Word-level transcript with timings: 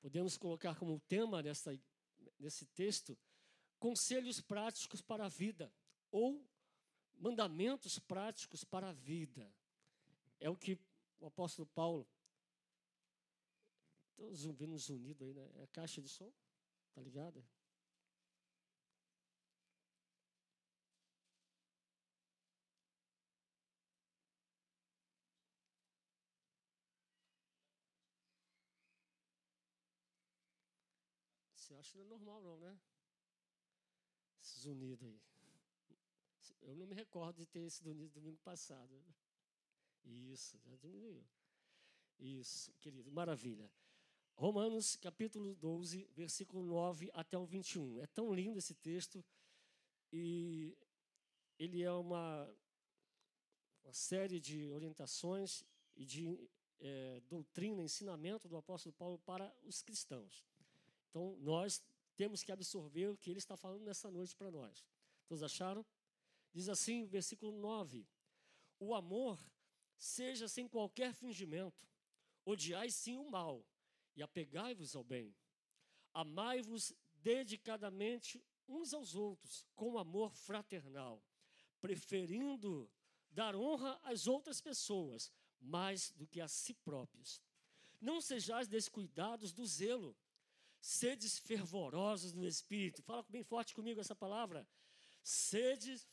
Podemos 0.00 0.36
colocar 0.36 0.78
como 0.78 1.00
tema 1.00 1.42
nessa, 1.42 1.78
nesse 2.38 2.66
texto 2.66 3.18
conselhos 3.78 4.40
práticos 4.40 5.00
para 5.00 5.26
a 5.26 5.28
vida 5.28 5.72
ou 6.10 6.46
mandamentos 7.18 7.98
práticos 7.98 8.64
para 8.64 8.90
a 8.90 8.92
vida. 8.92 9.52
É 10.38 10.48
o 10.48 10.56
que 10.56 10.78
o 11.18 11.26
apóstolo 11.26 11.66
Paulo. 11.66 12.08
Estou 14.10 14.34
zumbindo 14.34 14.76
zunido 14.78 15.24
aí, 15.24 15.32
né? 15.32 15.50
É 15.56 15.66
caixa 15.66 16.00
de 16.00 16.08
som? 16.08 16.32
Tá 16.94 17.00
ligada? 17.00 17.44
Acha 31.80 31.92
que 31.92 31.98
não 31.98 32.04
é 32.04 32.08
normal, 32.08 32.42
não, 32.42 32.58
né? 32.58 32.78
Esses 34.38 34.66
unidos 34.66 35.02
aí. 35.02 35.18
Eu 36.60 36.76
não 36.76 36.86
me 36.86 36.94
recordo 36.94 37.38
de 37.38 37.46
ter 37.46 37.60
esse 37.60 37.88
unido 37.88 38.12
domingo 38.12 38.36
passado. 38.44 39.02
Isso, 40.04 40.58
já 40.58 40.76
diminuiu. 40.76 41.26
Isso, 42.18 42.70
querido, 42.82 43.10
maravilha. 43.10 43.72
Romanos 44.34 44.94
capítulo 44.96 45.54
12, 45.54 46.04
versículo 46.12 46.62
9 46.62 47.10
até 47.14 47.38
o 47.38 47.46
21. 47.46 48.02
É 48.02 48.06
tão 48.08 48.30
lindo 48.34 48.58
esse 48.58 48.74
texto 48.74 49.24
e 50.12 50.76
ele 51.58 51.82
é 51.82 51.92
uma, 51.92 52.46
uma 53.82 53.92
série 53.94 54.38
de 54.38 54.68
orientações 54.68 55.64
e 55.96 56.04
de 56.04 56.46
é, 56.78 57.22
doutrina, 57.22 57.82
ensinamento 57.82 58.46
do 58.50 58.58
apóstolo 58.58 58.92
Paulo 58.92 59.18
para 59.20 59.50
os 59.62 59.80
cristãos. 59.80 60.49
Então, 61.10 61.36
nós 61.40 61.82
temos 62.16 62.42
que 62.42 62.52
absorver 62.52 63.08
o 63.08 63.16
que 63.16 63.30
ele 63.30 63.38
está 63.38 63.56
falando 63.56 63.84
nessa 63.84 64.10
noite 64.10 64.34
para 64.36 64.50
nós. 64.50 64.84
Todos 65.26 65.42
acharam? 65.42 65.84
Diz 66.52 66.68
assim, 66.68 67.06
versículo 67.06 67.52
9: 67.52 68.06
O 68.78 68.94
amor 68.94 69.38
seja 69.96 70.48
sem 70.48 70.66
qualquer 70.66 71.12
fingimento, 71.12 71.86
odiai 72.44 72.90
sim 72.90 73.18
o 73.18 73.30
mal 73.30 73.64
e 74.16 74.22
apegai-vos 74.22 74.96
ao 74.96 75.04
bem. 75.04 75.34
Amai-vos 76.12 76.92
dedicadamente 77.14 78.42
uns 78.68 78.94
aos 78.94 79.14
outros 79.14 79.66
com 79.74 79.98
amor 79.98 80.34
fraternal, 80.34 81.22
preferindo 81.80 82.90
dar 83.30 83.54
honra 83.54 83.98
às 84.02 84.26
outras 84.26 84.60
pessoas 84.60 85.32
mais 85.60 86.10
do 86.12 86.26
que 86.26 86.40
a 86.40 86.48
si 86.48 86.74
próprios. 86.74 87.40
Não 88.00 88.20
sejais 88.20 88.66
descuidados 88.66 89.52
do 89.52 89.66
zelo, 89.66 90.16
sedes 90.80 91.38
fervorosos 91.38 92.32
no 92.32 92.46
espírito. 92.46 93.02
Fala 93.02 93.24
bem 93.28 93.42
forte 93.42 93.74
comigo 93.74 94.00
essa 94.00 94.16
palavra. 94.16 94.66
Sedes. 95.22 96.08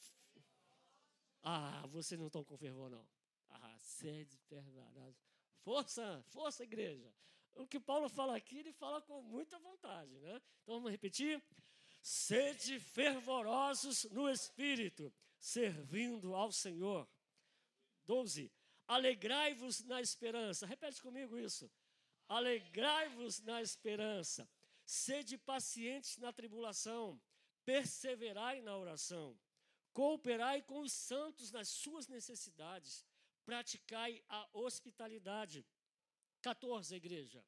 Ah, 1.41 1.85
vocês 1.87 2.19
não 2.19 2.27
estão 2.27 2.43
com 2.43 2.57
fervor, 2.57 2.89
não. 2.89 3.07
Ah, 3.49 3.77
sedes 3.79 4.43
fervorosos. 4.45 5.21
Força, 5.61 6.23
força, 6.27 6.63
igreja. 6.63 7.13
O 7.55 7.65
que 7.65 7.79
Paulo 7.79 8.07
fala 8.07 8.35
aqui, 8.35 8.59
ele 8.59 8.71
fala 8.73 9.01
com 9.01 9.21
muita 9.21 9.57
vontade, 9.59 10.19
né? 10.19 10.41
Então 10.61 10.75
vamos 10.75 10.91
repetir. 10.91 11.41
Sede 12.01 12.79
fervorosos 12.79 14.05
no 14.05 14.29
espírito, 14.29 15.13
servindo 15.39 16.35
ao 16.35 16.51
Senhor. 16.51 17.09
12. 18.05 18.51
Alegrai-vos 18.87 19.83
na 19.83 20.01
esperança. 20.01 20.65
Repete 20.65 21.01
comigo 21.01 21.37
isso. 21.37 21.69
Alegrai-vos 22.27 23.41
na 23.41 23.61
esperança. 23.61 24.47
Sede 24.87 25.37
pacientes 25.37 26.17
na 26.17 26.31
tribulação. 26.31 27.21
Perseverai 27.65 28.61
na 28.61 28.77
oração. 28.77 29.37
Cooperai 29.91 30.61
com 30.61 30.79
os 30.79 30.93
santos 30.93 31.51
nas 31.51 31.67
suas 31.67 32.07
necessidades. 32.07 33.05
Praticai 33.43 34.23
a 34.29 34.47
hospitalidade. 34.53 35.65
14, 36.41 36.95
igreja. 36.95 37.45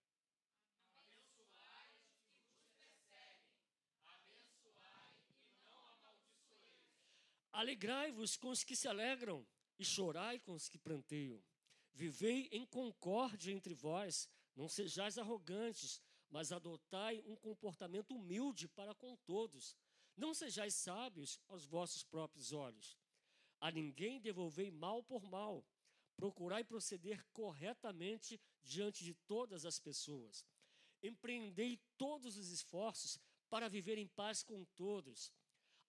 Alegrai-vos 7.53 8.35
com 8.35 8.50
os 8.50 8.66
que 8.66 8.75
se 8.75 8.88
alegram 8.90 9.47
e 9.78 9.85
chorai 9.85 10.40
com 10.40 10.53
os 10.53 10.68
que 10.68 10.78
pranteiam. 10.78 11.41
Vivei 11.94 12.50
em 12.52 12.66
concórdia 12.66 13.53
entre 13.53 13.74
vós, 13.74 14.30
não 14.56 14.68
sejais 14.68 15.18
arrogantes, 15.18 16.02
mas 16.29 16.51
adotai 16.51 17.23
um 17.25 17.35
comportamento 17.35 18.16
humilde 18.16 18.67
para 18.67 18.94
com 18.94 19.16
todos. 19.17 19.75
Não 20.16 20.34
sejais 20.34 20.75
sábios 20.75 21.40
aos 21.47 21.66
vossos 21.66 22.03
próprios 22.03 22.51
olhos. 22.51 22.97
A 23.59 23.72
ninguém 23.72 24.19
devolvei 24.19 24.69
mal 24.69 25.03
por 25.03 25.23
mal. 25.23 25.66
Procurai 26.16 26.63
proceder 26.63 27.25
corretamente 27.31 28.40
diante 28.62 29.03
de 29.03 29.13
todas 29.13 29.66
as 29.66 29.79
pessoas. 29.79 30.45
Empreendei 31.01 31.79
todos 31.97 32.38
os 32.38 32.50
esforços 32.50 33.17
para 33.50 33.69
viver 33.69 33.97
em 33.97 34.07
paz 34.07 34.44
com 34.44 34.66
todos. 34.75 35.34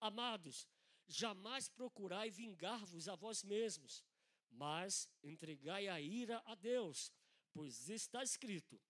Amados, 0.00 0.68
jamais 1.06 1.68
procurai 1.68 2.30
vingar-vos 2.30 3.08
a 3.08 3.16
vós 3.16 3.42
mesmos, 3.42 4.04
mas 4.50 5.08
entregai 5.22 5.88
a 5.88 6.00
ira 6.00 6.40
a 6.46 6.54
Deus, 6.54 7.12
pois 7.52 7.88
está 7.90 8.22
escrito: 8.22 8.80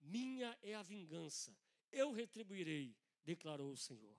Minha 0.00 0.58
é 0.62 0.74
a 0.74 0.82
vingança, 0.82 1.56
eu 1.92 2.12
retribuirei, 2.12 2.96
declarou 3.24 3.72
o 3.72 3.76
Senhor. 3.76 4.16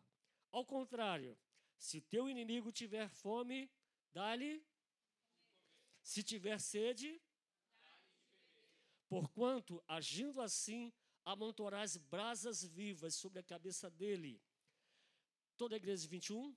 Ao 0.52 0.66
contrário, 0.66 1.38
se 1.78 2.02
teu 2.02 2.30
inimigo 2.30 2.72
tiver 2.72 3.10
fome, 3.10 3.70
dá-lhe. 4.12 4.64
Se 6.04 6.24
tiver 6.24 6.60
sede, 6.60 7.22
porquanto, 9.08 9.84
agindo 9.88 10.42
assim, 10.42 10.92
amontoarás 11.24 11.98
brasas 11.98 12.64
vivas 12.64 13.16
sobre 13.16 13.40
a 13.40 13.44
cabeça 13.44 13.90
dele. 13.90 14.42
Toda 15.58 15.76
a 15.76 15.78
igreja 15.78 16.08
21. 16.08 16.56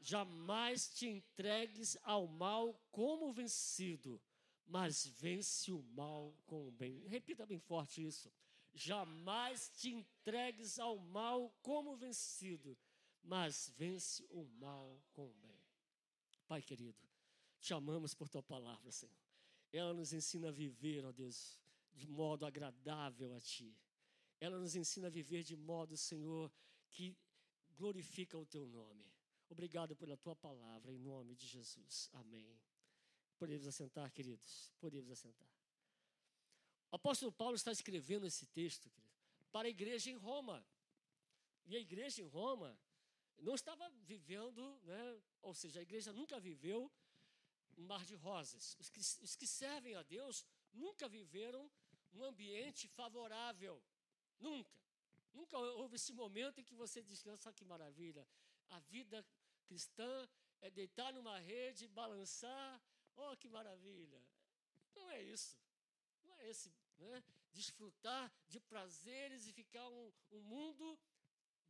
Jamais 0.00 0.88
te 0.88 1.06
entregues 1.06 1.96
ao 2.02 2.26
mal 2.26 2.74
como 2.90 3.32
vencido, 3.32 4.20
mas 4.66 5.06
vence 5.06 5.70
o 5.70 5.82
mal 5.82 6.34
com 6.46 6.68
o 6.68 6.70
bem. 6.70 7.06
Repita 7.06 7.46
bem 7.46 7.58
forte 7.58 8.04
isso. 8.04 8.32
Jamais 8.72 9.68
te 9.76 9.90
entregues 9.90 10.78
ao 10.78 10.98
mal 10.98 11.50
como 11.62 11.96
vencido, 11.96 12.76
mas 13.22 13.72
vence 13.76 14.26
o 14.30 14.44
mal 14.44 15.00
com 15.12 15.30
o 15.30 15.34
bem. 15.34 15.60
Pai 16.48 16.60
querido, 16.60 17.08
te 17.60 17.72
amamos 17.72 18.14
por 18.14 18.28
tua 18.28 18.42
palavra, 18.42 18.90
Senhor. 18.90 19.14
Ela 19.72 19.94
nos 19.94 20.12
ensina 20.12 20.48
a 20.48 20.52
viver, 20.52 21.04
ó 21.04 21.12
Deus, 21.12 21.60
de 21.92 22.06
modo 22.06 22.44
agradável 22.44 23.32
a 23.34 23.40
ti. 23.40 23.76
Ela 24.40 24.58
nos 24.58 24.74
ensina 24.74 25.06
a 25.06 25.10
viver 25.10 25.42
de 25.42 25.56
modo, 25.56 25.96
Senhor, 25.96 26.52
que 26.90 27.16
glorifica 27.76 28.36
o 28.36 28.46
teu 28.46 28.66
nome. 28.66 29.12
Obrigado 29.48 29.94
pela 29.96 30.16
tua 30.16 30.34
palavra, 30.34 30.92
em 30.92 30.98
nome 30.98 31.34
de 31.34 31.46
Jesus. 31.46 32.08
Amém. 32.12 32.60
Podemos 33.44 33.66
assentar, 33.66 34.10
queridos? 34.10 34.72
Podemos 34.80 35.10
assentar. 35.10 35.46
O 36.90 36.96
apóstolo 36.96 37.30
Paulo 37.30 37.54
está 37.54 37.70
escrevendo 37.70 38.26
esse 38.26 38.46
texto 38.46 38.88
querido, 38.88 39.18
para 39.52 39.68
a 39.68 39.70
igreja 39.70 40.10
em 40.10 40.16
Roma. 40.16 40.66
E 41.66 41.76
a 41.76 41.78
igreja 41.78 42.22
em 42.22 42.26
Roma 42.26 42.74
não 43.38 43.54
estava 43.54 43.86
vivendo, 44.12 44.62
né, 44.84 45.20
ou 45.42 45.52
seja, 45.52 45.80
a 45.80 45.82
igreja 45.82 46.10
nunca 46.10 46.40
viveu 46.40 46.90
um 47.76 47.84
mar 47.84 48.02
de 48.06 48.14
rosas. 48.14 48.78
Os 48.80 48.88
que, 48.88 49.00
os 49.00 49.36
que 49.36 49.46
servem 49.46 49.94
a 49.94 50.02
Deus 50.02 50.46
nunca 50.72 51.06
viveram 51.06 51.70
um 52.14 52.24
ambiente 52.24 52.88
favorável. 52.88 53.78
Nunca. 54.40 54.80
Nunca 55.34 55.58
houve 55.58 55.96
esse 55.96 56.14
momento 56.14 56.62
em 56.62 56.64
que 56.64 56.74
você 56.74 57.02
nossa, 57.02 57.52
que 57.52 57.62
maravilha, 57.66 58.26
a 58.70 58.80
vida 58.80 59.22
cristã 59.66 60.26
é 60.62 60.70
deitar 60.70 61.12
numa 61.12 61.38
rede, 61.40 61.86
balançar, 61.88 62.80
oh, 63.16 63.36
que 63.36 63.48
maravilha. 63.48 64.20
Não 64.94 65.10
é 65.10 65.22
isso. 65.22 65.58
Não 66.22 66.34
é 66.38 66.48
esse, 66.48 66.72
né? 66.98 67.22
Desfrutar 67.52 68.32
de 68.48 68.58
prazeres 68.60 69.46
e 69.46 69.52
ficar 69.52 69.88
um, 69.88 70.12
um 70.32 70.40
mundo 70.42 70.98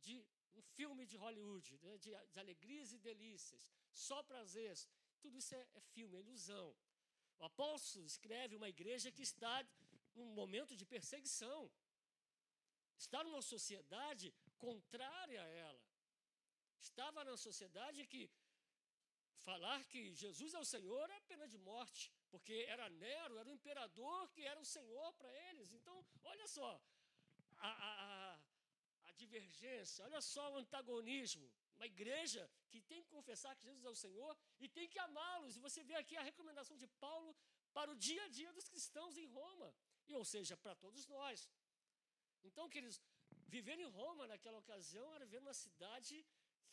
de 0.01 0.25
um 0.55 0.61
filme 0.61 1.05
de 1.05 1.17
Hollywood, 1.17 1.77
né? 1.79 1.97
de, 1.97 2.11
de, 2.31 2.39
alegrias 2.39 2.93
e 2.93 2.97
delícias, 2.97 3.71
só 3.91 4.23
prazeres. 4.23 4.87
Tudo 5.19 5.37
isso 5.37 5.53
é, 5.53 5.67
é 5.73 5.81
filme, 5.81 6.17
é 6.17 6.19
ilusão. 6.19 6.75
O 7.39 7.43
apóstolo 7.45 8.05
escreve 8.05 8.55
uma 8.55 8.69
igreja 8.69 9.11
que 9.11 9.21
está 9.21 9.65
num 10.13 10.33
momento 10.33 10.75
de 10.75 10.85
perseguição. 10.85 11.69
Está 12.97 13.23
numa 13.23 13.41
sociedade 13.41 14.33
contrária 14.57 15.41
a 15.41 15.47
ela. 15.47 15.83
Estava 16.79 17.23
na 17.25 17.35
sociedade 17.35 18.07
que 18.07 18.29
falar 19.47 19.79
que 19.91 20.01
Jesus 20.23 20.53
é 20.57 20.59
o 20.65 20.69
Senhor 20.73 21.05
é 21.17 21.19
pena 21.31 21.47
de 21.53 21.57
morte, 21.71 22.03
porque 22.31 22.55
era 22.73 22.85
Nero, 23.03 23.37
era 23.41 23.49
o 23.49 23.57
imperador 23.59 24.21
que 24.33 24.43
era 24.51 24.59
o 24.65 24.69
Senhor 24.75 25.09
para 25.19 25.31
eles. 25.47 25.71
Então, 25.77 25.95
olha 26.31 26.47
só, 26.55 26.71
a, 27.57 27.71
a, 27.89 28.39
a 29.09 29.11
divergência, 29.23 30.03
olha 30.07 30.21
só 30.33 30.43
o 30.53 30.57
antagonismo. 30.63 31.47
Uma 31.77 31.87
igreja 31.93 32.43
que 32.71 32.81
tem 32.89 33.03
que 33.03 33.09
confessar 33.17 33.55
que 33.55 33.67
Jesus 33.69 33.85
é 33.89 33.93
o 33.95 34.01
Senhor 34.05 34.33
e 34.63 34.67
tem 34.77 34.87
que 34.93 34.99
amá-los. 35.07 35.55
E 35.55 35.65
você 35.67 35.83
vê 35.89 35.95
aqui 35.95 36.15
a 36.17 36.27
recomendação 36.31 36.77
de 36.83 36.87
Paulo 37.05 37.35
para 37.77 37.91
o 37.91 37.97
dia 38.07 38.23
a 38.23 38.29
dia 38.39 38.51
dos 38.57 38.67
cristãos 38.73 39.17
em 39.17 39.27
Roma, 39.37 39.69
e 40.07 40.13
ou 40.19 40.25
seja, 40.33 40.55
para 40.63 40.75
todos 40.83 41.05
nós. 41.15 41.49
Então, 42.47 42.69
queridos, 42.73 42.99
viver 43.55 43.77
em 43.79 43.89
Roma 43.99 44.25
naquela 44.31 44.59
ocasião 44.63 45.07
era 45.15 45.25
viver 45.25 45.41
numa 45.41 45.53
cidade 45.65 46.25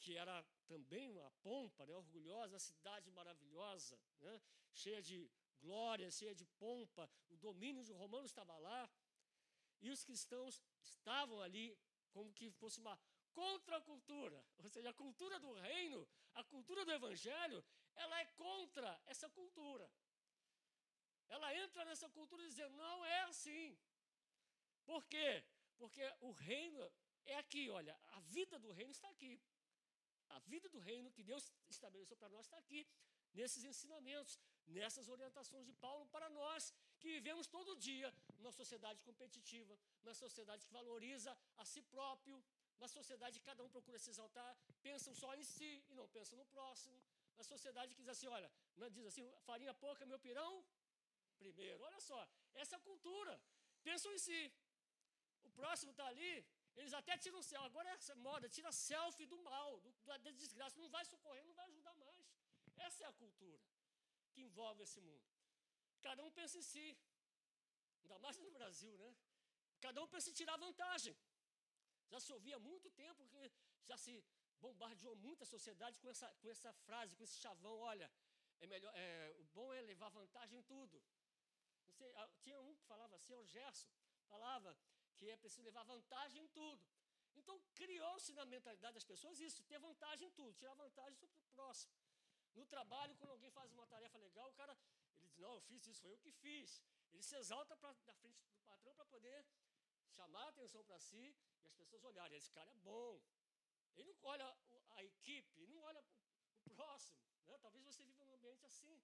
que 0.02 0.16
era 0.24 0.36
também 0.66 1.06
uma 1.16 1.30
pompa, 1.46 1.86
né, 1.86 1.94
orgulhosa, 1.94 2.54
uma 2.54 2.66
cidade 2.70 3.08
maravilhosa, 3.18 3.96
né, 4.20 4.34
cheia 4.72 5.00
de 5.00 5.30
glória, 5.60 6.10
cheia 6.10 6.34
de 6.34 6.44
pompa, 6.64 7.08
o 7.28 7.36
domínio 7.36 7.82
dos 7.82 7.96
romanos 8.02 8.30
estava 8.30 8.56
lá, 8.58 8.90
e 9.80 9.90
os 9.90 10.04
cristãos 10.04 10.60
estavam 10.82 11.40
ali 11.40 11.66
como 12.10 12.32
que 12.32 12.50
fosse 12.50 12.80
uma 12.80 12.98
contracultura, 13.32 14.44
ou 14.58 14.68
seja, 14.68 14.90
a 14.90 15.00
cultura 15.02 15.38
do 15.38 15.52
reino, 15.52 16.00
a 16.34 16.44
cultura 16.44 16.84
do 16.84 16.92
evangelho, 16.92 17.64
ela 17.94 18.20
é 18.20 18.26
contra 18.44 19.00
essa 19.06 19.28
cultura. 19.30 19.88
Ela 21.28 21.54
entra 21.56 21.84
nessa 21.84 22.08
cultura 22.10 22.42
dizendo, 22.46 22.76
não 22.76 23.04
é 23.04 23.22
assim. 23.22 23.78
Por 24.84 25.06
quê? 25.06 25.44
Porque 25.78 26.02
o 26.20 26.30
reino 26.32 26.80
é 27.24 27.36
aqui, 27.36 27.70
olha, 27.70 27.98
a 28.10 28.20
vida 28.20 28.58
do 28.58 28.72
reino 28.72 28.90
está 28.90 29.08
aqui. 29.08 29.40
A 30.36 30.40
vida 30.52 30.68
do 30.74 30.78
reino 30.90 31.10
que 31.16 31.22
Deus 31.30 31.44
estabeleceu 31.76 32.16
para 32.16 32.28
nós 32.34 32.46
está 32.46 32.58
aqui, 32.64 32.80
nesses 33.40 33.64
ensinamentos, 33.70 34.38
nessas 34.66 35.08
orientações 35.14 35.64
de 35.70 35.74
Paulo 35.84 36.04
para 36.14 36.28
nós, 36.40 36.72
que 37.00 37.08
vivemos 37.16 37.46
todo 37.46 37.76
dia 37.88 38.08
numa 38.38 38.52
sociedade 38.60 39.00
competitiva, 39.08 39.78
numa 40.02 40.14
sociedade 40.14 40.66
que 40.66 40.72
valoriza 40.72 41.36
a 41.56 41.64
si 41.64 41.82
próprio, 41.94 42.42
uma 42.78 42.88
sociedade 42.88 43.38
que 43.38 43.46
cada 43.50 43.62
um 43.64 43.70
procura 43.76 43.98
se 43.98 44.10
exaltar, 44.10 44.52
pensam 44.88 45.14
só 45.14 45.34
em 45.34 45.44
si 45.44 45.72
e 45.90 45.94
não 45.94 46.08
pensam 46.08 46.38
no 46.38 46.46
próximo. 46.46 46.96
Uma 47.36 47.44
sociedade 47.44 47.94
que 47.94 48.02
diz 48.02 48.10
assim, 48.14 48.26
olha, 48.26 48.50
não 48.76 48.90
diz 48.90 49.06
assim, 49.06 49.24
farinha 49.48 49.74
pouca, 49.74 50.04
meu 50.04 50.18
pirão 50.18 50.64
primeiro. 51.42 51.82
Olha 51.88 52.00
só, 52.00 52.20
essa 52.54 52.78
cultura. 52.88 53.34
Pensam 53.82 54.12
em 54.12 54.18
si. 54.18 54.40
O 55.48 55.50
próximo 55.50 55.90
está 55.92 56.06
ali, 56.06 56.34
eles 56.76 56.92
até 57.00 57.16
tiram 57.24 57.42
selfie. 57.42 57.66
Agora 57.66 57.88
é 57.90 57.94
essa 57.94 58.14
moda, 58.14 58.48
tira 58.48 58.72
selfie 58.72 59.26
do 59.26 59.38
mal, 59.50 59.80
do, 59.80 59.90
da 60.26 60.30
desgraça. 60.42 60.80
Não 60.84 60.90
vai 60.96 61.04
socorrer, 61.04 61.44
não 61.44 61.54
vai 61.54 61.66
ajudar 61.66 61.94
mais. 61.94 62.26
Essa 62.76 63.04
é 63.04 63.06
a 63.06 63.12
cultura 63.12 63.62
que 64.32 64.40
envolve 64.42 64.82
esse 64.82 65.00
mundo. 65.00 65.26
Cada 66.00 66.22
um 66.24 66.30
pensa 66.30 66.58
em 66.58 66.66
si. 66.72 66.88
Ainda 68.02 68.18
mais 68.18 68.36
no 68.38 68.50
Brasil, 68.50 68.94
né? 69.02 69.10
Cada 69.80 70.02
um 70.02 70.08
pensa 70.08 70.30
em 70.30 70.32
tirar 70.32 70.56
vantagem. 70.56 71.16
Já 72.12 72.18
se 72.20 72.32
ouvia 72.32 72.56
há 72.56 72.58
muito 72.70 72.90
tempo 72.90 73.26
que 73.26 73.50
já 73.84 73.96
se 73.96 74.14
bombardeou 74.60 75.14
muito 75.16 75.42
a 75.42 75.46
sociedade 75.46 75.98
com 75.98 76.08
essa, 76.08 76.28
com 76.40 76.48
essa 76.48 76.72
frase, 76.86 77.16
com 77.16 77.24
esse 77.24 77.36
chavão, 77.44 77.76
olha, 77.92 78.10
é 78.60 78.66
melhor, 78.66 78.92
é, 78.94 79.34
o 79.38 79.44
bom 79.56 79.72
é 79.72 79.80
levar 79.82 80.08
vantagem 80.08 80.58
em 80.60 80.62
tudo. 80.62 81.02
Sei, 81.98 82.12
tinha 82.42 82.60
um 82.60 82.74
que 82.74 82.84
falava 82.84 83.16
assim, 83.16 83.34
o 83.34 83.44
Gerson, 83.44 83.90
falava 84.28 84.76
que 85.16 85.28
é 85.30 85.36
preciso 85.36 85.62
levar 85.62 85.84
vantagem 85.84 86.42
em 86.42 86.48
tudo. 86.48 86.82
Então 87.34 87.58
criou-se 87.74 88.32
na 88.32 88.44
mentalidade 88.44 88.94
das 88.94 89.04
pessoas 89.04 89.40
isso, 89.40 89.64
ter 89.64 89.78
vantagem 89.78 90.28
em 90.28 90.30
tudo, 90.32 90.52
tirar 90.54 90.74
vantagem 90.74 91.16
sobre 91.16 91.36
o 91.38 91.44
próximo. 91.56 91.92
No 92.54 92.66
trabalho, 92.66 93.16
quando 93.16 93.30
alguém 93.30 93.50
faz 93.50 93.72
uma 93.72 93.86
tarefa 93.86 94.18
legal, 94.18 94.48
o 94.50 94.54
cara, 94.54 94.76
ele 95.16 95.26
diz, 95.28 95.38
não, 95.38 95.54
eu 95.54 95.60
fiz 95.62 95.86
isso, 95.86 96.02
foi 96.02 96.12
eu 96.12 96.18
que 96.18 96.30
fiz. 96.30 96.82
Ele 97.12 97.22
se 97.22 97.36
exalta 97.36 97.76
pra, 97.76 97.94
na 98.04 98.14
frente 98.14 98.38
do 98.40 98.60
patrão 98.64 98.94
para 98.94 99.06
poder 99.06 99.46
chamar 100.10 100.44
a 100.44 100.48
atenção 100.48 100.84
para 100.84 100.98
si 100.98 101.34
e 101.62 101.66
as 101.66 101.74
pessoas 101.74 102.04
olharem, 102.04 102.36
esse 102.36 102.50
cara 102.50 102.70
é 102.70 102.74
bom. 102.74 103.20
Ele 103.96 104.12
não 104.12 104.24
olha 104.24 104.46
a 104.96 105.04
equipe, 105.04 105.66
não 105.66 105.80
olha 105.80 106.02
o 106.66 106.70
próximo. 106.70 107.18
Né? 107.46 107.58
Talvez 107.58 107.84
você 107.84 108.04
viva 108.04 108.24
num 108.24 108.34
ambiente 108.34 108.64
assim, 108.66 109.02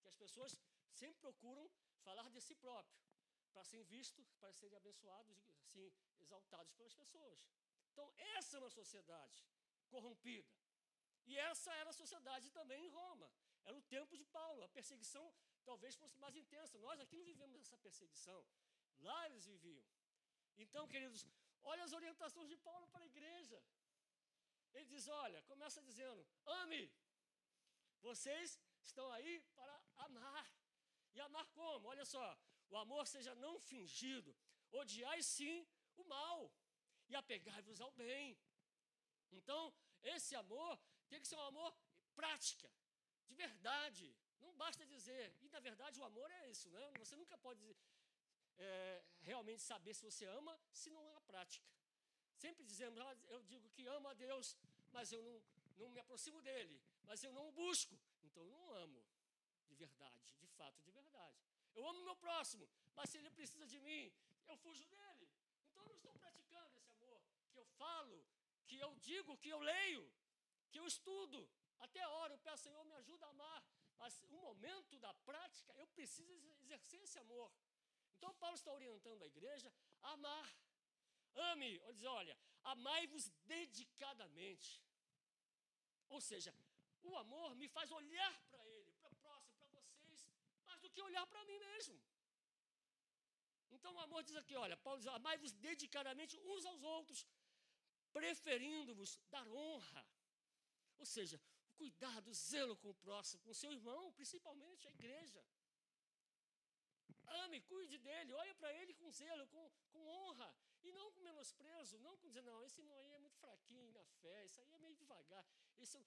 que 0.00 0.08
as 0.08 0.16
pessoas 0.16 0.58
sempre 0.92 1.18
procuram 1.20 1.68
falar 2.02 2.28
de 2.30 2.40
si 2.40 2.54
próprio, 2.54 2.96
para 3.54 3.64
serem 3.70 3.86
vistos, 3.96 4.28
para 4.40 4.52
serem 4.60 4.76
abençoados 4.82 5.38
e 5.48 5.52
assim, 5.66 5.86
exaltados 6.24 6.72
pelas 6.78 6.94
pessoas. 7.02 7.40
Então, 7.92 8.06
essa 8.36 8.56
é 8.56 8.60
uma 8.60 8.74
sociedade 8.80 9.40
corrompida. 9.92 10.52
E 11.30 11.38
essa 11.50 11.70
era 11.80 11.90
a 11.90 11.98
sociedade 12.02 12.46
também 12.58 12.80
em 12.86 12.92
Roma. 13.00 13.28
Era 13.68 13.76
o 13.76 13.86
tempo 13.96 14.16
de 14.20 14.24
Paulo. 14.38 14.62
A 14.64 14.68
perseguição 14.78 15.24
talvez 15.68 15.94
fosse 16.02 16.18
mais 16.24 16.34
intensa. 16.42 16.82
Nós 16.86 17.00
aqui 17.04 17.16
não 17.16 17.24
vivemos 17.32 17.60
essa 17.60 17.78
perseguição. 17.86 18.40
Lá 19.06 19.20
eles 19.28 19.46
viviam. 19.46 19.86
Então, 20.64 20.82
queridos, 20.92 21.22
olha 21.62 21.84
as 21.84 21.94
orientações 22.00 22.48
de 22.52 22.58
Paulo 22.68 22.86
para 22.88 23.04
a 23.04 23.10
igreja. 23.12 23.58
Ele 24.74 24.86
diz: 24.94 25.06
olha, 25.08 25.40
começa 25.52 25.86
dizendo: 25.90 26.26
ame. 26.60 26.82
Vocês 28.08 28.60
estão 28.82 29.06
aí 29.12 29.34
para 29.54 29.74
amar. 30.08 30.44
E 31.14 31.20
amar 31.20 31.46
como? 31.58 31.88
Olha 31.92 32.04
só, 32.04 32.26
o 32.70 32.76
amor 32.76 33.06
seja 33.06 33.34
não 33.34 33.58
fingido, 33.58 34.34
odiai 34.72 35.22
sim 35.22 35.66
o 35.96 36.04
mal 36.04 36.52
e 37.08 37.14
apegai-vos 37.14 37.80
ao 37.80 37.90
bem. 37.92 38.38
Então, 39.30 39.72
esse 40.02 40.34
amor 40.34 40.78
tem 41.08 41.20
que 41.20 41.28
ser 41.28 41.36
um 41.36 41.48
amor 41.52 41.74
prática, 42.14 42.70
de 43.26 43.34
verdade. 43.34 44.14
Não 44.40 44.54
basta 44.54 44.86
dizer. 44.86 45.34
E 45.42 45.48
na 45.48 45.60
verdade 45.60 45.98
o 46.00 46.04
amor 46.04 46.30
é 46.30 46.50
isso, 46.50 46.68
né? 46.70 46.92
Você 46.98 47.16
nunca 47.16 47.36
pode 47.38 47.76
é, 48.58 49.04
realmente 49.22 49.62
saber 49.62 49.94
se 49.94 50.02
você 50.02 50.24
ama 50.26 50.58
se 50.72 50.90
não 50.90 51.16
há 51.16 51.20
prática. 51.22 51.68
Sempre 52.36 52.64
dizemos, 52.64 52.98
ah, 53.00 53.16
eu 53.28 53.42
digo 53.44 53.70
que 53.70 53.86
amo 53.86 54.08
a 54.08 54.14
Deus, 54.14 54.56
mas 54.92 55.12
eu 55.12 55.22
não, 55.22 55.42
não 55.76 55.88
me 55.88 56.00
aproximo 56.00 56.42
dele, 56.42 56.80
mas 57.04 57.22
eu 57.22 57.32
não 57.32 57.48
o 57.48 57.52
busco, 57.52 57.98
então 58.22 58.42
eu 58.42 58.50
não 58.50 58.70
amo 58.72 59.04
de 59.66 59.74
verdade, 59.74 60.34
de 60.40 60.46
fato, 60.48 60.82
de 60.82 60.90
verdade. 60.90 61.53
Eu 61.74 61.86
amo 61.88 62.04
meu 62.08 62.16
próximo, 62.16 62.68
mas 62.96 63.10
se 63.10 63.18
ele 63.18 63.30
precisa 63.30 63.66
de 63.66 63.78
mim, 63.86 64.12
eu 64.46 64.56
fujo 64.56 64.84
dele. 64.86 65.28
Então 65.68 65.82
eu 65.82 65.88
não 65.88 65.96
estou 65.96 66.14
praticando 66.14 66.78
esse 66.78 66.90
amor 66.90 67.20
que 67.50 67.58
eu 67.58 67.66
falo, 67.82 68.24
que 68.66 68.78
eu 68.78 68.94
digo, 69.10 69.38
que 69.38 69.48
eu 69.48 69.60
leio, 69.60 70.04
que 70.70 70.78
eu 70.78 70.86
estudo. 70.86 71.48
Até 71.80 72.06
ora, 72.06 72.34
eu 72.34 72.38
peço, 72.38 72.64
Senhor, 72.64 72.84
me 72.84 72.94
ajuda 72.94 73.26
a 73.26 73.30
amar. 73.30 73.64
Mas 73.98 74.20
o 74.28 74.36
momento 74.48 74.98
da 74.98 75.12
prática, 75.28 75.72
eu 75.74 75.86
preciso 75.88 76.32
exercer 76.62 77.00
esse 77.02 77.18
amor. 77.18 77.50
Então 78.16 78.34
Paulo 78.34 78.56
está 78.56 78.72
orientando 78.72 79.22
a 79.22 79.26
igreja 79.26 79.72
a 80.02 80.12
amar. 80.12 80.48
Ame, 81.50 81.66
ele 81.66 81.92
diz, 81.94 82.04
olha, 82.04 82.38
amai-vos 82.62 83.28
dedicadamente. 83.44 84.80
Ou 86.08 86.20
seja, 86.20 86.54
o 87.02 87.16
amor 87.16 87.54
me 87.54 87.68
faz 87.68 87.90
olhar 87.90 88.34
para 88.50 88.66
ele, 88.66 88.92
para 89.00 89.12
o 89.12 89.16
próximo, 89.16 89.54
para 89.56 89.66
vocês, 89.68 90.26
mais 90.64 90.80
do 90.80 90.83
que 90.94 91.02
olhar 91.08 91.26
para 91.32 91.44
mim 91.48 91.58
mesmo. 91.68 91.96
Então 93.76 93.92
o 93.94 94.02
amor 94.06 94.22
diz 94.28 94.36
aqui, 94.42 94.54
olha, 94.64 94.76
Paulo 94.84 95.00
diz, 95.00 95.08
amai-vos 95.18 95.52
dedicadamente 95.68 96.38
uns 96.52 96.64
aos 96.70 96.82
outros, 96.96 97.20
preferindo-vos 98.16 99.12
dar 99.34 99.46
honra. 99.48 100.02
Ou 101.02 101.06
seja, 101.14 101.36
o 101.36 101.72
cuidado, 101.80 102.30
o 102.30 102.34
zelo 102.34 102.76
com 102.82 102.90
o 102.90 103.00
próximo, 103.06 103.42
com 103.44 103.50
o 103.50 103.60
seu 103.62 103.72
irmão, 103.78 104.12
principalmente 104.12 104.86
a 104.86 104.92
igreja. 104.98 105.44
Ame, 107.42 107.60
cuide 107.62 107.98
dele, 107.98 108.32
olhe 108.32 108.54
para 108.54 108.72
ele 108.80 108.94
com 108.94 109.10
zelo, 109.10 109.46
com, 109.48 109.62
com 109.90 110.06
honra, 110.16 110.48
e 110.84 110.92
não 110.92 111.10
com 111.12 111.20
menosprezo, 111.20 111.98
não 111.98 112.16
com 112.18 112.28
dizer, 112.28 112.42
não, 112.42 112.62
esse 112.64 112.80
irmão 112.80 112.96
aí 113.00 113.12
é 113.12 113.18
muito 113.18 113.38
fraquinho 113.38 113.90
na 113.92 114.04
fé, 114.20 114.44
isso 114.44 114.60
aí 114.60 114.70
é 114.70 114.78
meio 114.78 114.94
devagar. 114.94 115.44
Esse, 115.78 115.98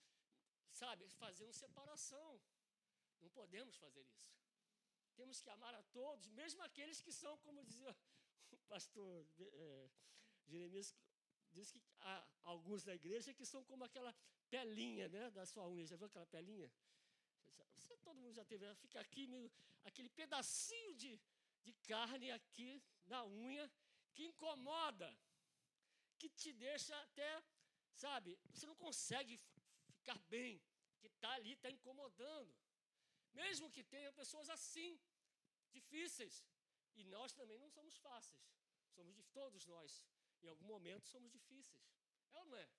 sabe, 0.72 1.10
fazendo 1.10 1.52
separação. 1.54 2.40
Não 3.20 3.30
podemos 3.32 3.76
fazer 3.78 4.06
isso. 4.16 4.32
Temos 5.20 5.42
que 5.42 5.50
amar 5.50 5.74
a 5.76 5.84
todos, 6.00 6.28
mesmo 6.42 6.62
aqueles 6.64 7.02
que 7.06 7.12
são, 7.12 7.34
como 7.46 7.66
dizia 7.70 7.94
o 8.52 8.58
pastor 8.74 9.26
é, 9.40 9.90
Jeremias, 10.48 10.96
diz 11.52 11.72
que 11.72 11.82
há 12.02 12.16
alguns 12.44 12.84
da 12.84 12.94
igreja 12.94 13.34
que 13.34 13.46
são 13.46 13.64
como 13.70 13.84
aquela 13.84 14.14
pelinha 14.50 15.08
né, 15.10 15.24
da 15.32 15.46
sua 15.46 15.68
unha. 15.68 15.86
Já 15.86 15.98
viu 15.98 16.08
aquela 16.08 16.26
pelinha? 16.36 16.72
Você, 17.78 17.98
todo 17.98 18.16
mundo 18.16 18.34
já 18.34 18.46
teve, 18.46 18.74
fica 18.76 19.00
aqui, 19.00 19.28
meio, 19.28 19.52
aquele 19.84 20.10
pedacinho 20.10 20.94
de, 20.96 21.20
de 21.64 21.74
carne 21.92 22.32
aqui 22.32 22.72
na 23.06 23.24
unha 23.26 23.66
que 24.14 24.26
incomoda, 24.26 25.10
que 26.20 26.30
te 26.30 26.52
deixa 26.54 26.96
até, 27.02 27.44
sabe, 27.94 28.38
você 28.54 28.66
não 28.66 28.76
consegue 28.76 29.40
ficar 29.98 30.20
bem, 30.36 30.62
que 31.00 31.08
está 31.08 31.32
ali, 31.34 31.54
está 31.54 31.70
incomodando. 31.70 32.54
Mesmo 33.34 33.70
que 33.70 33.84
tenha 33.84 34.12
pessoas 34.12 34.50
assim, 34.50 35.00
difíceis. 35.72 36.46
E 36.96 37.04
nós 37.04 37.34
também 37.34 37.58
não 37.60 37.70
somos 37.70 37.98
fáceis. 37.98 38.44
Somos 38.96 39.16
de 39.16 39.24
todos 39.26 39.66
nós. 39.66 40.04
Em 40.42 40.48
algum 40.48 40.66
momento 40.66 41.08
somos 41.08 41.32
difíceis. 41.32 41.86
É 42.34 42.40
ou 42.40 42.46
não 42.46 42.58
é? 42.58 42.70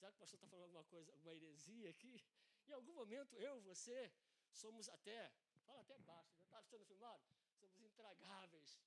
Já 0.00 0.10
que 0.10 0.16
o 0.16 0.18
pastor 0.18 0.36
está 0.36 0.48
falando 0.48 0.64
alguma 0.64 0.84
coisa, 0.84 1.12
alguma 1.12 1.34
heresia 1.34 1.90
aqui, 1.90 2.22
em 2.66 2.72
algum 2.72 2.94
momento 2.94 3.38
eu, 3.38 3.60
você, 3.62 4.12
somos 4.52 4.88
até, 4.88 5.32
fala 5.64 5.80
até 5.80 5.98
baixo, 5.98 6.36
está 6.42 6.58
né? 6.58 6.62
sendo 6.64 6.84
filmado? 6.84 7.24
Somos 7.58 7.78
intragáveis. 7.78 8.80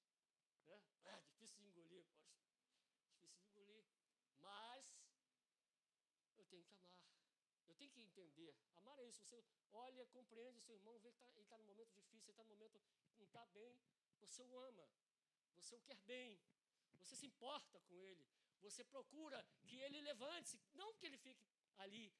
Né? 0.65 0.81
É 1.05 1.21
difícil 1.21 1.57
de 1.57 1.65
engolir. 1.67 2.05
Poxa. 2.05 2.67
difícil 3.11 3.39
de 3.39 3.49
engolir. 3.49 3.85
Mas 4.39 4.85
eu 6.37 6.45
tenho 6.45 6.63
que 6.63 6.73
amar. 6.73 6.96
Tenho 7.77 7.91
que 7.91 8.01
entender. 8.01 8.55
Amar 8.75 8.99
é 8.99 9.05
isso. 9.07 9.23
Você 9.23 9.43
olha, 9.71 10.05
compreende 10.07 10.61
seu 10.61 10.75
irmão, 10.75 10.99
vê 10.99 11.11
que 11.11 11.19
tá, 11.19 11.27
ele 11.31 11.41
está 11.41 11.57
no 11.57 11.65
momento 11.65 11.93
difícil, 11.93 12.25
ele 12.25 12.31
está 12.31 12.43
no 12.43 12.49
momento 12.49 12.79
que 12.79 13.19
não 13.19 13.25
está 13.25 13.45
bem. 13.47 13.79
Você 14.19 14.41
o 14.43 14.57
ama. 14.57 14.89
Você 15.55 15.75
o 15.75 15.81
quer 15.81 15.97
bem. 16.13 16.39
Você 16.99 17.15
se 17.15 17.25
importa 17.25 17.79
com 17.81 17.99
ele. 17.99 18.25
Você 18.61 18.83
procura 18.83 19.45
que 19.65 19.77
ele 19.77 20.01
levante-se. 20.01 20.59
Não 20.73 20.93
que 20.95 21.05
ele 21.05 21.17
fique 21.17 21.45
ali 21.77 22.11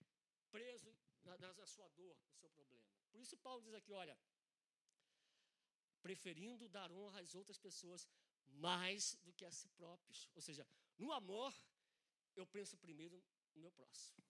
preso 0.52 0.96
na, 1.24 1.38
na, 1.38 1.54
na 1.54 1.66
sua 1.66 1.88
dor, 1.90 2.18
no 2.30 2.36
seu 2.36 2.50
problema. 2.52 2.86
Por 3.12 3.20
isso 3.22 3.38
Paulo 3.38 3.62
diz 3.62 3.74
aqui, 3.74 3.92
olha, 3.94 4.18
preferindo 6.02 6.70
dar 6.70 6.92
honra 6.92 7.20
às 7.22 7.34
outras 7.36 7.58
pessoas 7.58 8.08
mais 8.46 9.16
do 9.24 9.34
que 9.34 9.46
a 9.46 9.52
si 9.52 9.68
próprios. 9.70 10.30
Ou 10.36 10.42
seja, 10.42 10.66
no 10.98 11.12
amor, 11.12 11.54
eu 12.36 12.46
penso 12.46 12.78
primeiro 12.78 13.24
no 13.54 13.62
meu 13.62 13.72
próximo. 13.72 14.24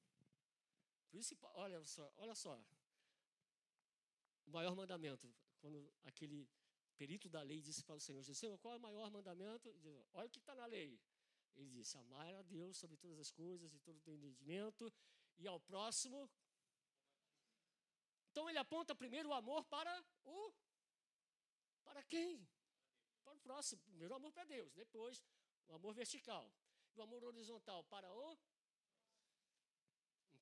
Por 1.10 1.18
isso, 1.20 1.38
olha 1.54 1.84
só, 1.86 2.12
olha 2.18 2.36
só. 2.36 2.62
O 4.46 4.52
maior 4.52 4.76
mandamento, 4.76 5.34
quando 5.60 5.92
aquele 6.04 6.50
perito 6.98 7.30
da 7.30 7.42
lei 7.42 7.62
disse 7.62 7.84
para 7.84 7.96
o 7.96 8.00
Senhor 8.00 8.20
Jesus, 8.22 8.38
Senhor, 8.38 8.58
qual 8.58 8.74
é 8.74 8.78
o 8.78 8.80
maior 8.80 9.10
mandamento? 9.12 9.70
Ele 9.70 9.80
diz, 9.80 10.06
olha 10.14 10.28
o 10.28 10.30
que 10.30 10.40
está 10.40 10.56
na 10.56 10.66
lei. 10.66 11.00
Ele 11.56 11.70
disse, 11.70 11.98
amar 11.98 12.34
a 12.36 12.42
Deus 12.44 12.78
sobre 12.78 12.98
todas 12.98 13.20
as 13.20 13.32
coisas 13.32 13.74
e 13.74 13.80
todo 13.80 13.96
o 13.96 14.00
entendimento, 14.00 14.92
e 15.38 15.48
ao 15.48 15.60
próximo. 15.60 16.30
Então 18.32 18.50
ele 18.50 18.60
aponta 18.60 18.96
primeiro 18.96 19.30
o 19.30 19.34
amor 19.34 19.64
para 19.66 20.06
o. 20.24 20.54
Para 21.84 22.04
quem? 22.04 22.48
Para 23.24 23.34
o 23.34 23.40
próximo. 23.40 23.82
Primeiro 23.84 24.14
o 24.14 24.18
amor 24.18 24.32
para 24.32 24.46
Deus, 24.46 24.72
depois 24.74 25.24
o 25.68 25.74
amor 25.74 25.94
vertical. 25.94 26.54
E 26.94 27.00
o 27.00 27.02
amor 27.02 27.24
horizontal 27.24 27.84
para 27.86 28.12
o 28.12 28.38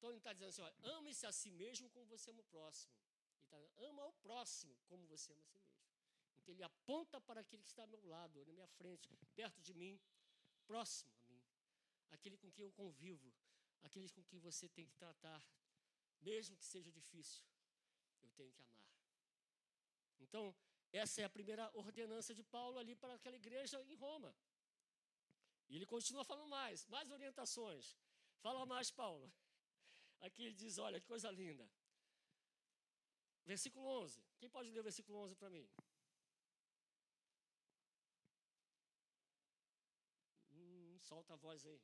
então 0.06 0.12
ele 0.12 0.20
está 0.20 0.34
dizendo 0.34 0.50
assim: 0.50 0.62
olha, 0.62 0.76
ame-se 0.98 1.26
a 1.26 1.32
si 1.32 1.50
mesmo 1.50 1.90
como 1.90 2.06
você 2.06 2.30
ama 2.30 2.42
o 2.42 2.44
próximo. 2.44 2.94
Ele 3.40 3.48
tá, 3.48 3.58
ama 3.90 4.06
o 4.06 4.14
próximo 4.14 4.76
como 4.88 5.04
você 5.08 5.32
ama 5.32 5.42
a 5.42 5.46
si 5.46 5.58
mesmo. 5.58 5.84
Então 6.38 6.54
ele 6.54 6.64
aponta 6.64 7.20
para 7.20 7.42
aquele 7.42 7.64
que 7.64 7.70
está 7.70 7.82
ao 7.82 7.88
meu 7.88 8.06
lado, 8.06 8.46
na 8.46 8.54
minha 8.54 8.68
frente, 8.68 9.10
perto 9.34 9.60
de 9.64 9.74
mim, 9.74 10.00
próximo 10.68 11.12
a 11.22 11.32
mim. 11.32 11.44
Aquele 12.12 12.38
com 12.38 12.52
quem 12.52 12.66
eu 12.66 12.72
convivo, 12.72 13.34
aqueles 13.82 14.12
com 14.12 14.24
quem 14.24 14.40
você 14.40 14.70
tem 14.70 14.86
que 14.86 14.96
tratar, 14.96 15.44
mesmo 16.22 16.56
que 16.56 16.66
seja 16.66 16.92
difícil, 16.92 17.44
eu 18.22 18.30
tenho 18.32 18.52
que 18.52 18.62
amar. 18.62 18.86
Então, 20.20 20.56
essa 20.94 21.22
é 21.22 21.24
a 21.24 21.30
primeira 21.30 21.66
ordenança 21.74 22.32
de 22.36 22.44
Paulo 22.44 22.78
ali 22.78 22.96
para 22.96 23.16
aquela 23.16 23.36
igreja 23.36 23.84
em 23.86 23.96
Roma. 23.96 24.36
E 25.68 25.76
ele 25.78 25.88
continua 25.88 26.24
falando 26.24 26.48
mais, 26.48 26.86
mais 26.86 27.10
orientações. 27.10 27.98
Fala 28.44 28.68
mais, 28.68 28.92
Paulo. 28.92 29.34
Aqui 30.22 30.43
ele 30.43 30.55
diz: 30.55 30.77
olha, 30.77 31.00
que 31.00 31.07
coisa 31.07 31.29
linda. 31.31 31.69
Versículo 33.45 33.86
11. 34.03 34.24
Quem 34.39 34.50
pode 34.50 34.72
ler 34.72 34.79
o 34.79 34.84
versículo 34.84 35.19
11 35.19 35.36
para 35.36 35.50
mim? 35.50 35.69
Hum, 40.51 40.98
solta 41.00 41.34
a 41.34 41.38
voz 41.38 41.65
aí. 41.65 41.79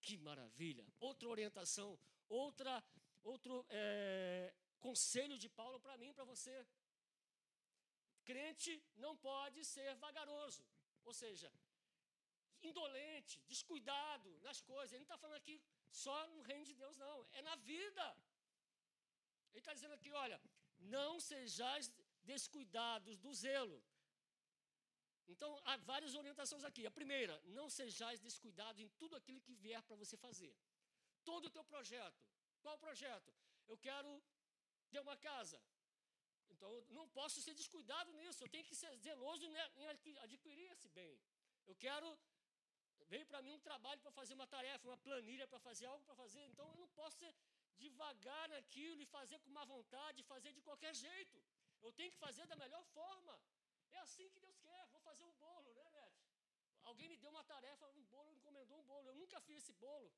Que 0.00 0.16
maravilha! 0.16 0.86
Outra 1.00 1.28
orientação, 1.28 1.98
outra, 2.28 2.82
outro 3.22 3.66
é, 3.68 4.54
conselho 4.78 5.36
de 5.36 5.48
Paulo 5.50 5.78
para 5.80 5.98
mim, 5.98 6.14
para 6.14 6.24
você. 6.24 6.66
Crente 8.24 8.82
não 8.96 9.16
pode 9.16 9.64
ser 9.64 9.94
vagaroso, 9.96 10.64
ou 11.04 11.12
seja, 11.12 11.52
indolente, 12.62 13.40
descuidado 13.52 14.30
nas 14.40 14.60
coisas. 14.60 14.92
Ele 14.92 15.00
não 15.00 15.10
está 15.10 15.18
falando 15.18 15.36
aqui 15.36 15.60
só 15.90 16.26
no 16.28 16.42
reino 16.42 16.64
de 16.64 16.74
Deus, 16.74 16.96
não. 16.96 17.26
É 17.32 17.42
na 17.42 17.56
vida. 17.56 18.04
Ele 19.52 19.60
está 19.60 19.74
dizendo 19.74 19.94
aqui: 19.94 20.10
olha, 20.12 20.40
não 20.78 21.20
sejais 21.20 21.92
descuidados 22.22 23.16
do 23.18 23.32
zelo. 23.34 23.82
Então, 25.32 25.50
há 25.64 25.76
várias 25.76 26.14
orientações 26.14 26.64
aqui. 26.64 26.86
A 26.86 26.90
primeira, 26.90 27.34
não 27.58 27.68
sejais 27.68 28.18
descuidados 28.18 28.80
em 28.80 28.88
tudo 29.00 29.14
aquilo 29.16 29.40
que 29.46 29.54
vier 29.54 29.82
para 29.82 29.96
você 30.02 30.16
fazer. 30.16 30.54
Todo 31.24 31.46
o 31.46 31.50
teu 31.50 31.64
projeto. 31.64 32.22
Qual 32.62 32.74
o 32.76 32.84
projeto? 32.86 33.30
Eu 33.66 33.76
quero 33.76 34.10
ter 34.90 35.00
uma 35.00 35.16
casa. 35.16 35.60
Então, 36.52 36.70
não 36.98 37.06
posso 37.18 37.42
ser 37.42 37.54
descuidado 37.54 38.10
nisso. 38.12 38.42
Eu 38.42 38.48
tenho 38.48 38.64
que 38.64 38.74
ser 38.74 38.90
zeloso 38.96 39.44
em 39.44 39.88
adquirir 40.26 40.72
esse 40.72 40.88
bem. 40.88 41.20
Eu 41.66 41.76
quero 41.76 42.08
veio 43.12 43.26
para 43.30 43.40
mim 43.44 43.52
um 43.58 43.64
trabalho 43.68 44.00
para 44.04 44.12
fazer 44.18 44.34
uma 44.38 44.46
tarefa, 44.46 44.88
uma 44.88 44.98
planilha 45.06 45.46
para 45.52 45.60
fazer 45.68 45.86
algo 45.92 46.04
para 46.08 46.16
fazer. 46.22 46.44
Então 46.52 46.66
eu 46.72 46.76
não 46.82 46.88
posso 47.00 47.16
ser 47.22 47.34
devagar 47.84 48.44
naquilo 48.54 49.00
e 49.02 49.06
fazer 49.06 49.38
com 49.44 49.50
má 49.58 49.64
vontade, 49.64 50.22
fazer 50.34 50.52
de 50.52 50.62
qualquer 50.68 50.94
jeito. 50.94 51.38
Eu 51.80 51.92
tenho 51.92 52.12
que 52.12 52.18
fazer 52.26 52.46
da 52.46 52.56
melhor 52.64 52.84
forma. 52.98 53.34
É 53.90 53.98
assim 54.06 54.28
que 54.30 54.40
Deus 54.40 54.58
quer. 54.58 54.86
Vou 54.94 55.00
fazer 55.00 55.24
um 55.24 55.34
bolo, 55.44 55.72
né, 55.74 55.86
Nete? 55.98 56.26
Alguém 56.82 57.08
me 57.08 57.16
deu 57.16 57.30
uma 57.30 57.44
tarefa, 57.44 57.86
um 57.88 58.04
bolo, 58.14 58.32
encomendou 58.32 58.78
um 58.78 58.86
bolo. 58.92 59.08
Eu 59.08 59.16
nunca 59.16 59.40
fiz 59.40 59.58
esse 59.62 59.72
bolo. 59.74 60.10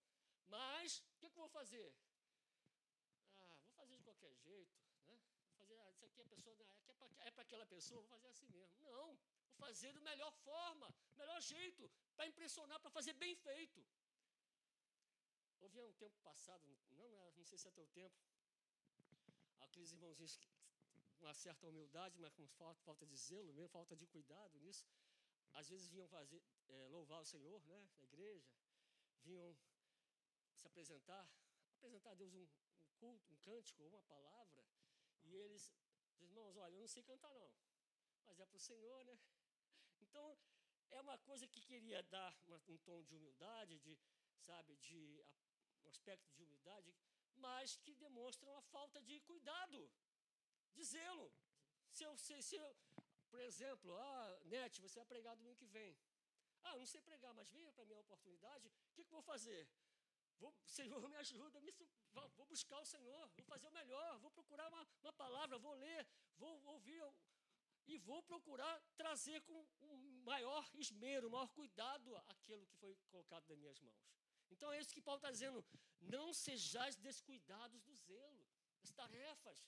Mas, 0.47 0.99
o 0.99 1.19
que, 1.21 1.31
que 1.31 1.39
eu 1.39 1.43
vou 1.43 1.49
fazer? 1.49 1.95
Ah, 3.37 3.55
vou 3.63 3.71
fazer 3.73 3.97
de 3.97 4.05
qualquer 4.05 4.35
jeito. 4.35 4.77
Né? 5.07 5.19
Vou 5.45 5.53
fazer, 5.59 5.77
ah, 5.79 5.91
isso 5.91 6.05
aqui 6.05 6.21
é, 6.21 6.25
pessoa, 6.25 6.57
é 6.61 7.31
para 7.31 7.43
é 7.43 7.47
aquela 7.47 7.67
pessoa, 7.67 8.01
vou 8.01 8.11
fazer 8.11 8.29
assim 8.29 8.49
mesmo. 8.49 8.81
Não, 8.81 9.19
fazer 9.65 9.93
da 9.93 10.03
melhor 10.11 10.33
forma, 10.49 10.89
melhor 11.23 11.41
jeito 11.55 11.91
para 12.17 12.27
impressionar, 12.31 12.79
para 12.81 12.91
fazer 12.99 13.15
bem 13.25 13.35
feito. 13.49 13.81
Houve 15.61 15.79
um 15.81 15.93
tempo 16.05 16.19
passado, 16.31 16.65
não, 17.01 17.09
não 17.39 17.45
sei 17.45 17.59
se 17.59 17.69
é 17.69 17.71
teu 17.71 17.87
tempo, 18.01 18.19
aqueles 19.67 19.93
irmãozinhos 19.93 20.35
com 21.17 21.27
uma 21.27 21.35
certa 21.35 21.67
humildade, 21.71 22.19
mas 22.19 22.33
com 22.39 22.47
falta, 22.61 22.81
falta 22.83 23.07
de 23.07 23.17
zelo 23.17 23.53
mesmo, 23.53 23.69
falta 23.69 23.95
de 23.95 24.07
cuidado 24.07 24.59
nisso, 24.59 24.87
às 25.53 25.69
vezes 25.69 25.89
vinham 25.89 26.09
fazer, 26.09 26.43
é, 26.69 26.89
louvar 26.89 27.21
o 27.21 27.27
Senhor, 27.27 27.63
né, 27.67 27.79
na 27.97 28.05
igreja, 28.05 28.51
vinham 29.23 29.57
se 30.55 30.67
apresentar, 30.67 31.29
apresentar 31.77 32.13
a 32.13 32.15
Deus 32.15 32.33
um, 32.35 32.47
um 32.83 32.89
culto, 32.99 33.33
um 33.33 33.37
cântico, 33.49 33.83
uma 33.85 34.03
palavra, 34.03 34.65
e 35.25 35.35
eles, 35.35 35.71
irmãos, 36.21 36.57
olha, 36.57 36.75
eu 36.75 36.81
não 36.81 36.89
sei 36.89 37.03
cantar 37.03 37.33
não, 37.35 37.53
mas 38.25 38.41
é 38.41 38.47
para 38.47 38.57
o 38.57 38.61
Senhor, 38.61 39.05
né? 39.05 39.19
Então, 40.01 40.39
é 40.91 41.01
uma 41.01 41.19
coisa 41.19 41.47
que 41.47 41.61
queria 41.61 42.03
dar 42.05 42.33
uma, 42.47 42.61
um 42.69 42.79
tom 42.79 43.03
de 43.03 43.15
humildade, 43.15 43.79
de, 43.79 43.99
sabe, 44.39 44.77
de 44.77 45.25
um 45.85 45.89
aspecto 45.89 46.31
de 46.33 46.43
humildade, 46.43 46.95
mas 47.37 47.77
que 47.77 47.95
demonstra 47.95 48.51
uma 48.51 48.63
falta 48.63 49.01
de 49.03 49.21
cuidado, 49.21 49.91
de 50.75 50.85
zelo. 50.85 51.33
Se 51.93 52.05
eu, 52.05 52.17
se, 52.17 52.43
se 52.43 52.57
eu, 52.57 52.77
por 53.31 53.41
exemplo, 53.41 53.97
ah, 53.97 54.41
Net, 54.45 54.81
você 54.81 54.99
vai 55.01 55.07
pregar 55.07 55.37
domingo 55.37 55.57
que 55.57 55.67
vem. 55.67 55.97
Ah, 56.63 56.77
não 56.77 56.87
sei 56.87 57.01
pregar, 57.01 57.33
mas 57.35 57.51
venha 57.51 57.73
para 57.73 57.85
a 57.85 57.87
minha 57.87 58.01
oportunidade, 58.01 58.69
o 58.69 58.95
que, 58.95 59.05
que 59.05 59.11
vou 59.11 59.23
fazer? 59.23 59.69
Vou, 60.39 60.55
Senhor, 60.67 61.09
me 61.09 61.17
ajuda, 61.17 61.61
me, 61.61 61.73
vou 62.13 62.47
buscar 62.47 62.81
o 62.81 62.85
Senhor, 62.85 63.29
vou 63.37 63.45
fazer 63.45 63.69
o 63.69 63.73
melhor, 63.73 64.19
vou 64.19 64.31
procurar 64.31 64.69
uma, 64.69 64.87
uma 65.03 65.13
palavra, 65.13 65.59
vou 65.59 65.75
ler, 65.75 66.07
vou 66.39 66.63
ouvir 66.67 67.03
e 67.93 67.99
vou 68.09 68.21
procurar 68.31 68.75
trazer 69.01 69.39
com 69.49 69.59
um 69.89 70.23
maior 70.31 70.65
esmero, 70.83 71.33
maior 71.35 71.51
cuidado 71.59 72.17
aquilo 72.35 72.65
que 72.69 72.77
foi 72.83 72.93
colocado 73.13 73.45
nas 73.49 73.59
minhas 73.63 73.81
mãos. 73.81 74.05
Então 74.53 74.73
é 74.73 74.79
isso 74.81 74.95
que 74.97 75.07
Paulo 75.09 75.19
está 75.19 75.31
dizendo. 75.37 75.65
Não 76.15 76.27
sejais 76.33 76.97
descuidados 77.09 77.81
do 77.89 77.95
zelo, 78.09 78.45
das 78.83 78.93
tarefas, 79.01 79.59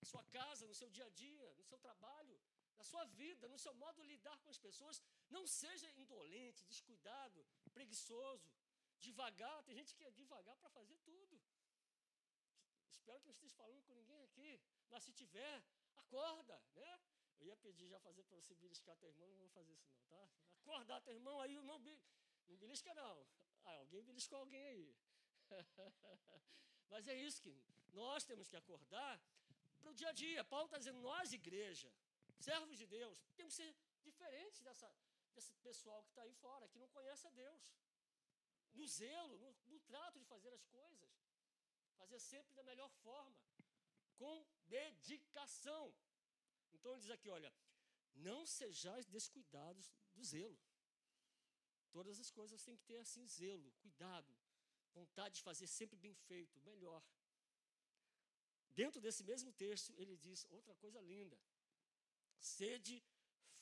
na 0.00 0.06
sua 0.12 0.24
casa, 0.36 0.66
no 0.70 0.74
seu 0.80 0.88
dia 0.96 1.06
a 1.10 1.12
dia, 1.24 1.48
no 1.58 1.64
seu 1.70 1.78
trabalho, 1.86 2.36
na 2.78 2.84
sua 2.90 3.04
vida, 3.22 3.46
no 3.54 3.58
seu 3.64 3.74
modo 3.82 4.00
de 4.00 4.08
lidar 4.14 4.38
com 4.42 4.50
as 4.54 4.60
pessoas. 4.66 5.02
Não 5.28 5.46
seja 5.46 5.92
indolente, 6.02 6.64
descuidado, 6.72 7.46
preguiçoso, 7.74 8.50
devagar. 8.98 9.62
Tem 9.64 9.76
gente 9.80 9.94
que 9.94 10.04
é 10.04 10.10
devagar 10.22 10.56
para 10.56 10.70
fazer 10.78 10.96
tudo. 11.10 11.40
Espero 12.88 13.20
que 13.20 13.28
não 13.28 13.38
esteja 13.38 13.54
falando 13.62 13.84
com 13.84 13.94
ninguém 13.94 14.22
aqui. 14.28 14.50
Mas 14.88 15.04
se 15.04 15.12
tiver, 15.12 15.62
acorda, 15.96 16.56
né? 16.74 17.00
Eu 17.40 17.46
ia 17.46 17.56
pedir 17.56 17.88
já 17.88 17.98
fazer 18.00 18.22
para 18.24 18.36
você 18.36 18.54
beliscar 18.54 18.96
teu 18.96 19.08
irmão, 19.08 19.28
não 19.28 19.38
vou 19.38 19.48
fazer 19.48 19.72
isso 19.72 19.88
não, 19.90 20.02
tá? 20.08 20.28
Acordar 20.60 21.00
teu 21.00 21.14
irmão 21.14 21.40
aí, 21.40 21.54
não, 21.54 21.78
não 22.48 22.56
belisca 22.56 22.92
não. 22.94 23.26
Ah, 23.64 23.76
alguém 23.76 24.02
beliscou 24.04 24.38
alguém 24.38 24.64
aí. 24.66 24.96
Mas 26.90 27.08
é 27.08 27.14
isso 27.14 27.40
que 27.42 27.52
nós 27.92 28.24
temos 28.24 28.48
que 28.48 28.56
acordar 28.56 29.20
para 29.78 29.90
o 29.90 29.94
dia 29.94 30.08
a 30.08 30.12
dia. 30.12 30.44
Paulo 30.44 30.66
está 30.66 30.78
dizendo, 30.78 31.00
nós, 31.00 31.32
igreja, 31.32 31.90
servos 32.38 32.76
de 32.76 32.86
Deus, 32.86 33.22
temos 33.36 33.54
que 33.56 33.62
ser 33.62 33.76
diferentes 34.02 34.60
dessa, 34.60 34.88
desse 35.34 35.54
pessoal 35.68 36.02
que 36.04 36.10
está 36.10 36.22
aí 36.22 36.34
fora, 36.34 36.68
que 36.68 36.78
não 36.78 36.88
conhece 36.88 37.26
a 37.26 37.30
Deus. 37.30 37.74
No 38.74 38.86
zelo, 38.86 39.38
no, 39.38 39.56
no 39.66 39.80
trato 39.80 40.18
de 40.18 40.26
fazer 40.26 40.52
as 40.52 40.64
coisas. 40.66 41.10
Fazer 41.96 42.18
sempre 42.18 42.54
da 42.54 42.62
melhor 42.62 42.88
forma, 43.04 43.38
com 44.16 44.46
dedicação. 44.68 45.94
Então 46.74 46.92
ele 46.92 47.00
diz 47.00 47.10
aqui, 47.10 47.28
olha, 47.28 47.52
Não 48.14 48.44
sejais 48.46 49.06
descuidados 49.06 49.90
do 50.14 50.22
zelo. 50.24 50.58
Todas 51.92 52.18
as 52.20 52.30
coisas 52.30 52.62
têm 52.62 52.76
que 52.76 52.84
ter 52.84 52.98
assim 52.98 53.26
zelo, 53.26 53.72
cuidado, 53.82 54.36
vontade 54.92 55.36
de 55.36 55.42
fazer 55.42 55.66
sempre 55.66 55.96
bem 55.96 56.14
feito, 56.14 56.60
melhor. 56.60 57.02
Dentro 58.74 59.00
desse 59.00 59.22
mesmo 59.24 59.52
texto, 59.52 59.92
ele 59.96 60.16
diz 60.16 60.46
outra 60.50 60.74
coisa 60.76 61.00
linda. 61.00 61.38
Sede 62.38 63.02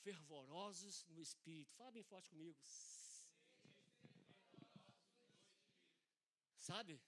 fervorosos 0.03 1.05
no 1.07 1.21
espírito. 1.21 1.75
Fala 1.75 1.91
bem 1.91 2.03
forte 2.03 2.29
comigo. 2.29 2.59
Sabe? 6.55 7.01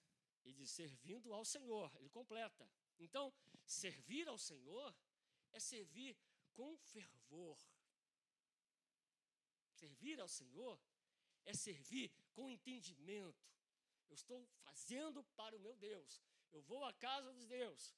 Ele 0.44 0.54
diz 0.54 0.70
servindo 0.70 1.32
ao 1.32 1.44
Senhor. 1.44 1.90
Ele 1.96 2.10
completa. 2.10 2.68
Então, 2.98 3.32
servir 3.64 4.28
ao 4.28 4.38
Senhor 4.38 4.94
é 5.52 5.60
servir 5.60 6.16
com 6.54 6.76
fervor. 6.76 7.58
Servir 9.70 10.20
ao 10.20 10.28
Senhor 10.28 10.80
é 11.44 11.54
servir 11.54 12.10
com 12.34 12.50
entendimento. 12.50 13.44
Eu 14.08 14.14
estou 14.14 14.46
fazendo 14.64 15.24
para 15.36 15.56
o 15.56 15.60
meu 15.60 15.74
Deus. 15.76 16.22
Eu 16.52 16.62
vou 16.62 16.84
à 16.84 16.92
casa 16.92 17.32
dos 17.32 17.46
Deus. 17.46 17.94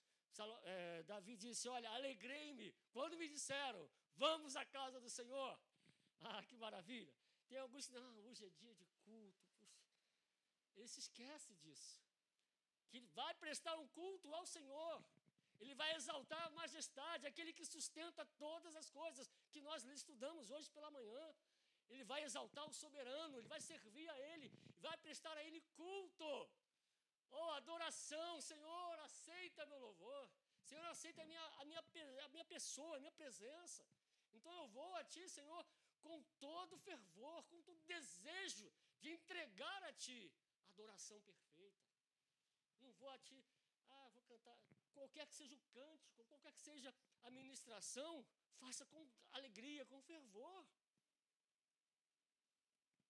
É, 0.65 1.03
Davi 1.05 1.37
disse: 1.37 1.69
Olha, 1.69 1.91
alegrei-me 1.91 2.73
quando 2.93 3.17
me 3.17 3.29
disseram, 3.29 3.89
vamos 4.17 4.57
à 4.57 4.65
casa 4.65 5.01
do 5.01 5.11
Senhor. 5.11 5.59
Ah, 6.21 6.43
que 6.45 6.57
maravilha. 6.57 7.15
Tem 7.49 7.59
alguns, 7.59 7.89
não, 7.91 8.21
hoje 8.27 8.47
é 8.47 8.51
dia 8.51 8.75
de 8.75 8.87
culto. 9.05 9.45
Ele 10.75 10.89
se 10.89 11.01
esquece 11.01 11.55
disso. 11.57 12.03
Que 12.89 13.01
vai 13.19 13.35
prestar 13.35 13.77
um 13.77 13.89
culto 13.89 14.33
ao 14.35 14.47
Senhor. 14.47 15.05
Ele 15.65 15.75
vai 15.83 15.91
exaltar 15.99 16.43
a 16.47 16.55
majestade, 16.63 17.29
aquele 17.31 17.53
que 17.59 17.67
sustenta 17.75 18.23
todas 18.45 18.73
as 18.81 18.89
coisas 18.99 19.31
que 19.53 19.61
nós 19.69 19.85
estudamos 19.99 20.51
hoje 20.55 20.69
pela 20.77 20.91
manhã. 20.97 21.25
Ele 21.93 22.05
vai 22.11 22.21
exaltar 22.27 22.65
o 22.69 22.77
soberano, 22.83 23.39
ele 23.39 23.51
vai 23.55 23.61
servir 23.71 24.09
a 24.15 24.19
ele, 24.31 24.49
vai 24.87 24.97
prestar 25.07 25.35
a 25.39 25.45
ele 25.47 25.61
culto. 25.81 26.31
Oh, 27.31 27.51
adoração, 27.63 28.33
Senhor, 28.51 28.93
aceita 29.09 29.71
meu 29.73 29.81
louvor. 29.87 30.25
Senhor, 30.69 30.85
aceita 30.87 31.23
a 31.23 31.27
minha, 31.31 31.47
a 31.63 31.65
minha, 31.71 31.83
a 32.27 32.29
minha 32.35 32.47
pessoa, 32.55 32.97
a 32.97 33.01
minha 33.05 33.17
presença. 33.23 33.83
Então 34.37 34.53
eu 34.63 34.69
vou 34.69 34.91
a 34.97 35.05
Ti, 35.05 35.25
Senhor, 35.29 35.63
com 36.03 36.23
todo 36.47 36.79
fervor, 36.89 37.43
com 37.51 37.63
todo 37.63 37.89
desejo 37.95 38.71
de 39.01 39.11
entregar 39.17 39.83
a 39.85 39.93
Ti 39.93 40.21
adoração 40.73 41.21
perfeita. 41.23 41.85
Não 42.81 42.93
vou 43.01 43.11
a 43.11 43.19
Ti, 43.19 43.39
ah, 43.89 44.09
vou 44.15 44.23
cantar, 44.25 44.59
qualquer 44.99 45.27
que 45.27 45.35
seja 45.41 45.55
o 45.57 45.65
cântico, 45.77 46.25
qualquer 46.33 46.53
que 46.57 46.63
seja 46.69 46.95
a 47.23 47.31
ministração, 47.31 48.13
faça 48.63 48.85
com 48.87 49.03
alegria, 49.33 49.85
com 49.87 50.01
fervor. 50.03 50.67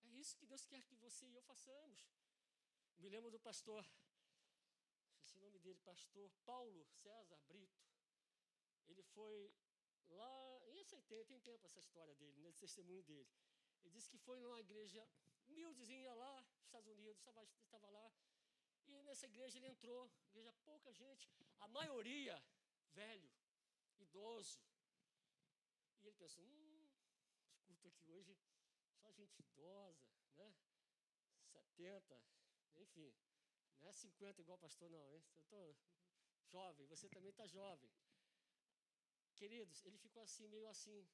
É 0.03 0.09
isso 0.23 0.37
que 0.39 0.47
Deus 0.47 0.65
quer 0.71 0.83
que 0.83 0.97
você 1.07 1.27
e 1.27 1.35
eu 1.35 1.43
façamos. 1.43 2.01
Me 2.99 3.09
lembro 3.09 3.31
do 3.31 3.41
pastor, 3.49 3.85
esqueci 5.11 5.37
o 5.39 5.43
nome 5.47 5.59
dele, 5.59 5.79
pastor 5.81 6.31
Paulo 6.45 6.85
César 7.03 7.39
Brito. 7.49 7.83
Ele 8.87 9.03
foi 9.03 9.53
lá, 10.09 10.61
e 10.69 10.79
esse 10.79 11.01
tem, 11.03 11.25
tem 11.25 11.41
tempo 11.41 11.67
essa 11.67 11.81
história 11.81 12.15
dele, 12.15 12.39
né, 12.41 12.53
testemunho 12.53 13.03
dele. 13.03 13.29
Ele 13.81 13.91
disse 13.91 14.09
que 14.09 14.19
foi 14.19 14.39
numa 14.41 14.61
igreja 14.61 15.07
humildezinha 15.47 16.15
lá, 16.15 16.47
Estados 16.63 16.89
Unidos, 16.89 17.19
estava, 17.19 17.43
estava 17.65 17.91
lá, 17.91 18.13
e 18.87 19.03
nessa 19.03 19.27
igreja 19.27 19.59
ele 19.59 19.69
entrou, 19.69 20.11
igreja 20.29 20.53
pouca 20.65 20.93
gente, 20.93 21.29
a 21.61 21.69
maioria 21.69 22.43
velho, 22.93 23.31
idoso. 23.99 24.61
E 26.01 26.07
ele 26.07 26.17
pensou, 26.17 26.45
hum, 26.45 26.89
escuto 27.53 27.89
aqui 27.89 28.09
hoje 28.11 28.37
só 29.01 29.11
gente 29.13 29.41
idosa, 29.41 30.07
né? 30.37 30.55
70, 31.47 32.23
enfim, 32.77 33.15
não 33.81 33.89
é 33.89 33.93
50 33.93 34.41
igual 34.41 34.59
pastor, 34.59 34.91
não, 34.91 35.13
hein? 35.13 35.25
Eu 35.35 35.43
estou 35.43 35.77
jovem, 36.47 36.87
você 36.87 37.09
também 37.09 37.31
está 37.31 37.47
jovem. 37.47 37.91
Queridos, 39.35 39.85
ele 39.85 39.99
ficou 39.99 40.23
assim, 40.23 40.47
meio 40.49 40.69
assim, 40.69 41.09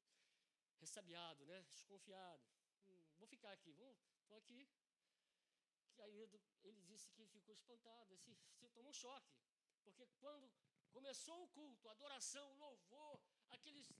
ressabiado, 0.78 1.44
né? 1.46 1.62
Desconfiado. 1.62 2.44
Hum, 2.86 3.04
vou 3.18 3.26
ficar 3.26 3.52
aqui, 3.52 3.72
vou, 3.72 3.96
vou 4.28 4.38
aqui. 4.38 4.68
Aí 6.04 6.16
ele 6.68 6.80
disse 6.90 7.10
que 7.10 7.26
ficou 7.26 7.54
espantado, 7.54 8.14
assim, 8.14 8.34
tomou 8.74 8.90
um 8.90 8.92
choque. 8.92 9.32
Porque 9.84 10.06
quando 10.18 10.50
começou 10.90 11.42
o 11.44 11.48
culto, 11.48 11.88
a 11.88 11.92
adoração, 11.92 12.46
o 12.52 12.58
louvor, 12.58 13.20
aqueles 13.50 13.92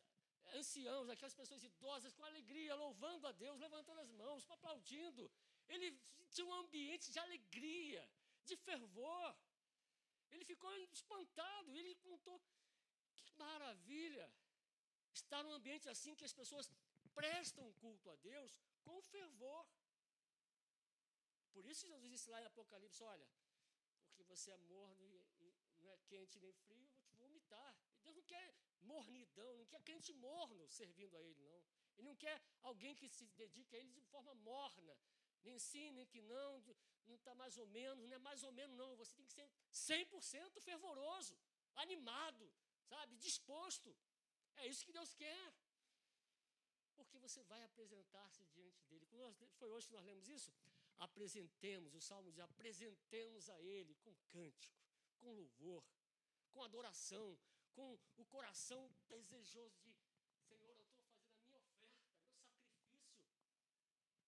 anciãos, 0.60 1.08
aquelas 1.08 1.34
pessoas 1.34 1.62
idosas 1.62 2.14
com 2.14 2.24
alegria, 2.24 2.74
louvando 2.74 3.26
a 3.26 3.32
Deus, 3.32 3.58
levantando 3.58 4.00
as 4.00 4.10
mãos, 4.10 4.48
aplaudindo. 4.50 5.30
Ele 5.68 5.88
tinha 6.30 6.46
um 6.46 6.54
ambiente 6.54 7.10
de 7.10 7.18
alegria, 7.18 8.08
de 8.44 8.56
fervor. 8.56 9.36
Ele 10.30 10.44
ficou 10.44 10.72
espantado, 10.98 11.76
ele 11.76 11.94
contou 11.96 12.40
que 13.16 13.30
maravilha 13.36 14.32
estar 15.12 15.42
num 15.44 15.52
ambiente 15.52 15.88
assim 15.88 16.14
que 16.14 16.24
as 16.24 16.32
pessoas 16.32 16.70
prestam 17.14 17.72
culto 17.74 18.08
a 18.10 18.16
Deus 18.16 18.60
com 18.84 19.00
fervor. 19.02 19.66
Por 21.52 21.64
isso 21.66 21.86
Jesus 21.86 22.10
disse 22.10 22.28
lá 22.30 22.40
em 22.40 22.46
Apocalipse: 22.46 23.02
olha, 23.02 23.28
porque 24.04 24.22
você 24.24 24.50
é 24.50 24.56
morno 24.56 25.04
e, 25.06 25.26
e 25.40 25.54
não 25.80 25.90
é 25.90 25.98
quente 26.10 26.38
nem 26.38 26.52
frio, 26.52 26.82
eu 26.82 26.88
vou 26.94 27.02
te 27.02 27.16
vomitar. 27.16 27.76
Deus 28.02 28.16
não 28.16 28.22
quer 28.22 28.54
mornidão, 28.82 29.56
não 29.56 29.66
quer 29.66 29.80
crente 29.82 30.12
morno 30.12 30.68
servindo 30.68 31.16
a 31.16 31.22
Ele, 31.22 31.40
não. 31.40 31.62
Ele 31.96 32.08
não 32.08 32.16
quer 32.16 32.40
alguém 32.62 32.94
que 32.94 33.08
se 33.08 33.26
dedique 33.42 33.76
a 33.76 33.78
Ele 33.78 33.92
de 33.92 34.02
forma 34.02 34.34
morna, 34.34 34.96
nem 35.42 35.58
sim, 35.58 35.90
nem 35.92 36.06
que 36.06 36.20
não, 36.20 36.62
não 37.06 37.16
está 37.16 37.34
mais 37.34 37.56
ou 37.56 37.66
menos, 37.66 38.08
não 38.08 38.16
é 38.16 38.18
mais 38.18 38.42
ou 38.42 38.52
menos, 38.52 38.76
não. 38.76 38.96
Você 38.96 39.14
tem 39.14 39.26
que 39.26 39.32
ser 39.32 39.48
100% 39.72 40.60
fervoroso, 40.60 41.38
animado, 41.76 42.50
sabe, 42.92 43.16
disposto. 43.16 43.96
É 44.56 44.66
isso 44.66 44.84
que 44.84 44.92
Deus 44.92 45.14
quer. 45.14 45.54
Porque 46.96 47.18
você 47.18 47.42
vai 47.44 47.62
apresentar-se 47.64 48.44
diante 48.46 48.84
dele. 48.86 49.06
Foi 49.58 49.70
hoje 49.70 49.86
que 49.88 49.94
nós 49.94 50.04
lemos 50.04 50.28
isso? 50.28 50.52
Apresentemos, 51.08 51.94
o 51.94 52.00
Salmo 52.00 52.30
diz, 52.30 52.38
apresentemos 52.40 53.48
a 53.48 53.58
Ele 53.60 53.94
com 54.04 54.14
cântico, 54.28 54.78
com 55.18 55.32
louvor, 55.32 55.82
com 56.52 56.62
adoração, 56.62 57.26
com 57.72 57.98
o 58.16 58.24
coração 58.26 58.82
desejoso 59.08 59.78
de, 59.80 59.92
Senhor, 60.46 60.68
eu 60.68 60.72
estou 60.72 60.86
fazendo 60.86 61.16
a 61.16 61.22
minha 61.22 61.36
oferta, 61.40 61.78
meu 61.78 61.94
sacrifício. 61.94 63.40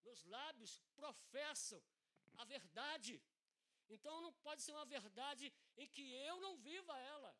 Meus 0.02 0.24
lábios 0.24 0.80
professam 0.96 1.82
a 2.38 2.44
verdade. 2.44 3.22
Então 3.88 4.22
não 4.22 4.32
pode 4.46 4.62
ser 4.62 4.72
uma 4.72 4.86
verdade 4.86 5.52
em 5.76 5.88
que 5.94 6.04
eu 6.28 6.40
não 6.40 6.56
viva 6.56 6.98
ela. 7.14 7.36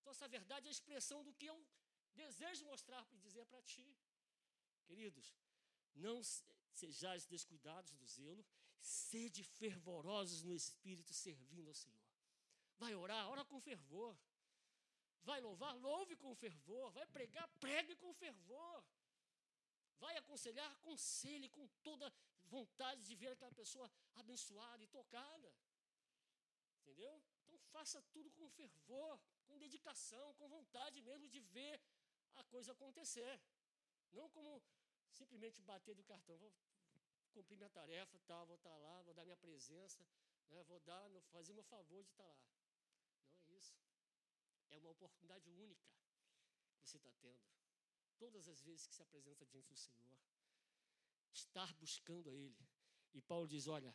Então 0.00 0.10
essa 0.10 0.28
verdade 0.28 0.66
é 0.66 0.70
a 0.70 0.78
expressão 0.78 1.22
do 1.22 1.34
que 1.34 1.46
eu 1.46 1.58
desejo 2.14 2.64
mostrar 2.64 3.06
e 3.12 3.18
dizer 3.18 3.44
para 3.46 3.62
ti. 3.62 3.86
Queridos, 4.86 5.36
não 5.94 6.22
sejais 6.82 7.26
descuidados 7.26 7.92
do 8.00 8.06
zelo, 8.06 8.44
sede 8.80 9.42
fervorosos 9.58 10.42
no 10.42 10.54
espírito 10.54 11.12
servindo 11.12 11.68
ao 11.68 11.74
Senhor. 11.74 12.06
Vai 12.78 12.94
orar, 12.94 13.28
ora 13.28 13.44
com 13.44 13.60
fervor. 13.60 14.16
Vai 15.28 15.40
louvar, 15.40 15.74
louve 15.76 16.14
com 16.16 16.34
fervor. 16.34 16.90
Vai 16.92 17.06
pregar, 17.06 17.48
pregue 17.64 17.96
com 17.96 18.12
fervor. 18.14 18.84
Vai 19.98 20.14
aconselhar, 20.18 20.70
aconselhe 20.72 21.48
com 21.48 21.66
toda 21.82 22.12
vontade 22.44 23.02
de 23.02 23.14
ver 23.14 23.30
aquela 23.32 23.52
pessoa 23.52 23.90
abençoada 24.14 24.82
e 24.84 24.86
tocada. 24.98 25.52
Entendeu? 26.80 27.14
Então 27.42 27.58
faça 27.72 28.00
tudo 28.12 28.30
com 28.32 28.48
fervor, 28.50 29.18
com 29.46 29.58
dedicação, 29.58 30.34
com 30.34 30.48
vontade 30.48 31.00
mesmo 31.00 31.28
de 31.28 31.40
ver 31.40 31.80
a 32.36 32.44
coisa 32.44 32.72
acontecer. 32.72 33.40
Não 34.12 34.28
como 34.30 34.62
simplesmente 35.10 35.62
bater 35.62 35.94
do 35.94 36.04
cartão, 36.04 36.36
vou 36.38 36.52
cumprir 37.36 37.58
minha 37.58 37.74
tarefa, 37.80 38.18
tal, 38.26 38.46
vou 38.46 38.56
estar 38.56 38.76
lá, 38.84 39.02
vou 39.02 39.12
dar 39.12 39.24
minha 39.24 39.36
presença, 39.36 40.02
né, 40.50 40.62
vou 40.64 40.80
dar, 40.80 41.04
fazer 41.34 41.52
meu 41.52 41.64
favor 41.64 42.02
de 42.02 42.10
estar 42.10 42.24
lá. 42.24 42.40
Não 43.44 43.54
é 43.54 43.58
isso. 43.58 43.74
É 44.70 44.76
uma 44.78 44.90
oportunidade 44.96 45.50
única 45.50 45.86
que 46.80 46.88
você 46.88 46.96
está 46.96 47.12
tendo. 47.24 47.44
Todas 48.18 48.48
as 48.48 48.62
vezes 48.62 48.86
que 48.86 48.94
se 48.94 49.02
apresenta 49.02 49.44
diante 49.44 49.68
do 49.68 49.76
Senhor, 49.76 50.18
estar 51.32 51.74
buscando 51.74 52.30
a 52.30 52.34
Ele. 52.34 52.56
E 53.12 53.20
Paulo 53.20 53.46
diz: 53.46 53.66
Olha, 53.66 53.94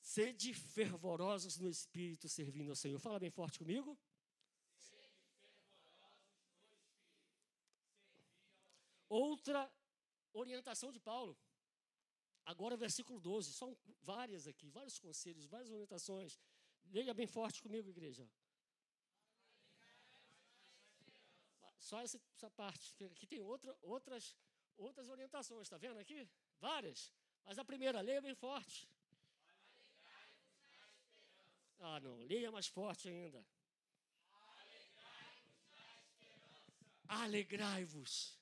sede 0.00 0.52
fervorosos 0.52 1.56
no 1.58 1.68
Espírito 1.68 2.28
servindo 2.28 2.70
ao 2.70 2.76
Senhor. 2.76 2.98
Fala 2.98 3.20
bem 3.20 3.30
forte 3.30 3.60
comigo. 3.60 3.96
Outra 9.08 9.70
orientação 10.32 10.90
de 10.90 10.98
Paulo. 10.98 11.38
Agora, 12.44 12.76
versículo 12.76 13.20
12. 13.20 13.52
São 13.52 13.76
várias 14.02 14.46
aqui, 14.46 14.68
vários 14.70 14.98
conselhos, 14.98 15.46
várias 15.46 15.70
orientações. 15.70 16.38
Leia 16.86 17.14
bem 17.14 17.26
forte 17.26 17.62
comigo, 17.62 17.88
igreja. 17.88 18.28
só 21.92 22.00
essa, 22.00 22.18
essa 22.36 22.50
parte. 22.50 23.04
Aqui 23.04 23.26
tem 23.26 23.40
outra, 23.40 23.76
outras, 23.82 24.34
outras 24.78 25.08
orientações, 25.10 25.66
está 25.66 25.76
vendo 25.76 25.98
aqui? 25.98 26.26
Várias. 26.58 27.12
Mas 27.44 27.58
a 27.58 27.64
primeira, 27.64 28.00
leia 28.00 28.22
bem 28.22 28.34
forte. 28.34 28.88
Ah, 31.80 31.98
não, 32.00 32.16
leia 32.20 32.50
mais 32.50 32.66
forte 32.66 33.08
ainda. 33.08 33.44
Alegrai-vos. 37.08 38.40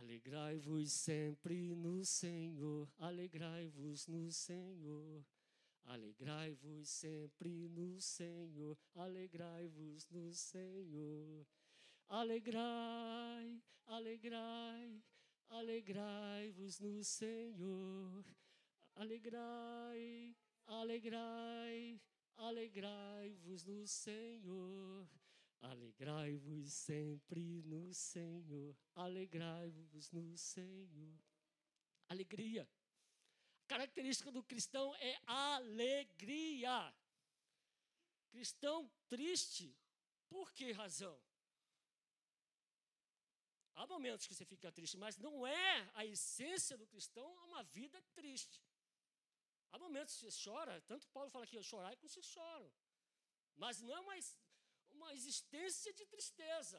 Alegrai-vos 0.00 0.92
sempre 0.92 1.74
no 1.74 2.04
Senhor. 2.04 2.88
Alegrai-vos 2.98 4.06
no 4.06 4.30
Senhor. 4.30 5.24
Alegrai-vos 5.84 6.88
sempre 6.88 7.68
no 7.68 8.00
Senhor. 8.00 8.78
Alegrai-vos 8.94 10.06
no 10.08 10.32
Senhor. 10.32 11.44
Alegrai, 12.08 13.60
alegrai, 13.86 15.02
alegrai-vos 15.50 16.78
no 16.78 17.02
Senhor. 17.02 18.24
Alegrai, 18.94 20.36
alegrai, 20.64 22.00
alegrai-vos 22.36 23.64
no 23.64 23.84
Senhor. 23.86 25.08
Alegrai-vos 25.60 26.72
sempre 26.72 27.62
no 27.62 27.92
Senhor. 27.92 28.76
Alegrai-vos 28.94 30.10
no 30.10 30.36
Senhor. 30.36 31.18
Alegria. 32.08 32.68
A 33.64 33.66
característica 33.68 34.30
do 34.30 34.42
cristão 34.42 34.94
é 34.96 35.20
alegria. 35.26 36.94
Cristão 38.30 38.90
triste, 39.08 39.76
por 40.28 40.52
que 40.52 40.72
razão? 40.72 41.18
Há 43.74 43.86
momentos 43.86 44.26
que 44.26 44.34
você 44.34 44.44
fica 44.44 44.72
triste, 44.72 44.96
mas 44.96 45.16
não 45.16 45.46
é 45.46 45.90
a 45.94 46.04
essência 46.04 46.76
do 46.76 46.86
cristão 46.86 47.32
uma 47.46 47.62
vida 47.62 48.02
triste. 48.12 48.60
Há 49.70 49.78
momentos 49.78 50.16
que 50.16 50.24
você 50.24 50.42
chora, 50.44 50.80
tanto 50.82 51.08
Paulo 51.08 51.30
fala 51.30 51.46
que 51.46 51.62
chorar 51.62 51.94
como 51.96 52.08
vocês 52.08 52.26
choram. 52.26 52.72
Mas 53.56 53.80
não 53.80 53.94
é 53.96 54.00
uma, 54.00 54.14
uma 54.98 55.12
existência 55.18 55.92
de 55.98 56.04
tristeza, 56.14 56.78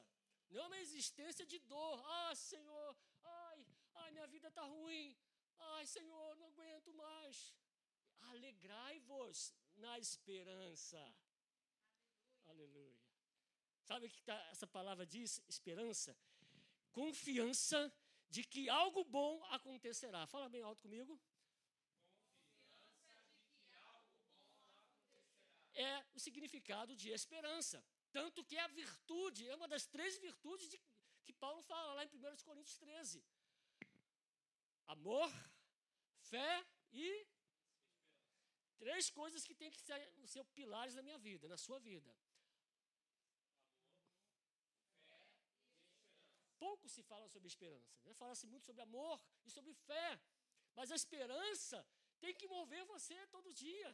não 0.50 0.62
é 0.64 0.68
uma 0.68 0.82
existência 0.86 1.46
de 1.52 1.60
dor. 1.74 1.98
Ah, 2.18 2.34
Senhor, 2.50 2.90
ai, 3.24 3.60
ai, 4.02 4.10
minha 4.16 4.28
vida 4.36 4.48
está 4.50 4.64
ruim. 4.78 5.08
Ai, 5.74 5.86
Senhor, 5.96 6.30
não 6.38 6.48
aguento 6.54 6.92
mais. 7.06 7.38
Alegrai-vos 8.32 9.54
na 9.84 9.94
esperança. 10.06 11.02
Aleluia. 12.46 12.80
Aleluia. 12.86 13.00
Sabe 13.90 14.06
o 14.06 14.10
que 14.16 14.22
tá, 14.30 14.38
essa 14.54 14.68
palavra 14.78 15.06
diz? 15.06 15.42
Esperança 15.56 16.12
confiança 16.92 17.80
de 18.30 18.44
que 18.44 18.70
algo 18.70 19.04
bom 19.04 19.44
acontecerá. 19.58 20.26
Fala 20.28 20.50
bem 20.50 20.62
alto 20.62 20.84
comigo. 20.84 21.20
É 25.74 26.06
o 26.14 26.20
significado 26.20 26.96
de 26.96 27.10
esperança. 27.10 27.84
Tanto 28.12 28.44
que 28.44 28.56
é 28.58 28.62
a 28.62 28.68
virtude, 28.68 29.48
é 29.48 29.56
uma 29.56 29.68
das 29.68 29.86
três 29.86 30.18
virtudes 30.18 30.70
de, 30.70 30.78
que 31.26 31.34
Paulo 31.34 31.62
fala 31.62 31.94
lá 31.94 32.06
em 32.06 32.10
1 32.10 32.38
Coríntios 32.44 32.78
13: 32.78 33.24
amor, 34.88 35.32
fé 36.32 36.66
e. 36.92 37.28
Três 38.78 39.10
coisas 39.10 39.44
que 39.44 39.54
tem 39.54 39.70
que 39.70 39.80
ser, 39.82 40.02
ser 40.26 40.44
pilares 40.58 40.96
na 40.96 41.02
minha 41.02 41.18
vida, 41.18 41.50
na 41.50 41.58
sua 41.58 41.80
vida. 41.80 42.12
pouco 46.80 46.88
se 46.96 47.02
fala 47.12 47.28
sobre 47.34 47.48
esperança. 47.48 47.98
Né? 48.06 48.14
Fala-se 48.22 48.46
muito 48.52 48.66
sobre 48.66 48.82
amor 48.82 49.18
e 49.46 49.50
sobre 49.50 49.74
fé. 49.74 50.10
Mas 50.76 50.92
a 50.92 50.96
esperança 50.96 51.78
tem 52.20 52.34
que 52.40 52.48
mover 52.48 52.84
você 52.86 53.18
todo 53.28 53.54
dia. 53.54 53.90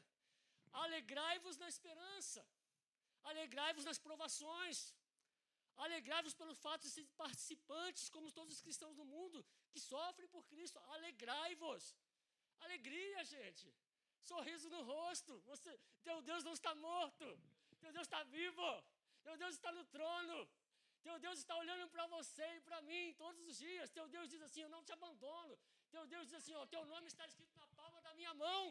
Alegrai-vos 0.84 1.58
na 1.58 1.68
esperança. 1.74 2.46
Alegrai-vos 3.32 3.86
nas 3.90 4.00
provações. 4.08 4.78
Alegrai-vos 5.86 6.36
pelo 6.42 6.56
fato 6.64 6.84
de 6.86 6.92
ser 6.96 7.06
participantes, 7.24 8.04
como 8.16 8.32
todos 8.38 8.54
os 8.56 8.62
cristãos 8.66 8.96
do 9.00 9.06
mundo, 9.14 9.46
que 9.72 9.80
sofrem 9.80 10.28
por 10.36 10.44
Cristo. 10.52 10.80
Alegrai-vos. 10.96 11.84
Alegria, 12.66 13.24
gente. 13.36 13.68
Sorriso 14.32 14.70
no 14.76 14.82
rosto. 14.94 15.34
Você, 15.52 15.72
teu 16.04 16.22
Deus 16.30 16.44
não 16.48 16.54
está 16.60 16.74
morto. 16.90 17.26
Teu 17.82 17.92
Deus 17.96 18.06
está 18.08 18.24
vivo. 18.38 18.70
Teu 19.26 19.36
Deus 19.42 19.54
está 19.56 19.72
no 19.72 19.84
trono. 19.96 20.38
Teu 21.06 21.18
Deus 21.26 21.38
está 21.40 21.56
olhando 21.64 21.86
para 21.94 22.06
você 22.08 22.46
e 22.58 22.62
para 22.68 22.82
mim 22.90 23.14
todos 23.24 23.42
os 23.50 23.58
dias. 23.66 23.92
Teu 23.98 24.08
Deus 24.16 24.30
diz 24.34 24.42
assim: 24.48 24.62
Eu 24.62 24.70
não 24.76 24.84
te 24.84 24.92
abandono. 24.98 25.56
Teu 25.94 26.06
Deus 26.14 26.26
diz 26.28 26.38
assim: 26.42 26.56
ó, 26.62 26.66
Teu 26.66 26.84
nome 26.94 27.08
está 27.08 27.26
escrito 27.32 27.56
na 27.62 27.68
palma 27.80 28.02
da 28.02 28.14
minha 28.20 28.34
mão. 28.34 28.64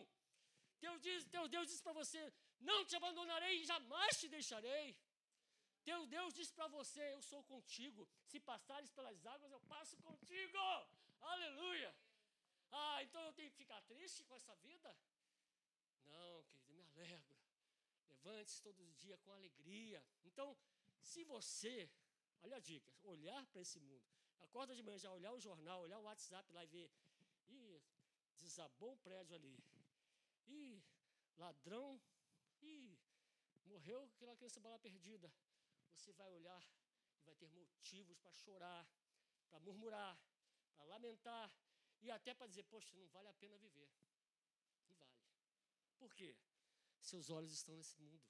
Teu, 0.80 0.98
diz, 0.98 1.24
teu 1.34 1.44
Deus 1.54 1.68
diz 1.68 1.80
para 1.80 1.94
você: 2.00 2.20
Não 2.60 2.84
te 2.84 2.96
abandonarei 2.96 3.60
e 3.60 3.64
jamais 3.64 4.18
te 4.20 4.28
deixarei. 4.28 4.96
Teu 5.84 6.06
Deus 6.06 6.32
diz 6.34 6.50
para 6.50 6.68
você: 6.68 7.02
Eu 7.12 7.22
sou 7.22 7.42
contigo. 7.44 8.08
Se 8.24 8.40
passares 8.40 8.90
pelas 8.90 9.24
águas, 9.26 9.52
eu 9.52 9.60
passo 9.62 9.96
contigo. 9.98 10.58
Aleluia. 11.20 11.94
Ah, 12.70 13.02
então 13.02 13.22
eu 13.22 13.32
tenho 13.32 13.50
que 13.50 13.56
ficar 13.56 13.80
triste 13.82 14.24
com 14.24 14.34
essa 14.34 14.54
vida? 14.56 14.96
Não, 16.06 16.42
querido, 16.44 16.72
me 16.72 16.80
alegro. 16.82 17.36
Levante-se 18.08 18.62
todos 18.62 18.80
os 18.88 18.96
dias 18.98 19.20
com 19.20 19.32
alegria. 19.32 20.02
Então, 20.24 20.56
se 21.00 21.22
você 21.24 21.90
Olha 22.44 22.58
a 22.58 22.60
dica: 22.60 22.92
olhar 23.02 23.42
para 23.46 23.62
esse 23.62 23.80
mundo. 23.80 24.04
Acorda 24.40 24.74
de 24.76 24.82
manhã 24.82 24.98
já, 24.98 25.10
olhar 25.10 25.32
o 25.32 25.40
jornal, 25.40 25.80
olhar 25.80 25.98
o 25.98 26.02
WhatsApp 26.02 26.52
lá 26.52 26.62
e 26.62 26.66
ver. 26.66 26.90
Ih, 27.48 27.82
desabou 28.36 28.92
um 28.92 28.98
prédio 28.98 29.34
ali. 29.34 29.58
Ih, 30.46 30.82
ladrão. 31.38 32.00
Ih, 32.64 32.98
morreu 33.66 34.02
aquela 34.02 34.36
criança 34.36 34.60
bala 34.60 34.78
perdida. 34.78 35.32
Você 35.92 36.12
vai 36.12 36.30
olhar 36.32 36.62
e 37.18 37.22
vai 37.22 37.34
ter 37.34 37.48
motivos 37.48 38.18
para 38.18 38.32
chorar, 38.32 38.86
para 39.48 39.60
murmurar, 39.60 40.18
para 40.76 40.84
lamentar 40.86 41.52
e 42.00 42.10
até 42.10 42.34
para 42.34 42.46
dizer: 42.46 42.64
Poxa, 42.64 42.94
não 42.96 43.08
vale 43.08 43.28
a 43.28 43.34
pena 43.34 43.56
viver. 43.58 43.90
Não 44.86 44.94
vale. 44.94 45.18
Por 45.98 46.14
quê? 46.14 46.36
Seus 47.00 47.30
olhos 47.30 47.52
estão 47.52 47.76
nesse 47.76 47.96
mundo. 48.00 48.22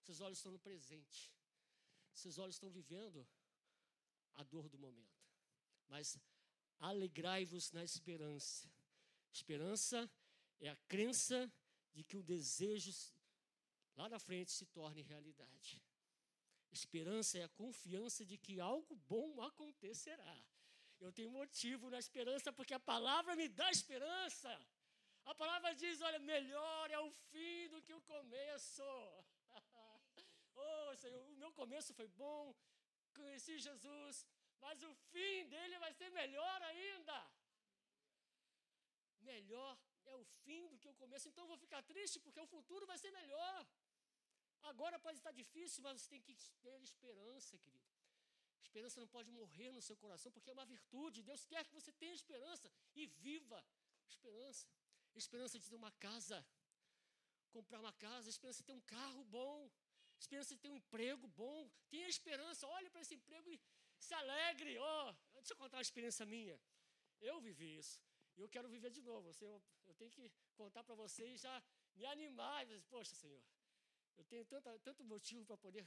Seus 0.00 0.20
olhos 0.20 0.38
estão 0.38 0.52
no 0.52 0.58
presente. 0.58 1.32
Seus 2.12 2.38
olhos 2.38 2.56
estão 2.56 2.70
vivendo 2.70 3.26
a 4.34 4.42
dor 4.42 4.68
do 4.68 4.78
momento. 4.78 5.22
Mas 5.88 6.18
alegrai-vos 6.78 7.70
na 7.72 7.84
esperança. 7.84 8.70
Esperança 9.32 10.10
é 10.60 10.68
a 10.68 10.76
crença 10.88 11.50
de 11.94 12.02
que 12.04 12.16
o 12.16 12.22
desejo 12.22 12.92
lá 13.96 14.08
na 14.08 14.18
frente 14.18 14.50
se 14.52 14.66
torne 14.66 15.02
realidade. 15.02 15.82
Esperança 16.70 17.38
é 17.38 17.44
a 17.44 17.54
confiança 17.62 18.24
de 18.24 18.36
que 18.44 18.54
algo 18.58 18.94
bom 19.12 19.42
acontecerá. 19.42 20.36
Eu 20.98 21.12
tenho 21.12 21.30
motivo 21.30 21.90
na 21.90 21.98
esperança 21.98 22.52
porque 22.52 22.74
a 22.74 22.86
palavra 22.92 23.36
me 23.40 23.48
dá 23.48 23.68
esperança. 23.70 24.50
A 25.24 25.34
palavra 25.34 25.74
diz: 25.74 26.00
olha, 26.00 26.18
melhor 26.18 26.90
é 26.90 26.98
o 26.98 27.10
fim 27.30 27.68
do 27.72 27.82
que 27.82 27.94
o 28.00 28.02
começo. 28.14 28.82
Oh, 30.54 30.94
Senhor, 30.96 31.20
o 31.28 31.36
meu 31.42 31.50
começo 31.58 31.94
foi 31.98 32.06
bom, 32.08 32.54
conheci 33.14 33.58
Jesus, 33.58 34.26
mas 34.60 34.82
o 34.82 34.92
fim 35.10 35.48
dele 35.52 35.78
vai 35.78 35.92
ser 35.94 36.10
melhor 36.10 36.62
ainda. 36.62 37.18
Melhor 39.30 39.78
é 40.06 40.14
o 40.14 40.24
fim 40.44 40.68
do 40.68 40.78
que 40.78 40.88
o 40.88 40.94
começo. 40.94 41.28
Então 41.28 41.44
eu 41.44 41.48
vou 41.48 41.56
ficar 41.56 41.82
triste 41.82 42.18
porque 42.20 42.40
o 42.40 42.46
futuro 42.46 42.86
vai 42.86 42.98
ser 42.98 43.10
melhor. 43.10 43.66
Agora 44.62 44.98
pode 44.98 45.18
estar 45.18 45.32
difícil, 45.32 45.82
mas 45.82 46.00
você 46.00 46.08
tem 46.08 46.20
que 46.20 46.34
ter 46.62 46.80
esperança, 46.82 47.58
querido. 47.58 47.90
Esperança 48.62 49.00
não 49.00 49.08
pode 49.08 49.30
morrer 49.30 49.70
no 49.72 49.82
seu 49.82 49.96
coração, 49.96 50.30
porque 50.32 50.50
é 50.50 50.52
uma 50.52 50.64
virtude. 50.64 51.22
Deus 51.22 51.44
quer 51.44 51.64
que 51.64 51.74
você 51.74 51.92
tenha 51.92 52.14
esperança 52.14 52.70
e 52.94 53.06
viva 53.06 53.62
esperança. 54.08 54.66
Esperança 55.14 55.58
de 55.58 55.68
ter 55.68 55.76
uma 55.76 55.92
casa, 55.92 56.38
comprar 57.50 57.80
uma 57.80 57.92
casa, 57.92 58.30
esperança 58.30 58.60
de 58.62 58.66
ter 58.68 58.72
um 58.72 58.80
carro 58.80 59.24
bom, 59.24 59.70
esperança 60.18 60.54
de 60.54 60.60
ter 60.60 60.68
um 60.68 60.76
emprego 60.76 61.26
bom, 61.28 61.70
tenha 61.90 62.08
esperança, 62.08 62.66
olhe 62.66 62.88
para 62.88 63.02
esse 63.02 63.14
emprego 63.14 63.50
e 63.50 63.60
se 63.98 64.14
alegre. 64.14 64.78
Oh, 64.78 65.14
deixa 65.34 65.52
eu 65.52 65.56
contar 65.56 65.76
uma 65.78 65.82
experiência 65.82 66.24
minha. 66.24 66.58
Eu 67.20 67.40
vivi 67.40 67.76
isso. 67.76 68.00
E 68.36 68.40
eu 68.40 68.48
quero 68.48 68.68
viver 68.68 68.90
de 68.90 69.02
novo. 69.02 69.30
Eu, 69.40 69.62
eu 69.92 69.96
tenho 70.00 70.10
que 70.10 70.30
contar 70.60 70.82
para 70.82 70.94
vocês 70.94 71.40
já 71.40 71.54
me 71.94 72.04
animar. 72.06 72.64
Dizer, 72.66 72.82
Poxa, 72.94 73.14
Senhor, 73.14 73.42
eu 74.18 74.24
tenho 74.24 74.44
tanta, 74.52 74.78
tanto 74.80 75.04
motivo 75.04 75.44
para 75.46 75.58
poder 75.66 75.86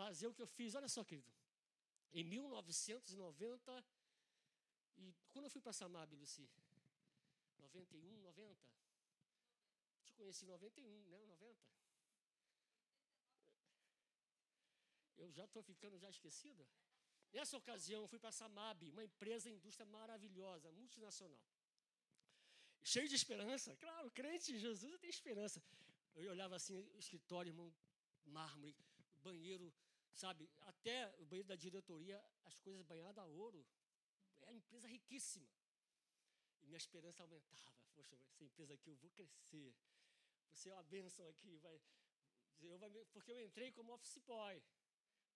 fazer 0.00 0.26
o 0.28 0.34
que 0.34 0.42
eu 0.42 0.50
fiz. 0.58 0.74
Olha 0.74 0.88
só, 0.88 1.02
querido. 1.04 1.30
Em 2.12 2.24
1990, 2.24 3.84
e 4.96 5.14
quando 5.32 5.46
eu 5.46 5.50
fui 5.50 5.60
para 5.60 5.72
Samab, 5.72 6.14
Luci? 6.16 6.48
91, 7.58 8.22
90? 8.22 8.68
Te 10.04 10.12
conheci 10.14 10.44
em 10.44 10.48
91, 10.48 11.08
né? 11.08 11.24
90? 11.26 11.66
Eu 15.18 15.30
já 15.32 15.44
estou 15.44 15.62
ficando 15.62 15.98
já 15.98 16.08
esquecida? 16.08 16.66
Nessa 17.32 17.56
ocasião, 17.56 18.08
fui 18.08 18.18
para 18.18 18.30
a 18.30 18.38
Samab, 18.40 18.88
uma 18.90 19.04
empresa, 19.04 19.50
indústria 19.50 19.86
maravilhosa, 19.86 20.72
multinacional. 20.72 21.42
Cheio 22.82 23.08
de 23.08 23.14
esperança, 23.14 23.76
claro, 23.76 24.10
crente 24.10 24.52
em 24.52 24.58
Jesus 24.58 24.98
tem 25.00 25.10
esperança. 25.10 25.62
Eu 26.14 26.30
olhava 26.30 26.56
assim, 26.56 26.90
escritório, 26.96 27.50
irmão, 27.50 27.72
mármore, 28.24 28.74
banheiro, 29.22 29.72
sabe, 30.14 30.50
até 30.62 31.14
o 31.18 31.24
banheiro 31.24 31.48
da 31.48 31.56
diretoria, 31.56 32.22
as 32.44 32.58
coisas 32.58 32.82
banhadas 32.82 33.18
a 33.18 33.26
ouro. 33.26 33.64
É 34.40 34.44
uma 34.46 34.56
empresa 34.56 34.88
riquíssima. 34.88 35.48
E 36.62 36.66
minha 36.66 36.78
esperança 36.78 37.22
aumentava. 37.22 37.76
Poxa, 37.94 38.16
essa 38.30 38.44
empresa 38.44 38.74
aqui 38.74 38.90
eu 38.90 38.96
vou 38.96 39.10
crescer. 39.10 39.74
Você 40.52 40.70
é 40.70 40.72
uma 40.72 40.82
bênção 40.82 41.28
aqui. 41.28 41.58
Vai, 41.58 41.80
eu 42.60 42.78
vai, 42.78 42.90
porque 43.12 43.30
eu 43.32 43.40
entrei 43.40 43.70
como 43.72 43.92
office 43.92 44.18
boy. 44.18 44.62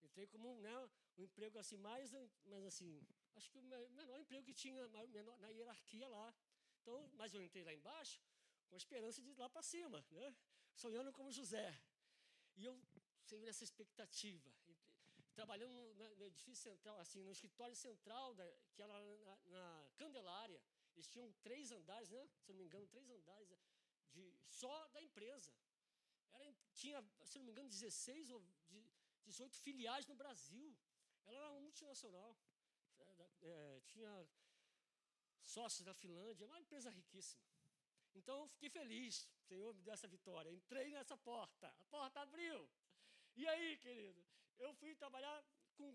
Entrei 0.03 0.27
como 0.27 0.61
né, 0.61 0.91
um 1.17 1.23
emprego 1.23 1.59
assim, 1.59 1.77
mais, 1.77 2.13
mas 2.45 2.65
assim, 2.65 3.01
acho 3.37 3.49
que 3.51 3.59
o 3.59 3.63
menor 3.63 4.19
emprego 4.19 4.45
que 4.45 4.53
tinha 4.53 4.89
menor, 4.89 5.39
na 5.39 5.49
hierarquia 5.49 6.09
lá. 6.09 6.35
Então, 6.83 6.99
mas 7.15 7.33
eu 7.33 7.43
entrei 7.43 7.65
lá 7.65 7.73
embaixo 7.73 8.21
com 8.69 8.75
a 8.75 8.79
esperança 8.79 9.23
de 9.23 9.31
ir 9.31 9.39
lá 9.39 9.49
para 9.49 9.63
cima, 9.63 10.05
né? 10.11 10.35
sonhando 10.75 11.13
como 11.13 11.31
José. 11.31 11.69
E 12.57 12.65
eu 12.65 12.75
sempre 13.25 13.47
nessa 13.47 13.65
expectativa, 13.65 14.53
trabalhando 15.35 15.73
no, 15.95 16.27
edifício 16.27 16.71
central, 16.71 16.99
assim, 16.99 17.23
no 17.23 17.31
escritório 17.31 17.77
central, 17.77 18.35
da, 18.35 18.45
que 18.75 18.83
era 18.83 18.93
na, 19.29 19.37
na, 19.47 19.91
Candelária. 19.97 20.61
Eles 20.95 21.09
tinham 21.09 21.33
três 21.43 21.71
andares, 21.71 22.11
né? 22.11 22.29
se 22.41 22.53
não 22.53 22.59
me 22.59 22.65
engano, 22.65 22.87
três 22.89 23.09
andares 23.09 23.49
de, 24.13 24.35
só 24.49 24.89
da 24.89 25.01
empresa. 25.01 25.55
Era, 26.33 26.55
tinha, 26.75 27.03
se 27.25 27.39
não 27.39 27.47
me 27.47 27.53
engano, 27.53 27.69
16 27.69 28.31
ou 28.31 28.45
18 29.25 29.57
filiais 29.57 30.07
no 30.07 30.15
Brasil. 30.15 30.77
Ela 31.25 31.39
era 31.39 31.51
uma 31.51 31.61
multinacional. 31.61 32.37
É, 33.41 33.81
tinha 33.87 34.29
sócios 35.45 35.85
da 35.85 35.95
Finlândia, 35.95 36.47
uma 36.47 36.61
empresa 36.61 36.91
riquíssima. 36.91 37.43
Então 38.15 38.41
eu 38.41 38.49
fiquei 38.49 38.69
feliz, 38.69 39.29
o 39.41 39.45
Senhor 39.47 39.75
me 39.75 39.83
deu 39.83 39.95
essa 39.95 40.07
vitória. 40.07 40.51
Entrei 40.51 40.91
nessa 40.91 41.17
porta, 41.17 41.69
a 41.69 41.85
porta 41.85 42.21
abriu. 42.21 42.69
E 43.35 43.47
aí, 43.49 43.77
querido, 43.79 44.23
eu 44.59 44.75
fui 44.75 44.95
trabalhar 44.95 45.43
com 45.75 45.91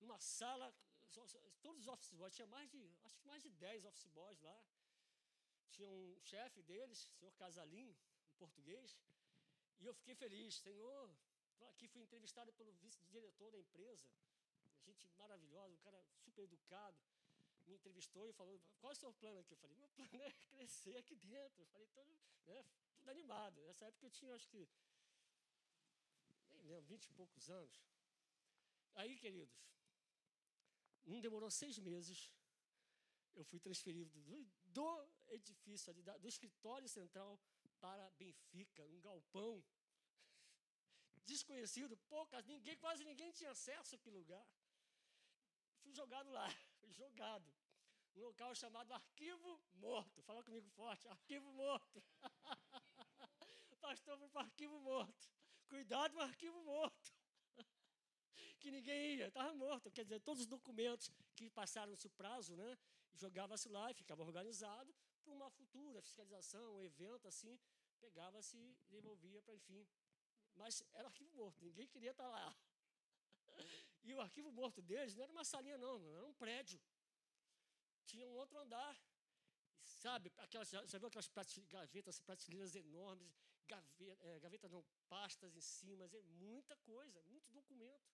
numa 0.00 0.18
sala, 0.18 0.74
todos 1.62 1.82
os 1.82 1.88
office 1.88 2.12
boys, 2.12 2.34
tinha 2.34 2.46
mais 2.46 2.70
de, 2.70 2.80
acho 3.04 3.16
que 3.18 3.26
mais 3.26 3.42
de 3.42 3.50
10 3.50 3.84
office 3.84 4.08
boys 4.08 4.40
lá. 4.40 4.64
Tinha 5.70 5.88
um 5.88 6.18
chefe 6.20 6.62
deles, 6.62 7.06
o 7.06 7.12
senhor 7.18 7.32
Casalim, 7.34 7.90
um 7.90 8.34
português, 8.38 8.98
e 9.80 9.86
eu 9.86 9.94
fiquei 9.94 10.14
feliz, 10.14 10.56
Senhor. 10.56 11.10
Aqui 11.70 11.88
fui 11.88 12.02
entrevistado 12.02 12.52
pelo 12.54 12.72
vice-diretor 12.74 13.50
da 13.52 13.58
empresa, 13.58 14.06
gente 14.84 15.08
maravilhosa, 15.16 15.74
um 15.74 15.78
cara 15.78 16.02
super 16.24 16.42
educado 16.42 16.98
me 17.70 17.76
entrevistou 17.76 18.28
e 18.28 18.32
falou: 18.32 18.60
Qual 18.78 18.90
é 18.92 18.96
o 18.96 18.98
seu 19.02 19.12
plano 19.12 19.38
aqui? 19.40 19.54
Eu 19.54 19.58
falei: 19.58 19.76
Meu 19.76 19.88
plano 19.96 20.22
é 20.22 20.32
crescer 20.50 20.96
aqui 20.96 21.16
dentro. 21.16 21.62
Eu 21.62 21.66
falei: 21.66 21.88
todo, 21.94 22.10
né, 22.46 22.64
tudo 22.96 23.08
animado. 23.10 23.60
Nessa 23.62 23.86
época 23.86 24.06
eu 24.06 24.10
tinha, 24.10 24.34
acho 24.34 24.48
que, 24.48 24.68
nem 26.52 26.62
lembro, 26.64 26.86
vinte 26.86 27.06
e 27.06 27.12
poucos 27.20 27.48
anos. 27.48 27.80
Aí, 28.94 29.16
queridos, 29.16 29.56
não 31.06 31.20
demorou 31.20 31.50
seis 31.50 31.78
meses, 31.78 32.30
eu 33.34 33.44
fui 33.44 33.60
transferido 33.60 34.10
do, 34.20 34.44
do 34.64 35.08
edifício, 35.28 35.90
ali, 35.90 36.02
do 36.02 36.28
escritório 36.28 36.88
central 36.88 37.40
para 37.80 38.10
Benfica, 38.18 38.84
um 38.86 39.00
galpão 39.00 39.64
desconhecido, 41.24 41.96
poucas, 42.14 42.44
ninguém, 42.44 42.76
quase 42.76 43.04
ninguém 43.04 43.30
tinha 43.32 43.52
acesso 43.52 43.94
àquele 43.94 44.16
lugar. 44.16 44.46
Fui 45.82 45.92
jogado 45.92 46.30
lá, 46.30 46.48
fui 46.80 46.92
jogado. 46.92 47.59
Um 48.16 48.20
local 48.22 48.54
chamado 48.54 48.92
Arquivo 48.92 49.60
Morto. 49.74 50.22
Fala 50.22 50.42
comigo 50.42 50.68
forte, 50.70 51.08
Arquivo 51.08 51.52
Morto. 51.52 52.02
Pastor 53.80 54.18
foi 54.18 54.28
para 54.28 54.42
Arquivo 54.42 54.78
Morto. 54.80 55.30
Cuidado 55.68 56.14
com 56.14 56.20
Arquivo 56.20 56.62
Morto. 56.62 57.14
que 58.60 58.70
ninguém 58.70 59.16
ia, 59.16 59.28
estava 59.28 59.52
morto. 59.54 59.90
Quer 59.90 60.04
dizer, 60.04 60.20
todos 60.20 60.42
os 60.42 60.46
documentos 60.46 61.10
que 61.34 61.48
passaram-se 61.50 62.06
o 62.06 62.10
prazo, 62.10 62.56
né? 62.56 62.78
Jogava-se 63.14 63.68
lá 63.68 63.90
e 63.90 63.94
ficava 63.94 64.22
organizado 64.22 64.94
para 65.22 65.32
uma 65.32 65.50
futura 65.50 66.00
fiscalização, 66.02 66.76
um 66.76 66.82
evento 66.82 67.26
assim, 67.28 67.58
pegava-se 68.00 68.56
e 68.56 68.76
devolvia 68.88 69.42
para, 69.42 69.54
enfim. 69.54 69.86
Mas 70.54 70.82
era 70.92 71.08
arquivo 71.08 71.32
morto, 71.34 71.64
ninguém 71.64 71.86
queria 71.86 72.10
estar 72.10 72.28
lá. 72.28 72.56
E 74.02 74.14
o 74.14 74.20
arquivo 74.20 74.50
morto 74.50 74.80
deles 74.80 75.14
não 75.14 75.24
era 75.24 75.32
uma 75.32 75.44
salinha, 75.44 75.76
não, 75.76 76.16
era 76.16 76.24
um 76.24 76.32
prédio. 76.32 76.80
Tinha 78.06 78.26
um 78.26 78.34
outro 78.34 78.58
andar. 78.58 78.96
Sabe, 79.82 80.32
aquelas, 80.38 80.70
já 80.70 80.98
viu 80.98 81.08
aquelas 81.08 81.30
gavetas, 81.68 82.20
prateleiras 82.20 82.74
enormes, 82.74 83.34
é, 84.20 84.40
gaveta 84.40 84.68
não, 84.68 84.84
pastas 85.08 85.54
em 85.56 85.60
cima, 85.60 86.04
é 86.04 86.22
muita 86.22 86.76
coisa, 86.76 87.22
muito 87.24 87.50
documento. 87.50 88.10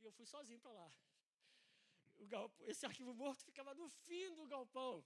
E 0.00 0.04
eu 0.04 0.12
fui 0.12 0.26
sozinho 0.26 0.60
para 0.60 0.72
lá. 0.72 0.92
Galpão, 2.26 2.66
esse 2.66 2.84
arquivo 2.84 3.14
morto 3.14 3.44
ficava 3.44 3.74
no 3.74 3.88
fim 3.88 4.34
do 4.34 4.46
galpão, 4.46 5.04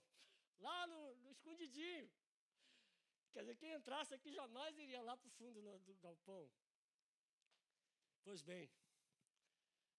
lá 0.59 0.87
no, 0.87 1.15
no 1.17 1.29
escondidinho. 1.31 2.09
Quer 3.31 3.41
dizer, 3.41 3.55
quem 3.55 3.73
entrasse 3.73 4.13
aqui 4.13 4.31
jamais 4.31 4.77
iria 4.77 5.01
lá 5.01 5.15
para 5.17 5.27
o 5.27 5.31
fundo 5.31 5.61
no, 5.61 5.79
do 5.79 5.95
galpão. 5.95 6.51
Pois 8.23 8.41
bem, 8.41 8.69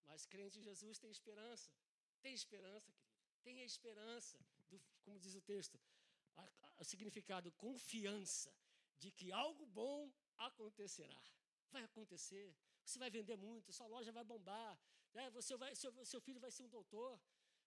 mas 0.06 0.26
crente 0.26 0.58
em 0.58 0.62
Jesus 0.62 0.98
tem 0.98 1.10
esperança. 1.10 1.70
Tem 2.22 2.32
esperança, 2.32 2.90
querido. 2.92 3.03
Tem 3.44 3.60
a 3.62 3.66
esperança, 3.72 4.38
do, 4.70 4.76
como 5.04 5.18
diz 5.24 5.34
o 5.34 5.42
texto, 5.52 5.78
o 6.82 6.84
significado 6.84 7.52
confiança 7.52 8.52
de 8.98 9.10
que 9.10 9.30
algo 9.44 9.64
bom 9.66 10.00
acontecerá. 10.48 11.22
Vai 11.70 11.82
acontecer. 11.84 12.48
Você 12.84 12.98
vai 12.98 13.10
vender 13.10 13.36
muito, 13.36 13.72
sua 13.72 13.86
loja 13.86 14.12
vai 14.12 14.24
bombar, 14.32 14.72
né? 15.14 15.30
você 15.30 15.56
vai, 15.56 15.74
seu, 15.74 15.92
seu 16.12 16.20
filho 16.20 16.40
vai 16.40 16.50
ser 16.50 16.62
um 16.64 16.68
doutor, 16.68 17.12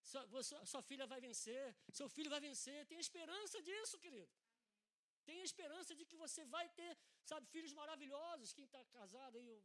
sua, 0.03 0.25
você, 0.27 0.55
sua 0.65 0.81
filha 0.89 1.05
vai 1.13 1.19
vencer, 1.19 1.75
seu 1.99 2.07
filho 2.15 2.29
vai 2.29 2.39
vencer. 2.39 2.85
Tem 2.85 2.99
esperança 2.99 3.61
disso, 3.61 3.99
querido. 3.99 4.31
Tem 5.25 5.41
esperança 5.41 5.93
de 5.99 6.05
que 6.05 6.15
você 6.15 6.45
vai 6.45 6.69
ter, 6.69 6.91
sabe, 7.23 7.45
filhos 7.47 7.73
maravilhosos. 7.73 8.53
Quem 8.53 8.65
está 8.65 8.83
casado 8.85 9.37
aí, 9.37 9.63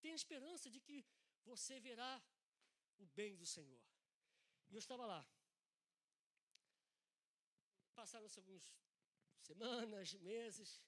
tem 0.00 0.14
esperança 0.14 0.70
de 0.70 0.80
que 0.80 1.04
você 1.44 1.78
verá 1.80 2.12
o 2.98 3.06
bem 3.18 3.36
do 3.36 3.44
Senhor. 3.44 3.89
E 4.70 4.74
eu 4.74 4.78
estava 4.78 5.04
lá. 5.06 5.26
Passaram-se 7.94 8.38
algumas 8.38 8.62
semanas, 9.40 10.14
meses, 10.14 10.80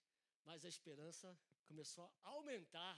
mas 0.45 0.65
a 0.65 0.69
esperança 0.69 1.37
começou 1.65 2.05
a 2.23 2.29
aumentar. 2.29 2.97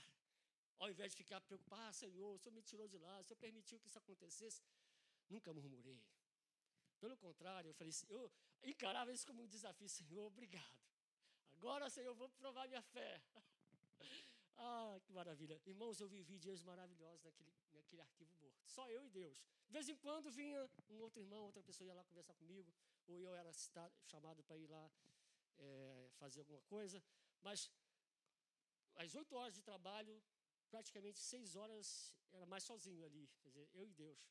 Ao 0.78 0.90
invés 0.90 1.12
de 1.12 1.16
ficar 1.16 1.40
preocupado, 1.40 1.82
ah, 1.82 1.92
Senhor, 1.92 2.34
o 2.34 2.38
Senhor 2.38 2.54
me 2.54 2.62
tirou 2.62 2.86
de 2.86 2.98
lá, 2.98 3.18
o 3.18 3.24
Senhor 3.24 3.38
permitiu 3.38 3.78
que 3.80 3.88
isso 3.88 3.98
acontecesse, 3.98 4.62
nunca 5.28 5.52
murmurei. 5.52 6.02
Pelo 6.98 7.16
contrário, 7.16 7.68
eu 7.68 7.74
falei, 7.74 7.92
eu 8.08 8.32
encarava 8.62 9.12
isso 9.12 9.26
como 9.26 9.42
um 9.42 9.46
desafio, 9.46 9.88
Senhor, 9.88 10.26
obrigado. 10.26 10.78
Agora, 11.56 11.88
Senhor, 11.88 12.08
eu 12.08 12.14
vou 12.14 12.28
provar 12.30 12.68
minha 12.68 12.82
fé. 12.82 13.22
Ah, 14.56 14.98
que 15.04 15.12
maravilha. 15.12 15.60
Irmãos, 15.66 16.00
eu 16.00 16.08
vivi 16.08 16.38
dias 16.38 16.62
maravilhosos 16.62 17.24
naquele, 17.24 17.52
naquele 17.72 18.02
arquivo 18.02 18.32
morto. 18.40 18.62
Só 18.66 18.88
eu 18.88 19.04
e 19.04 19.08
Deus. 19.08 19.42
De 19.66 19.72
vez 19.72 19.88
em 19.88 19.96
quando 19.96 20.30
vinha 20.30 20.68
um 20.88 21.00
outro 21.00 21.20
irmão, 21.20 21.44
outra 21.44 21.62
pessoa 21.62 21.86
ia 21.86 21.94
lá 21.94 22.04
conversar 22.04 22.34
comigo, 22.34 22.72
ou 23.06 23.20
eu 23.20 23.34
era 23.34 23.52
citado, 23.52 23.94
chamado 24.04 24.42
para 24.44 24.56
ir 24.56 24.68
lá 24.68 24.90
é, 25.58 26.08
fazer 26.18 26.40
alguma 26.40 26.62
coisa. 26.62 27.02
Mas 27.42 27.70
às 28.96 29.14
oito 29.14 29.34
horas 29.34 29.54
de 29.54 29.62
trabalho, 29.62 30.22
praticamente 30.70 31.18
seis 31.18 31.56
horas, 31.56 32.14
era 32.32 32.46
mais 32.46 32.64
sozinho 32.64 33.04
ali. 33.04 33.28
Quer 33.42 33.48
dizer, 33.48 33.68
eu 33.74 33.86
e 33.86 33.92
Deus. 33.92 34.30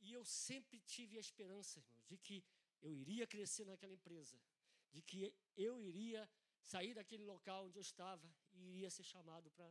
E 0.00 0.12
eu 0.12 0.24
sempre 0.24 0.80
tive 0.80 1.16
a 1.16 1.20
esperança, 1.20 1.80
irmãos, 1.80 2.06
de 2.06 2.16
que 2.16 2.44
eu 2.80 2.94
iria 2.94 3.26
crescer 3.26 3.64
naquela 3.64 3.92
empresa, 3.92 4.40
de 4.92 5.02
que 5.02 5.34
eu 5.56 5.82
iria 5.82 6.28
sair 6.62 6.94
daquele 6.94 7.24
local 7.24 7.66
onde 7.66 7.78
eu 7.78 7.82
estava 7.82 8.32
iria 8.70 8.90
ser 8.90 9.02
chamado 9.02 9.50
para 9.50 9.70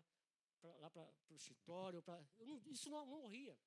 lá 0.84 0.89
para 0.89 1.08
o 1.30 1.36
escritório. 1.36 2.02
Pra, 2.02 2.17
não, 2.39 2.62
isso 2.67 2.89
não, 2.89 3.06
não 3.06 3.21
morria. 3.21 3.58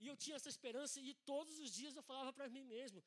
E 0.00 0.06
eu 0.08 0.16
tinha 0.16 0.36
essa 0.36 0.48
esperança 0.48 1.00
e 1.00 1.14
todos 1.32 1.58
os 1.58 1.70
dias 1.70 1.96
eu 1.96 2.02
falava 2.02 2.32
para 2.32 2.48
mim 2.48 2.64
mesmo, 2.64 3.02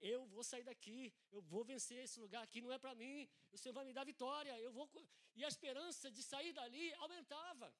eu 0.00 0.26
vou 0.26 0.42
sair 0.42 0.64
daqui, 0.64 1.14
eu 1.30 1.40
vou 1.40 1.64
vencer 1.64 1.98
esse 2.04 2.18
lugar 2.18 2.42
aqui, 2.42 2.60
não 2.60 2.72
é 2.72 2.78
para 2.78 2.94
mim, 2.94 3.28
o 3.52 3.58
Senhor 3.58 3.72
vai 3.72 3.84
me 3.84 3.92
dar 3.92 4.04
vitória, 4.04 4.58
eu 4.60 4.72
vou... 4.72 4.90
E 5.36 5.44
a 5.44 5.48
esperança 5.48 6.10
de 6.10 6.22
sair 6.22 6.52
dali 6.52 6.92
aumentava. 6.94 7.72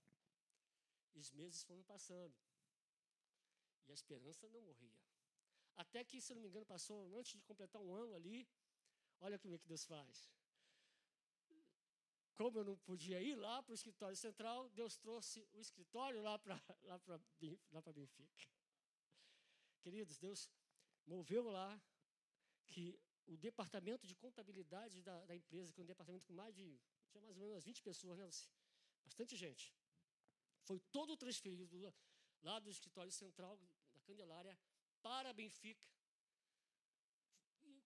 E 1.15 1.19
os 1.19 1.31
meses 1.33 1.63
foram 1.65 1.83
passando. 1.83 2.35
E 3.89 3.91
a 3.91 3.95
esperança 3.95 4.49
não 4.49 4.63
morria. 4.63 4.97
Até 5.75 6.05
que, 6.05 6.21
se 6.21 6.33
não 6.35 6.41
me 6.41 6.49
engano, 6.49 6.65
passou, 6.65 7.17
antes 7.19 7.33
de 7.33 7.43
completar 7.43 7.83
um 7.83 7.93
ano 7.93 8.15
ali, 8.15 8.49
olha 9.21 9.39
como 9.39 9.55
é 9.55 9.59
que 9.59 9.67
Deus 9.67 9.85
faz. 9.85 10.31
Como 12.35 12.59
eu 12.59 12.65
não 12.65 12.77
podia 12.79 13.21
ir 13.21 13.35
lá 13.35 13.63
para 13.63 13.73
o 13.73 13.75
escritório 13.75 14.17
central, 14.17 14.69
Deus 14.71 14.97
trouxe 14.97 15.47
o 15.53 15.61
escritório 15.61 16.23
lá 16.23 16.39
para 16.39 16.55
lá 16.83 17.01
lá 17.71 17.83
Benfica. 17.93 18.49
Queridos, 19.81 20.19
Deus 20.19 20.51
moveu 21.07 21.51
lá 21.51 21.81
que 22.67 22.99
o 23.27 23.37
departamento 23.37 24.07
de 24.07 24.15
contabilidade 24.15 25.03
da, 25.03 25.25
da 25.25 25.37
empresa, 25.37 25.73
que 25.73 25.81
é 25.81 25.85
um 25.85 25.87
departamento 25.87 26.27
com 26.27 26.33
mais 26.33 26.55
de, 26.55 26.81
tinha 27.11 27.21
mais 27.21 27.37
ou 27.37 27.43
menos 27.43 27.65
20 27.65 27.83
pessoas, 27.83 28.19
né? 28.19 28.29
bastante 29.05 29.37
gente, 29.37 29.75
foi 30.63 30.81
todo 30.91 31.17
transferido 31.17 31.77
lá 32.43 32.59
do 32.59 32.71
escritório 32.71 33.13
central 33.13 33.57
da 33.57 34.01
Candelária 34.01 34.59
para 35.03 35.33
Benfica. 35.33 35.87
E 37.63 37.85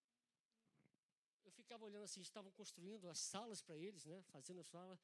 eu 1.44 1.52
ficava 1.66 1.84
olhando 1.84 2.04
assim, 2.04 2.20
estavam 2.20 2.50
construindo 2.52 3.08
as 3.08 3.18
salas 3.18 3.60
para 3.60 3.76
eles, 3.76 4.04
né? 4.04 4.22
fazendo 4.28 4.60
a 4.60 4.64
sala, 4.64 4.98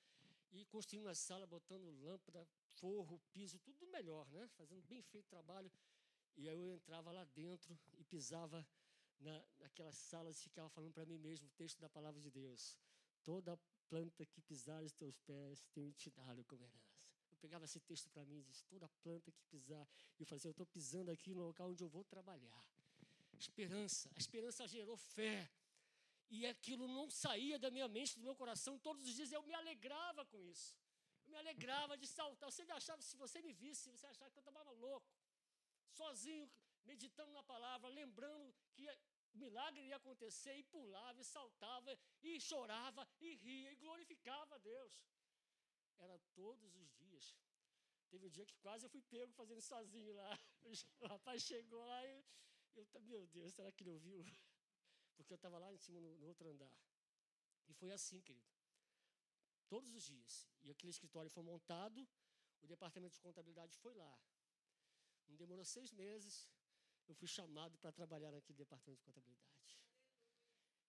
e 0.53 0.65
construindo 0.67 1.09
a 1.09 1.15
sala, 1.15 1.45
botando 1.45 1.91
lâmpada, 2.05 2.47
forro, 2.75 3.21
piso, 3.33 3.59
tudo 3.59 3.85
melhor, 3.89 4.31
né? 4.31 4.49
fazendo 4.57 4.81
bem 4.83 5.03
feito 5.03 5.27
trabalho. 5.29 5.71
E 6.37 6.49
aí 6.49 6.61
eu 6.61 6.73
entrava 6.73 7.11
lá 7.11 7.25
dentro 7.25 7.77
e 7.99 8.05
pisava 8.05 8.65
na, 9.19 9.45
naquelas 9.59 9.97
salas 9.97 10.39
e 10.39 10.43
ficava 10.43 10.69
falando 10.71 10.93
para 10.93 11.05
mim 11.05 11.19
mesmo 11.19 11.49
o 11.49 11.51
texto 11.51 11.81
da 11.81 11.89
palavra 11.89 12.21
de 12.21 12.31
Deus. 12.31 12.79
Toda 13.25 13.59
planta 13.89 14.25
que 14.25 14.41
pisar 14.41 14.83
os 14.83 14.93
teus 14.93 15.19
pés 15.19 15.67
tenho 15.73 15.93
te 15.93 16.11
dado 16.11 16.45
como 16.45 16.65
herança. 16.65 17.03
Eu 17.31 17.37
pegava 17.39 17.65
esse 17.65 17.81
texto 17.81 18.09
para 18.11 18.25
mim 18.25 18.39
e 18.39 18.43
disse, 18.43 18.65
toda 18.67 18.89
planta 19.03 19.33
que 19.33 19.45
pisar. 19.47 19.87
E 20.19 20.23
eu 20.23 20.27
fazia, 20.27 20.49
eu 20.49 20.53
estou 20.53 20.67
pisando 20.67 21.11
aqui 21.11 21.35
no 21.35 21.43
local 21.43 21.71
onde 21.71 21.83
eu 21.83 21.89
vou 21.89 22.05
trabalhar. 22.05 22.65
Esperança. 23.37 24.09
A 24.15 24.19
esperança 24.19 24.69
gerou 24.69 24.97
fé. 24.97 25.51
E 26.37 26.47
aquilo 26.53 26.87
não 26.97 27.07
saía 27.23 27.59
da 27.65 27.71
minha 27.77 27.87
mente, 27.97 28.19
do 28.19 28.25
meu 28.29 28.35
coração. 28.43 28.79
Todos 28.87 29.07
os 29.09 29.15
dias 29.15 29.33
eu 29.37 29.43
me 29.49 29.55
alegrava 29.61 30.23
com 30.31 30.41
isso. 30.53 30.69
Eu 31.25 31.31
me 31.33 31.39
alegrava 31.43 31.95
de 32.03 32.07
saltar. 32.07 32.51
Você 32.51 32.63
achava, 32.81 33.03
se 33.03 33.17
você 33.23 33.43
me 33.47 33.53
visse, 33.53 33.91
você 33.91 34.07
achava 34.07 34.31
que 34.31 34.39
eu 34.39 34.47
estava 34.47 34.71
louco. 34.71 35.11
Sozinho, 36.01 36.51
meditando 36.91 37.33
na 37.33 37.43
palavra, 37.43 37.91
lembrando 38.01 38.55
que 38.73 38.89
o 39.35 39.39
milagre 39.45 39.83
ia 39.85 39.97
acontecer, 39.97 40.55
e 40.57 40.65
pulava, 40.65 41.21
e 41.21 41.25
saltava, 41.25 41.99
e 42.23 42.41
chorava, 42.41 43.07
e 43.21 43.35
ria, 43.35 43.71
e 43.73 43.77
glorificava 43.77 44.55
a 44.55 44.59
Deus. 44.59 44.95
Era 45.99 46.19
todos 46.35 46.75
os 46.77 46.91
dias. 46.95 47.37
Teve 48.09 48.27
um 48.27 48.31
dia 48.31 48.47
que 48.47 48.57
quase 48.57 48.87
eu 48.87 48.91
fui 48.91 49.03
pego 49.03 49.33
fazendo 49.33 49.61
sozinho 49.61 50.15
lá. 50.15 50.33
O 51.01 51.07
rapaz 51.07 51.43
chegou 51.43 51.85
lá 51.85 52.07
e 52.07 52.25
eu, 52.77 52.87
meu 53.03 53.27
Deus, 53.27 53.53
será 53.53 53.71
que 53.73 53.83
ele 53.83 53.91
ouviu? 53.91 54.25
Porque 55.17 55.33
eu 55.33 55.37
estava 55.37 55.59
lá 55.59 55.73
em 55.73 55.79
cima 55.79 56.01
no, 56.01 56.17
no 56.17 56.27
outro 56.27 56.49
andar. 56.49 56.75
E 57.69 57.75
foi 57.75 57.91
assim, 57.91 58.21
querido. 58.21 58.51
Todos 59.69 59.93
os 59.95 60.05
dias. 60.05 60.47
E 60.63 60.71
aquele 60.71 60.91
escritório 60.91 61.31
foi 61.31 61.43
montado, 61.43 62.07
o 62.63 62.67
departamento 62.67 63.15
de 63.15 63.21
contabilidade 63.21 63.77
foi 63.79 63.95
lá. 63.95 64.19
Não 65.29 65.37
demorou 65.37 65.65
seis 65.65 65.93
meses, 65.93 66.49
eu 67.09 67.15
fui 67.15 67.29
chamado 67.29 67.79
para 67.79 67.93
trabalhar 67.93 68.31
naquele 68.31 68.59
departamento 68.59 69.01
de 69.01 69.05
contabilidade. 69.05 69.79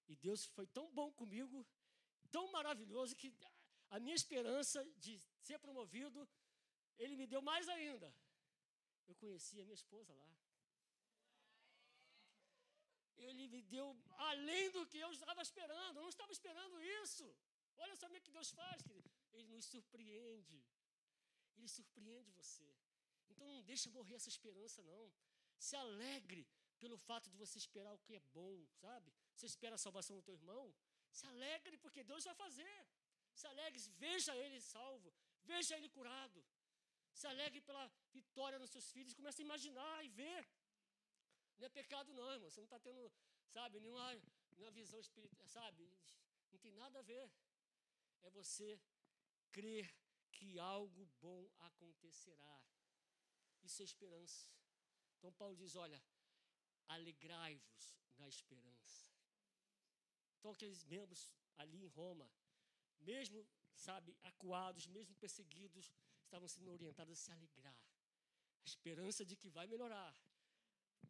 E 0.07 0.15
Deus 0.15 0.45
foi 0.45 0.67
tão 0.67 0.91
bom 0.91 1.11
comigo, 1.11 1.65
tão 2.31 2.51
maravilhoso, 2.51 3.15
que 3.15 3.33
a 3.89 3.99
minha 3.99 4.15
esperança 4.15 4.83
de 4.97 5.21
ser 5.41 5.57
promovido, 5.59 6.27
Ele 6.97 7.15
me 7.15 7.25
deu 7.25 7.41
mais 7.41 7.67
ainda. 7.69 8.13
Eu 9.07 9.15
conheci 9.15 9.59
a 9.59 9.63
minha 9.63 9.75
esposa 9.75 10.13
lá. 10.13 10.42
Ele 13.17 13.47
me 13.47 13.61
deu 13.61 13.87
além 14.29 14.71
do 14.71 14.85
que 14.87 14.99
eu 14.99 15.11
estava 15.11 15.41
esperando. 15.41 15.97
Eu 15.97 16.03
não 16.03 16.09
estava 16.09 16.31
esperando 16.31 16.81
isso. 17.03 17.25
Olha 17.77 17.95
só 17.95 18.07
o 18.07 18.21
que 18.21 18.31
Deus 18.31 18.51
faz, 18.51 18.81
querido. 18.81 19.09
Ele 19.31 19.47
nos 19.55 19.65
surpreende. 19.65 20.63
Ele 21.55 21.67
surpreende 21.67 22.31
você. 22.31 22.67
Então 23.29 23.47
não 23.47 23.61
deixa 23.63 23.89
morrer 23.89 24.15
essa 24.15 24.29
esperança, 24.29 24.81
não. 24.83 25.11
Se 25.57 25.75
alegre 25.75 26.47
pelo 26.79 26.97
fato 26.97 27.29
de 27.29 27.37
você 27.37 27.57
esperar 27.57 27.93
o 27.93 27.99
que 28.05 28.15
é 28.15 28.23
bom, 28.37 28.55
sabe? 28.83 29.11
Você 29.33 29.45
espera 29.45 29.75
a 29.75 29.83
salvação 29.85 30.15
do 30.17 30.23
teu 30.27 30.35
irmão, 30.35 30.65
se 31.17 31.25
alegre 31.25 31.77
porque 31.83 32.03
Deus 32.03 32.23
vai 32.29 32.35
fazer. 32.35 32.77
Se 33.39 33.45
alegre, 33.47 33.79
veja 34.05 34.35
ele 34.35 34.59
salvo, 34.61 35.11
veja 35.51 35.75
ele 35.77 35.89
curado. 35.97 36.39
Se 37.19 37.25
alegre 37.27 37.61
pela 37.61 37.85
vitória 38.17 38.59
nos 38.59 38.71
seus 38.75 38.87
filhos, 38.91 39.13
comece 39.19 39.41
a 39.41 39.47
imaginar 39.47 40.05
e 40.05 40.09
ver. 40.09 40.41
Não 41.63 41.67
é 41.67 41.69
pecado 41.69 42.13
não, 42.13 42.29
irmão. 42.29 42.49
Você 42.49 42.59
não 42.59 42.65
está 42.65 42.77
tendo, 42.77 43.09
sabe, 43.47 43.79
nenhuma, 43.79 44.21
nenhuma 44.51 44.71
visão 44.71 44.99
espiritual, 44.99 45.47
sabe? 45.47 45.89
Não 46.51 46.59
tem 46.59 46.73
nada 46.73 46.99
a 46.99 47.01
ver. 47.01 47.31
É 48.21 48.29
você 48.31 48.77
crer 49.49 49.89
que 50.33 50.59
algo 50.59 51.05
bom 51.21 51.49
acontecerá. 51.59 52.61
Isso 53.61 53.81
é 53.81 53.85
esperança. 53.85 54.49
Então 55.15 55.31
Paulo 55.31 55.55
diz: 55.55 55.77
olha, 55.77 56.03
alegrai-vos 56.89 57.95
na 58.17 58.27
esperança. 58.27 59.09
Então 60.37 60.51
aqueles 60.51 60.83
membros 60.83 61.31
ali 61.55 61.77
em 61.81 61.87
Roma, 61.87 62.29
mesmo, 62.99 63.47
sabe, 63.73 64.17
acuados, 64.21 64.85
mesmo 64.87 65.15
perseguidos, 65.15 65.93
estavam 66.25 66.49
sendo 66.49 66.71
orientados 66.71 67.17
a 67.17 67.21
se 67.23 67.31
alegrar. 67.31 67.79
A 68.63 68.65
esperança 68.65 69.23
de 69.23 69.37
que 69.37 69.49
vai 69.49 69.65
melhorar. 69.65 70.13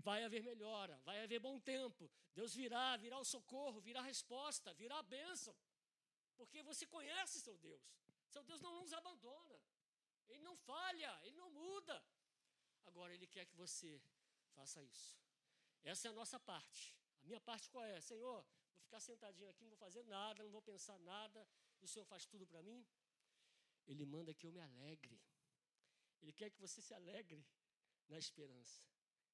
Vai 0.02 0.24
haver 0.24 0.44
melhora, 0.44 1.00
vai 1.06 1.24
haver 1.24 1.40
bom 1.40 1.60
tempo. 1.60 2.10
Deus 2.34 2.54
virá, 2.54 2.98
virá 2.98 3.20
o 3.20 3.26
socorro, 3.26 3.80
virá 3.80 4.00
a 4.02 4.04
resposta, 4.04 4.74
virá 4.74 4.98
a 5.00 5.04
bênção. 5.04 5.56
Porque 6.36 6.64
você 6.64 6.86
conhece 6.86 7.40
seu 7.40 7.58
Deus. 7.58 7.82
Seu 8.30 8.44
Deus 8.44 8.60
não 8.62 8.74
nos 8.80 8.92
abandona. 8.94 9.60
Ele 10.28 10.42
não 10.42 10.56
falha, 10.58 11.20
ele 11.24 11.38
não 11.38 11.50
muda. 11.52 12.04
Agora, 12.86 13.14
Ele 13.14 13.28
quer 13.28 13.46
que 13.46 13.56
você 13.56 14.02
faça 14.56 14.82
isso. 14.84 15.18
Essa 15.84 16.08
é 16.08 16.12
a 16.12 16.14
nossa 16.14 16.40
parte. 16.40 16.96
A 17.24 17.28
minha 17.28 17.40
parte 17.40 17.70
qual 17.70 17.84
é? 17.86 18.00
Senhor, 18.02 18.42
vou 18.42 18.84
ficar 18.84 19.00
sentadinho 19.00 19.50
aqui, 19.50 19.64
não 19.64 19.70
vou 19.70 19.78
fazer 19.78 20.04
nada, 20.04 20.44
não 20.44 20.52
vou 20.52 20.62
pensar 20.62 20.98
nada, 21.00 21.48
e 21.82 21.86
o 21.86 21.88
Senhor 21.88 22.06
faz 22.06 22.26
tudo 22.26 22.46
para 22.46 22.62
mim? 22.62 22.86
Ele 23.88 24.06
manda 24.06 24.34
que 24.34 24.46
eu 24.46 24.52
me 24.52 24.60
alegre. 24.60 25.20
Ele 26.22 26.32
quer 26.32 26.50
que 26.50 26.60
você 26.60 26.82
se 26.82 26.94
alegre 26.94 27.46
na 28.08 28.18
esperança. 28.18 28.82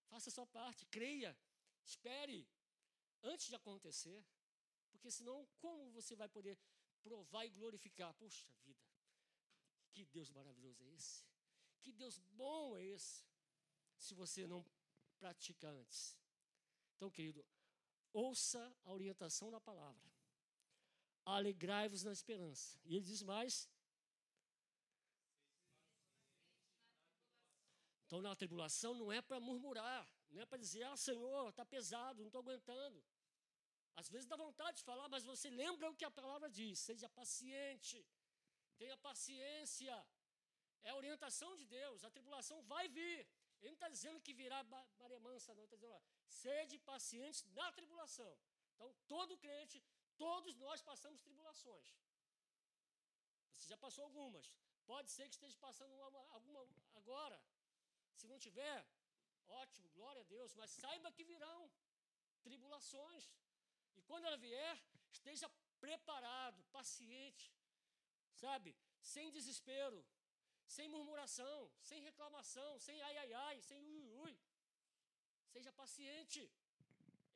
Faça 0.09 0.29
a 0.29 0.33
sua 0.37 0.47
parte, 0.47 0.85
creia, 0.97 1.31
espere 1.83 2.47
antes 3.23 3.47
de 3.47 3.55
acontecer, 3.55 4.19
porque 4.91 5.09
senão 5.09 5.47
como 5.59 5.91
você 5.91 6.15
vai 6.15 6.27
poder 6.27 6.57
provar 7.01 7.45
e 7.45 7.49
glorificar? 7.49 8.13
Poxa 8.15 8.45
vida, 8.65 8.85
que 9.91 10.03
Deus 10.05 10.29
maravilhoso 10.29 10.83
é 10.83 10.89
esse? 10.95 11.23
Que 11.81 11.91
Deus 11.91 12.19
bom 12.41 12.77
é 12.77 12.83
esse? 12.83 13.29
se 13.99 14.15
você 14.15 14.47
não 14.47 14.65
pratica 15.19 15.69
antes. 15.69 16.17
Então, 16.95 17.11
querido, 17.11 17.45
ouça 18.13 18.73
a 18.83 18.91
orientação 18.91 19.51
da 19.51 19.59
palavra. 19.59 20.09
Alegrai-vos 21.25 22.03
na 22.03 22.11
esperança. 22.11 22.79
E 22.85 22.95
ele 22.95 23.05
diz 23.05 23.21
mais. 23.21 23.69
Então, 28.09 28.21
na 28.27 28.35
tribulação 28.35 28.91
não 28.99 29.09
é 29.15 29.21
para 29.21 29.39
murmurar, 29.47 30.03
não 30.31 30.41
é 30.41 30.45
para 30.51 30.57
dizer, 30.63 30.81
ah, 30.91 30.97
Senhor, 30.97 31.49
está 31.49 31.63
pesado, 31.73 32.21
não 32.21 32.29
estou 32.29 32.41
aguentando. 32.41 32.99
Às 33.99 34.07
vezes 34.13 34.25
dá 34.31 34.35
vontade 34.35 34.77
de 34.77 34.83
falar, 34.87 35.07
mas 35.13 35.23
você 35.31 35.47
lembra 35.61 35.91
o 35.91 35.95
que 35.99 36.07
a 36.07 36.09
palavra 36.19 36.49
diz: 36.59 36.79
seja 36.79 37.07
paciente, 37.19 37.97
tenha 38.79 38.97
paciência. 39.09 39.95
É 40.87 40.89
a 40.89 40.95
orientação 41.01 41.51
de 41.59 41.65
Deus, 41.77 42.03
a 42.03 42.09
tribulação 42.15 42.57
vai 42.63 42.87
vir. 42.97 43.19
Ele 43.59 43.71
não 43.73 43.79
está 43.79 43.89
dizendo 43.95 44.23
que 44.25 44.33
virá 44.41 44.59
Maria 45.01 45.19
Mansa, 45.27 45.53
não. 45.53 45.65
Está 45.65 45.75
dizendo, 45.75 45.93
ó, 45.93 46.01
sede 46.41 46.79
pacientes 46.79 47.43
na 47.59 47.71
tribulação. 47.73 48.33
Então, 48.73 48.89
todo 49.07 49.37
crente, 49.37 49.83
todos 50.17 50.55
nós 50.65 50.81
passamos 50.81 51.21
tribulações. 51.21 51.95
Você 53.53 53.67
já 53.73 53.77
passou 53.77 54.03
algumas. 54.05 54.57
Pode 54.87 55.11
ser 55.11 55.29
que 55.29 55.35
esteja 55.39 55.59
passando 55.59 55.93
uma, 55.93 56.07
alguma 56.37 56.67
agora. 56.95 57.39
Se 58.19 58.27
não 58.31 58.39
tiver, 58.45 58.77
ótimo, 59.63 59.89
glória 59.97 60.21
a 60.23 60.29
Deus. 60.35 60.53
Mas 60.59 60.71
saiba 60.83 61.13
que 61.17 61.29
virão 61.31 61.59
tribulações. 62.47 63.25
E 63.97 64.01
quando 64.09 64.25
ela 64.29 64.37
vier, 64.47 64.75
esteja 65.17 65.47
preparado, 65.85 66.63
paciente, 66.77 67.45
sabe? 68.43 68.71
Sem 69.13 69.31
desespero, 69.37 69.99
sem 70.75 70.87
murmuração, 70.95 71.57
sem 71.89 72.01
reclamação, 72.09 72.71
sem 72.87 72.97
ai 73.07 73.15
ai 73.23 73.33
ai, 73.47 73.57
sem 73.69 73.79
ui 73.93 74.07
ui. 74.23 74.33
Seja 75.53 75.71
paciente. 75.83 76.41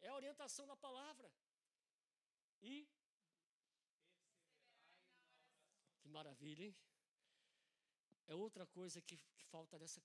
É 0.01 0.09
a 0.09 0.15
orientação 0.21 0.65
da 0.71 0.75
palavra. 0.87 1.29
E 2.61 2.75
que 5.99 6.09
maravilha, 6.17 6.65
hein? 6.65 6.75
É 8.27 8.35
outra 8.35 8.65
coisa 8.77 9.01
que, 9.01 9.17
que 9.37 9.45
falta 9.53 9.79
dessa 9.79 10.01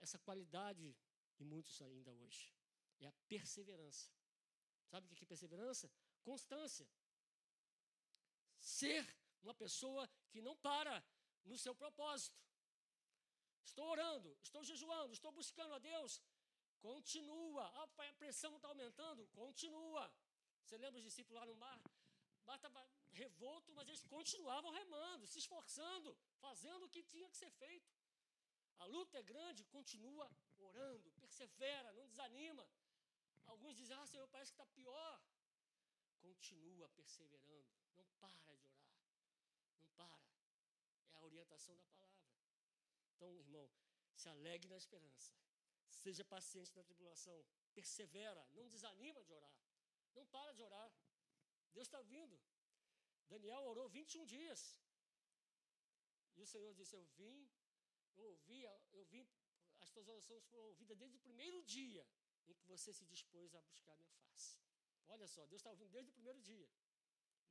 essa 0.00 0.18
qualidade 0.18 0.96
em 1.38 1.44
muitos 1.44 1.80
ainda 1.82 2.12
hoje. 2.12 2.54
É 3.00 3.06
a 3.06 3.12
perseverança. 3.28 4.10
Sabe 4.90 5.06
o 5.06 5.16
que 5.16 5.24
é 5.24 5.26
perseverança? 5.26 5.90
Constância. 6.22 6.88
Ser 8.58 9.06
uma 9.42 9.54
pessoa 9.54 10.08
que 10.30 10.40
não 10.40 10.56
para 10.56 11.04
no 11.44 11.58
seu 11.58 11.74
propósito. 11.74 12.40
Estou 13.64 13.86
orando, 13.88 14.36
estou 14.42 14.62
jejuando, 14.64 15.12
estou 15.12 15.32
buscando 15.32 15.74
a 15.74 15.78
Deus. 15.78 16.22
Continua. 16.80 17.64
A 17.82 17.86
pressão 18.14 18.56
está 18.56 18.68
aumentando? 18.68 19.26
Continua. 19.28 20.04
Você 20.62 20.76
lembra 20.78 20.98
os 20.98 21.04
discípulos 21.04 21.38
lá 21.40 21.46
no 21.46 21.56
mar? 21.56 21.80
O 22.42 22.46
mar 22.46 22.56
estava 22.56 22.88
revolto, 23.12 23.72
mas 23.72 23.88
eles 23.88 24.02
continuavam 24.04 24.70
remando, 24.70 25.26
se 25.26 25.38
esforçando, 25.38 26.16
fazendo 26.38 26.84
o 26.84 26.88
que 26.88 27.02
tinha 27.02 27.28
que 27.28 27.36
ser 27.36 27.50
feito. 27.50 27.95
A 28.78 28.84
luta 28.84 29.18
é 29.18 29.22
grande, 29.22 29.64
continua 29.64 30.30
orando, 30.58 31.10
persevera, 31.12 31.92
não 31.92 32.06
desanima. 32.08 32.66
Alguns 33.46 33.76
dizem, 33.76 33.96
ah, 33.96 34.06
Senhor, 34.06 34.26
parece 34.28 34.52
que 34.52 34.60
está 34.60 34.66
pior. 34.66 35.20
Continua 36.20 36.88
perseverando, 36.90 37.70
não 37.96 38.06
para 38.20 38.38
de 38.40 38.50
orar, 38.50 38.76
não 39.78 39.88
para. 39.96 40.24
É 41.12 41.16
a 41.16 41.22
orientação 41.22 41.76
da 41.76 41.84
palavra. 41.84 42.26
Então, 43.14 43.34
irmão, 43.34 43.70
se 44.14 44.28
alegre 44.28 44.68
na 44.68 44.76
esperança, 44.76 45.32
seja 45.88 46.24
paciente 46.24 46.74
na 46.74 46.82
tribulação, 46.82 47.44
persevera, 47.74 48.42
não 48.52 48.66
desanima 48.68 49.22
de 49.22 49.32
orar, 49.32 49.58
não 50.14 50.26
para 50.26 50.52
de 50.52 50.62
orar. 50.62 50.90
Deus 51.72 51.86
está 51.86 52.00
vindo. 52.02 52.36
Daniel 53.28 53.62
orou 53.64 53.88
21 53.88 54.24
dias. 54.24 54.60
E 56.36 56.42
o 56.42 56.46
Senhor 56.46 56.72
disse: 56.74 56.94
Eu 56.94 57.04
vim, 57.18 57.48
eu 58.16 58.28
ouvi, 58.30 58.62
eu 58.92 59.04
vim, 59.04 59.26
as 59.80 59.90
tuas 59.90 60.08
orações 60.08 60.44
foram 60.46 60.64
ouvidas 60.64 60.96
desde 60.96 61.16
o 61.16 61.20
primeiro 61.20 61.62
dia 61.62 62.06
em 62.46 62.54
que 62.54 62.66
você 62.66 62.92
se 62.92 63.04
dispôs 63.04 63.54
a 63.54 63.60
buscar 63.60 63.92
a 63.92 63.98
minha 63.98 64.16
face. 64.24 64.58
Olha 65.08 65.26
só, 65.26 65.46
Deus 65.46 65.60
está 65.60 65.70
ouvindo 65.70 65.90
desde 65.90 66.10
o 66.10 66.14
primeiro 66.14 66.40
dia. 66.40 66.68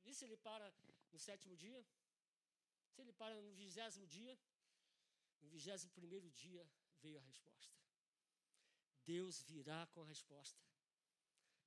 E 0.04 0.14
se 0.14 0.24
ele 0.24 0.36
para 0.36 0.72
no 1.12 1.18
sétimo 1.18 1.56
dia? 1.56 1.84
Se 2.92 3.00
ele 3.00 3.12
para 3.12 3.40
no 3.40 3.52
vigésimo 3.52 4.06
dia? 4.06 4.38
No 5.42 5.48
vigésimo 5.48 5.92
primeiro 5.92 6.30
dia 6.30 6.68
veio 7.00 7.18
a 7.18 7.22
resposta. 7.22 7.74
Deus 9.04 9.40
virá 9.42 9.86
com 9.92 10.02
a 10.02 10.06
resposta. 10.06 10.60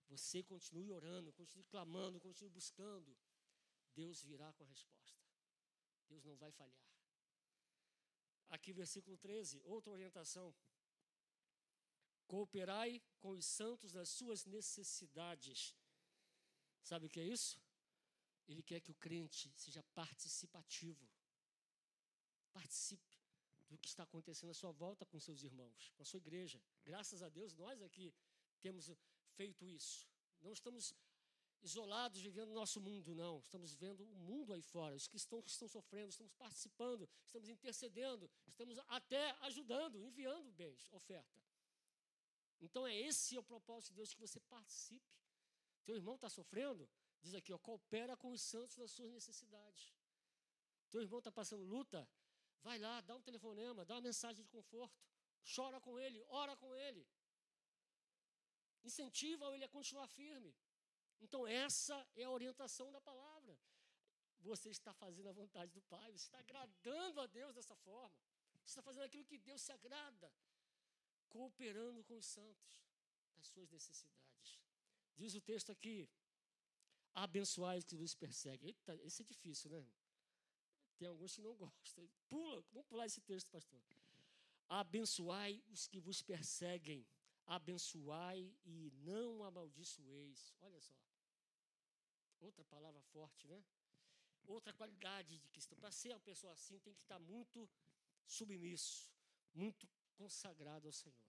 Você 0.08 0.42
continue 0.44 0.92
orando, 0.92 1.32
continue 1.34 1.64
clamando, 1.66 2.20
continue 2.20 2.50
buscando. 2.50 3.16
Deus 3.94 4.22
virá 4.22 4.52
com 4.54 4.64
a 4.64 4.68
resposta. 4.68 5.20
Deus 6.08 6.24
não 6.24 6.36
vai 6.36 6.52
falhar. 6.52 6.89
Aqui, 8.50 8.74
versículo 8.74 9.18
13, 9.18 9.62
outra 9.64 9.92
orientação. 9.92 10.54
Cooperai 12.28 13.02
com 13.20 13.32
os 13.32 13.46
santos 13.46 13.94
nas 13.94 14.10
suas 14.10 14.46
necessidades. 14.46 15.76
Sabe 16.84 17.06
o 17.06 17.10
que 17.10 17.20
é 17.20 17.24
isso? 17.24 17.62
Ele 18.48 18.64
quer 18.64 18.80
que 18.82 18.92
o 18.92 18.96
crente 18.96 19.52
seja 19.56 19.84
participativo. 19.94 21.08
Participe 22.52 23.20
do 23.70 23.78
que 23.78 23.88
está 23.88 24.04
acontecendo 24.04 24.50
à 24.50 24.54
sua 24.54 24.72
volta 24.72 25.06
com 25.06 25.20
seus 25.20 25.44
irmãos, 25.44 25.92
com 25.96 26.02
a 26.02 26.06
sua 26.06 26.18
igreja. 26.18 26.60
Graças 26.84 27.22
a 27.22 27.30
Deus, 27.30 27.54
nós 27.54 27.82
aqui 27.82 28.14
temos 28.60 28.92
feito 29.36 29.64
isso. 29.68 30.08
Não 30.42 30.52
estamos 30.52 30.96
isolados 31.62 32.22
vivendo 32.22 32.50
o 32.50 32.54
nosso 32.54 32.80
mundo, 32.80 33.14
não. 33.14 33.40
Estamos 33.40 33.74
vendo 33.76 34.04
o 34.04 34.16
mundo 34.16 34.54
aí 34.54 34.62
fora, 34.62 34.96
os 34.96 35.08
cristãos 35.08 35.44
que 35.44 35.50
estão 35.50 35.68
sofrendo, 35.68 36.10
estamos 36.10 36.34
participando, 36.34 37.10
estamos 37.26 37.50
intercedendo, 37.50 38.30
estamos 38.48 38.80
até 38.88 39.32
ajudando, 39.42 40.02
enviando 40.02 40.52
bens, 40.52 40.88
oferta. 40.92 41.42
Então 42.62 42.86
é 42.86 42.96
esse 42.96 43.38
o 43.38 43.44
propósito 43.44 43.92
de 43.92 43.98
Deus, 43.98 44.14
que 44.14 44.20
você 44.20 44.40
participe. 44.42 45.18
Teu 45.86 45.96
irmão 45.96 46.16
está 46.16 46.30
sofrendo? 46.30 46.90
Diz 47.22 47.34
aqui, 47.34 47.52
ó, 47.52 47.58
coopera 47.58 48.16
com 48.16 48.32
os 48.32 48.42
santos 48.42 48.78
nas 48.78 48.92
suas 48.92 49.12
necessidades. 49.12 49.94
Teu 50.90 51.02
irmão 51.02 51.20
está 51.20 51.32
passando 51.32 51.64
luta? 51.64 52.08
Vai 52.62 52.78
lá, 52.78 53.02
dá 53.02 53.16
um 53.16 53.22
telefonema, 53.22 53.86
dá 53.86 53.96
uma 53.96 54.02
mensagem 54.02 54.44
de 54.44 54.50
conforto. 54.50 55.02
Chora 55.56 55.80
com 55.80 55.98
ele, 56.00 56.22
ora 56.28 56.56
com 56.58 56.76
ele. 56.76 57.08
Incentiva 58.84 59.54
ele 59.54 59.64
a 59.64 59.70
continuar 59.70 60.08
firme. 60.08 60.56
Então, 61.22 61.48
essa 61.48 62.08
é 62.16 62.24
a 62.24 62.32
orientação 62.32 62.92
da 62.92 63.02
palavra. 63.02 63.58
Você 64.42 64.70
está 64.70 64.94
fazendo 64.94 65.30
a 65.30 65.34
vontade 65.34 65.72
do 65.74 65.82
Pai, 65.82 66.12
você 66.12 66.26
está 66.26 66.40
agradando 66.40 67.20
a 67.20 67.28
Deus 67.28 67.56
dessa 67.56 67.76
forma. 67.76 68.16
Você 68.64 68.72
está 68.72 68.82
fazendo 68.82 69.04
aquilo 69.04 69.26
que 69.26 69.38
Deus 69.38 69.62
se 69.62 69.72
agrada 69.72 70.32
cooperando 71.30 72.04
com 72.04 72.18
os 72.18 72.26
santos 72.26 72.84
nas 73.36 73.48
suas 73.48 73.70
necessidades. 73.70 74.60
Diz 75.16 75.34
o 75.36 75.42
texto 75.42 75.72
aqui: 75.72 76.10
abençoai 77.14 77.78
os 77.78 77.86
que 77.86 77.96
vos 77.96 78.16
perseguem. 78.16 78.70
Eita, 78.70 78.96
esse 79.04 79.22
é 79.22 79.26
difícil, 79.26 79.70
né? 79.72 79.86
Tem 80.98 81.08
alguns 81.08 81.36
que 81.36 81.42
não 81.42 81.56
gostam. 81.56 82.10
Pula, 82.28 82.62
vamos 82.72 82.88
pular 82.88 83.06
esse 83.06 83.22
texto, 83.22 83.50
pastor. 83.50 83.82
Abençoai 84.68 85.64
os 85.70 85.88
que 85.88 86.00
vos 86.00 86.22
perseguem. 86.22 87.06
Abençoai 87.58 88.42
e 88.64 88.92
não 89.10 89.44
amaldiçoeis. 89.44 90.56
Olha 90.62 90.80
só. 90.80 90.96
Outra 92.40 92.64
palavra 92.66 93.02
forte, 93.02 93.48
né? 93.48 93.64
Outra 94.44 94.72
qualidade 94.72 95.38
de 95.40 95.50
cristão. 95.50 95.78
Para 95.80 95.92
ser 95.92 96.10
uma 96.10 96.20
pessoa 96.20 96.54
assim, 96.54 96.78
tem 96.80 96.94
que 96.94 97.02
estar 97.02 97.18
muito 97.20 97.68
submisso, 98.24 99.12
muito 99.54 99.90
consagrado 100.14 100.88
ao 100.88 100.94
Senhor. 100.94 101.26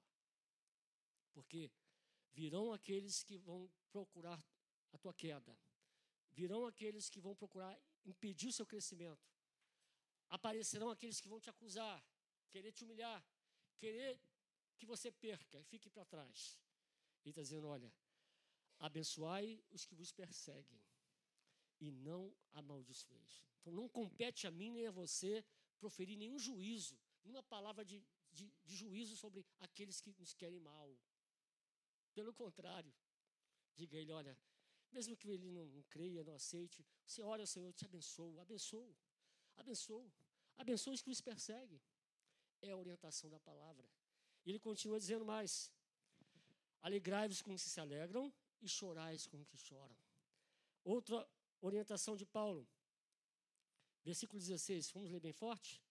Porque 1.33 1.73
virão 2.33 2.71
aqueles 2.71 3.23
que 3.23 3.39
vão 3.39 3.71
procurar 3.91 4.45
a 4.93 4.99
tua 4.99 5.15
queda, 5.15 5.59
virão 6.33 6.67
aqueles 6.67 7.09
que 7.09 7.21
vão 7.21 7.35
procurar 7.35 7.75
impedir 8.05 8.49
o 8.49 8.53
seu 8.53 8.67
crescimento, 8.67 9.27
aparecerão 10.29 10.91
aqueles 10.91 11.19
que 11.21 11.29
vão 11.29 11.41
te 11.41 11.49
acusar, 11.49 12.05
querer 12.51 12.73
te 12.73 12.85
humilhar, 12.85 13.25
querer 13.79 14.21
que 14.81 14.87
você 14.95 15.09
perca 15.27 15.57
e 15.61 15.65
fique 15.73 15.89
para 15.95 16.11
trás. 16.15 16.59
Ele 17.23 17.33
está 17.33 17.43
dizendo: 17.43 17.67
olha, 17.77 17.91
abençoai 18.89 19.49
os 19.71 19.85
que 19.85 19.95
vos 20.01 20.11
perseguem 20.21 20.81
e 21.87 21.91
não 22.09 22.23
amaldiçoeis. 22.61 23.35
Então 23.59 23.73
não 23.81 23.89
compete 24.01 24.47
a 24.47 24.51
mim 24.51 24.71
nem 24.77 24.87
a 24.87 24.97
você 25.03 25.33
proferir 25.83 26.17
nenhum 26.23 26.39
juízo, 26.39 26.99
nenhuma 27.23 27.43
palavra 27.55 27.85
de 27.85 27.99
de, 28.33 28.51
de 28.65 28.77
juízo 28.77 29.17
sobre 29.17 29.45
aqueles 29.59 30.01
que 30.01 30.13
nos 30.13 30.33
querem 30.35 30.61
mal. 30.61 30.89
Pelo 32.15 32.33
contrário, 32.33 32.93
diga 33.75 33.97
ele: 33.97 34.13
olha, 34.13 34.39
mesmo 34.93 35.17
que 35.17 35.29
ele 35.29 35.51
não, 35.51 35.83
creia, 35.85 36.25
não 36.25 36.35
aceite, 36.35 36.85
você 37.07 37.23
ao 37.23 37.47
Senhor, 37.47 37.67
eu 37.67 37.73
te 37.73 37.85
abençoo, 37.85 38.39
abençoo, 38.41 38.97
abençoo, 39.57 40.13
abençoe 40.57 40.95
os 40.95 41.03
que 41.03 41.11
os 41.11 41.21
perseguem. 41.21 41.81
É 42.63 42.71
a 42.71 42.77
orientação 42.77 43.31
da 43.31 43.41
palavra. 43.41 43.89
E 44.45 44.51
ele 44.51 44.59
continua 44.59 44.99
dizendo 44.99 45.25
mais: 45.25 45.71
alegrai-vos 46.83 47.43
com 47.43 47.53
os 47.53 47.63
que 47.63 47.71
se 47.71 47.81
alegram 47.81 48.33
e 48.63 48.69
chorais 48.69 49.27
com 49.27 49.39
os 49.41 49.49
que 49.49 49.57
choram. 49.57 49.97
Outra 50.85 51.29
orientação 51.61 52.17
de 52.17 52.25
Paulo, 52.25 52.67
versículo 54.03 54.41
16, 54.41 54.91
vamos 54.93 55.11
ler 55.11 55.21
bem 55.21 55.33
forte? 55.33 55.83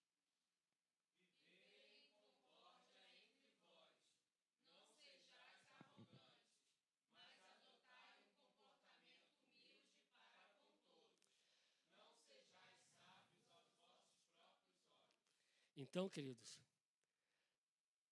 Então, 15.76 16.08
queridos, 16.08 16.60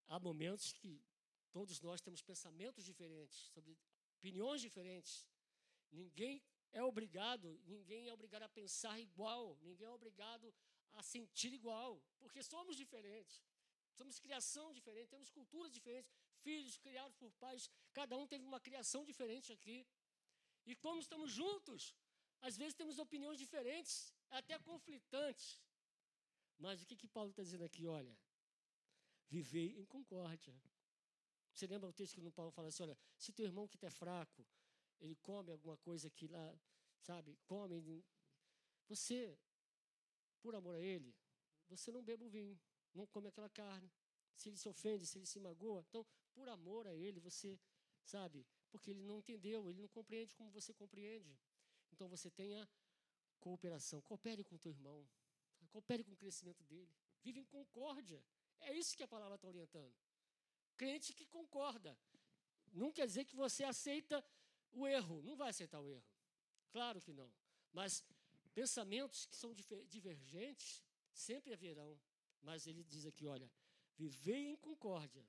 há 0.08 0.18
momentos 0.18 0.72
que 0.72 1.02
todos 1.50 1.80
nós 1.80 2.00
temos 2.00 2.22
pensamentos 2.22 2.84
diferentes, 2.84 3.38
sobre 3.54 3.78
opiniões 4.18 4.60
diferentes. 4.60 5.26
Ninguém 5.90 6.42
é 6.72 6.82
obrigado, 6.82 7.60
ninguém 7.64 8.08
é 8.08 8.12
obrigado 8.12 8.42
a 8.42 8.48
pensar 8.48 8.98
igual, 9.00 9.56
ninguém 9.62 9.86
é 9.86 9.90
obrigado 9.90 10.54
a 10.92 11.02
sentir 11.02 11.52
igual, 11.52 12.02
porque 12.18 12.42
somos 12.42 12.76
diferentes. 12.76 13.42
Somos 13.98 14.18
criação 14.20 14.72
diferente, 14.72 15.08
temos 15.08 15.30
culturas 15.30 15.72
diferentes, 15.72 16.12
filhos 16.44 16.76
criados 16.78 17.16
por 17.16 17.32
pais, 17.32 17.68
cada 17.92 18.16
um 18.16 18.26
teve 18.26 18.44
uma 18.44 18.60
criação 18.60 19.04
diferente 19.04 19.52
aqui. 19.52 19.78
E 20.64 20.76
quando 20.76 21.00
estamos 21.00 21.32
juntos, 21.32 21.96
às 22.40 22.56
vezes 22.56 22.74
temos 22.74 22.98
opiniões 22.98 23.38
diferentes, 23.38 24.12
até 24.30 24.56
conflitantes. 24.58 25.60
Mas 26.58 26.82
o 26.82 26.86
que, 26.86 26.96
que 26.96 27.08
Paulo 27.08 27.30
está 27.30 27.42
dizendo 27.42 27.64
aqui? 27.64 27.86
Olha, 27.86 28.16
viver 29.28 29.78
em 29.78 29.84
concórdia. 29.84 30.54
Você 31.52 31.66
lembra 31.66 31.88
o 31.88 31.92
texto 31.92 32.20
que 32.20 32.26
o 32.26 32.32
Paulo 32.32 32.50
fala 32.52 32.68
assim: 32.68 32.82
olha, 32.82 32.98
se 33.16 33.32
teu 33.32 33.46
irmão 33.46 33.66
que 33.66 33.76
está 33.76 33.90
fraco, 33.90 34.46
ele 35.00 35.16
come 35.16 35.50
alguma 35.50 35.76
coisa 35.76 36.10
que 36.10 36.26
lá, 36.26 36.58
sabe, 37.00 37.36
come. 37.44 38.04
Você, 38.88 39.38
por 40.40 40.54
amor 40.54 40.74
a 40.74 40.80
ele, 40.80 41.14
você 41.68 41.92
não 41.92 42.02
bebe 42.02 42.24
o 42.24 42.30
vinho, 42.30 42.58
não 42.94 43.06
come 43.06 43.28
aquela 43.28 43.50
carne. 43.50 43.90
Se 44.34 44.48
ele 44.48 44.56
se 44.56 44.68
ofende, 44.68 45.04
se 45.06 45.18
ele 45.18 45.26
se 45.26 45.40
magoa, 45.40 45.84
então, 45.88 46.06
por 46.32 46.48
amor 46.48 46.86
a 46.86 46.94
ele, 46.94 47.18
você, 47.18 47.58
sabe, 48.04 48.46
porque 48.70 48.92
ele 48.92 49.02
não 49.02 49.18
entendeu, 49.18 49.68
ele 49.68 49.80
não 49.80 49.88
compreende 49.88 50.34
como 50.34 50.50
você 50.50 50.72
compreende. 50.72 51.38
Então 51.92 52.08
você 52.08 52.30
tenha 52.30 52.68
cooperação, 53.40 54.00
coopere 54.02 54.44
com 54.44 54.56
teu 54.56 54.70
irmão, 54.70 55.06
coopere 55.70 56.04
com 56.04 56.12
o 56.12 56.16
crescimento 56.16 56.62
dele. 56.64 56.92
Vive 57.22 57.40
em 57.40 57.44
concórdia. 57.44 58.24
É 58.60 58.74
isso 58.74 58.96
que 58.96 59.02
a 59.02 59.08
palavra 59.08 59.36
está 59.36 59.48
orientando. 59.48 59.94
Crente 60.76 61.12
que 61.12 61.26
concorda. 61.26 61.98
não 62.72 62.92
quer 62.92 63.06
dizer 63.06 63.24
que 63.24 63.34
você 63.34 63.64
aceita 63.64 64.24
o 64.72 64.86
erro. 64.86 65.22
Não 65.22 65.36
vai 65.36 65.50
aceitar 65.50 65.80
o 65.80 65.88
erro. 65.88 66.04
Claro 66.70 67.00
que 67.00 67.12
não. 67.12 67.32
Mas 67.72 68.04
pensamentos 68.54 69.26
que 69.26 69.36
são 69.36 69.54
divergentes 69.86 70.84
sempre 71.12 71.52
haverão. 71.52 71.98
Mas 72.40 72.66
ele 72.66 72.84
diz 72.84 73.06
aqui: 73.06 73.26
olha, 73.26 73.50
viver 73.96 74.36
em 74.36 74.56
concórdia. 74.56 75.26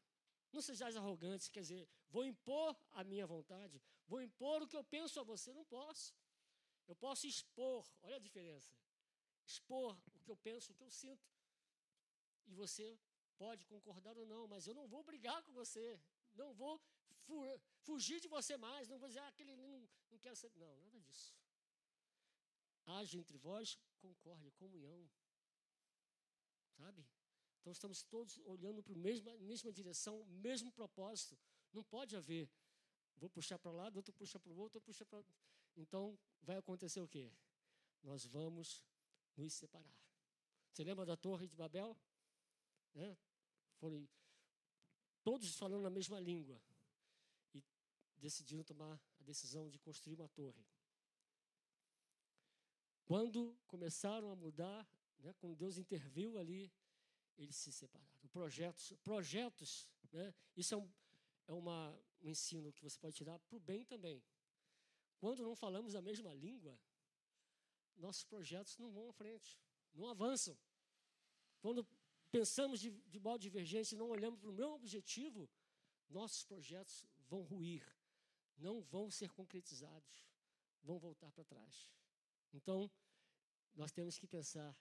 Não 0.51 0.61
sejais 0.61 0.95
arrogantes, 0.95 1.47
quer 1.47 1.61
dizer, 1.61 1.87
vou 2.09 2.25
impor 2.25 2.75
a 2.91 3.03
minha 3.03 3.25
vontade, 3.27 3.79
vou 4.07 4.19
impor 4.19 4.63
o 4.63 4.67
que 4.67 4.75
eu 4.75 4.83
penso 4.83 5.19
a 5.19 5.23
você. 5.23 5.53
Não 5.53 5.63
posso. 5.65 6.15
Eu 6.87 6.95
posso 6.95 7.27
expor, 7.27 7.87
olha 8.01 8.15
a 8.15 8.19
diferença. 8.19 8.73
Expor 9.45 9.95
o 10.15 10.19
que 10.19 10.31
eu 10.31 10.37
penso, 10.37 10.71
o 10.71 10.75
que 10.75 10.83
eu 10.83 10.89
sinto. 10.89 11.27
E 12.47 12.53
você 12.53 12.99
pode 13.43 13.65
concordar 13.73 14.15
ou 14.21 14.25
não, 14.33 14.43
mas 14.53 14.67
eu 14.67 14.75
não 14.79 14.87
vou 14.93 15.01
brigar 15.09 15.39
com 15.45 15.53
você. 15.61 15.87
Não 16.41 16.49
vou 16.61 16.75
fugir 17.87 18.19
de 18.23 18.27
você 18.35 18.55
mais. 18.67 18.87
Não 18.91 18.99
vou 19.01 19.09
dizer, 19.11 19.21
ah, 19.25 19.27
aquele 19.33 19.55
não, 19.55 19.71
não 20.11 20.19
quero 20.19 20.35
ser. 20.41 20.51
Não, 20.63 20.73
nada 20.77 20.99
disso. 20.99 21.29
Haja 22.85 23.17
entre 23.21 23.37
vós 23.37 23.77
concórdia, 24.05 24.51
comunhão. 24.63 24.99
Sabe? 26.77 27.05
Então 27.59 27.71
estamos 27.71 28.03
todos 28.03 28.37
olhando 28.45 28.81
para 28.81 28.93
a 28.93 28.97
mesma, 28.97 29.37
mesma 29.37 29.71
direção, 29.71 30.15
mesmo 30.25 30.71
propósito. 30.71 31.37
Não 31.71 31.83
pode 31.83 32.15
haver. 32.15 32.49
Vou 33.17 33.29
puxar 33.29 33.59
para 33.59 33.71
lá, 33.71 33.91
outro 33.93 34.13
puxa 34.13 34.39
para 34.39 34.51
o 34.51 34.57
outro, 34.57 34.81
puxa 34.81 35.05
para. 35.05 35.23
Então 35.75 36.17
vai 36.41 36.57
acontecer 36.57 37.01
o 37.01 37.07
quê? 37.07 37.31
Nós 38.01 38.25
vamos 38.25 38.83
nos 39.35 39.53
separar. 39.53 39.97
Você 40.71 40.83
lembra 40.83 41.05
da 41.05 41.17
Torre 41.17 41.47
de 41.47 41.55
Babel? 41.55 41.97
Né? 42.93 43.17
Foram 43.79 44.07
todos 45.23 45.55
falando 45.55 45.87
a 45.87 45.89
mesma 45.89 46.19
língua 46.19 46.61
e 47.53 47.63
decidiram 48.17 48.63
tomar 48.63 48.99
a 49.19 49.23
decisão 49.23 49.69
de 49.69 49.79
construir 49.79 50.15
uma 50.15 50.27
torre. 50.27 50.65
Quando 53.05 53.57
começaram 53.65 54.29
a 54.31 54.35
mudar, 54.35 54.87
né, 55.17 55.33
quando 55.39 55.55
Deus 55.55 55.77
interviu 55.77 56.37
ali, 56.37 56.71
eles 57.37 57.55
se 57.55 57.71
separaram. 57.71 58.27
Projetos, 58.31 58.93
projetos, 59.03 59.89
né, 60.11 60.33
isso 60.55 60.73
é, 60.75 60.77
um, 60.77 60.91
é 61.47 61.53
uma, 61.53 61.99
um 62.21 62.29
ensino 62.29 62.71
que 62.73 62.83
você 62.83 62.99
pode 62.99 63.15
tirar 63.15 63.39
para 63.39 63.55
o 63.55 63.59
bem 63.59 63.83
também. 63.85 64.23
Quando 65.17 65.41
não 65.41 65.55
falamos 65.55 65.95
a 65.95 66.01
mesma 66.01 66.33
língua, 66.33 66.79
nossos 67.95 68.23
projetos 68.23 68.77
não 68.77 68.91
vão 68.91 69.09
à 69.09 69.13
frente, 69.13 69.57
não 69.93 70.07
avançam. 70.07 70.57
Quando 71.59 71.85
pensamos 72.31 72.79
de, 72.79 72.91
de 72.91 73.19
modo 73.19 73.41
divergente 73.41 73.93
e 73.93 73.97
não 73.97 74.09
olhamos 74.09 74.39
para 74.39 74.49
o 74.49 74.53
meu 74.53 74.71
objetivo, 74.73 75.49
nossos 76.09 76.43
projetos 76.43 77.05
vão 77.27 77.41
ruir, 77.41 77.85
não 78.57 78.81
vão 78.81 79.09
ser 79.09 79.31
concretizados, 79.31 80.25
vão 80.83 80.97
voltar 80.99 81.31
para 81.31 81.43
trás. 81.43 81.91
Então, 82.53 82.89
nós 83.75 83.91
temos 83.91 84.17
que 84.17 84.27
pensar 84.27 84.75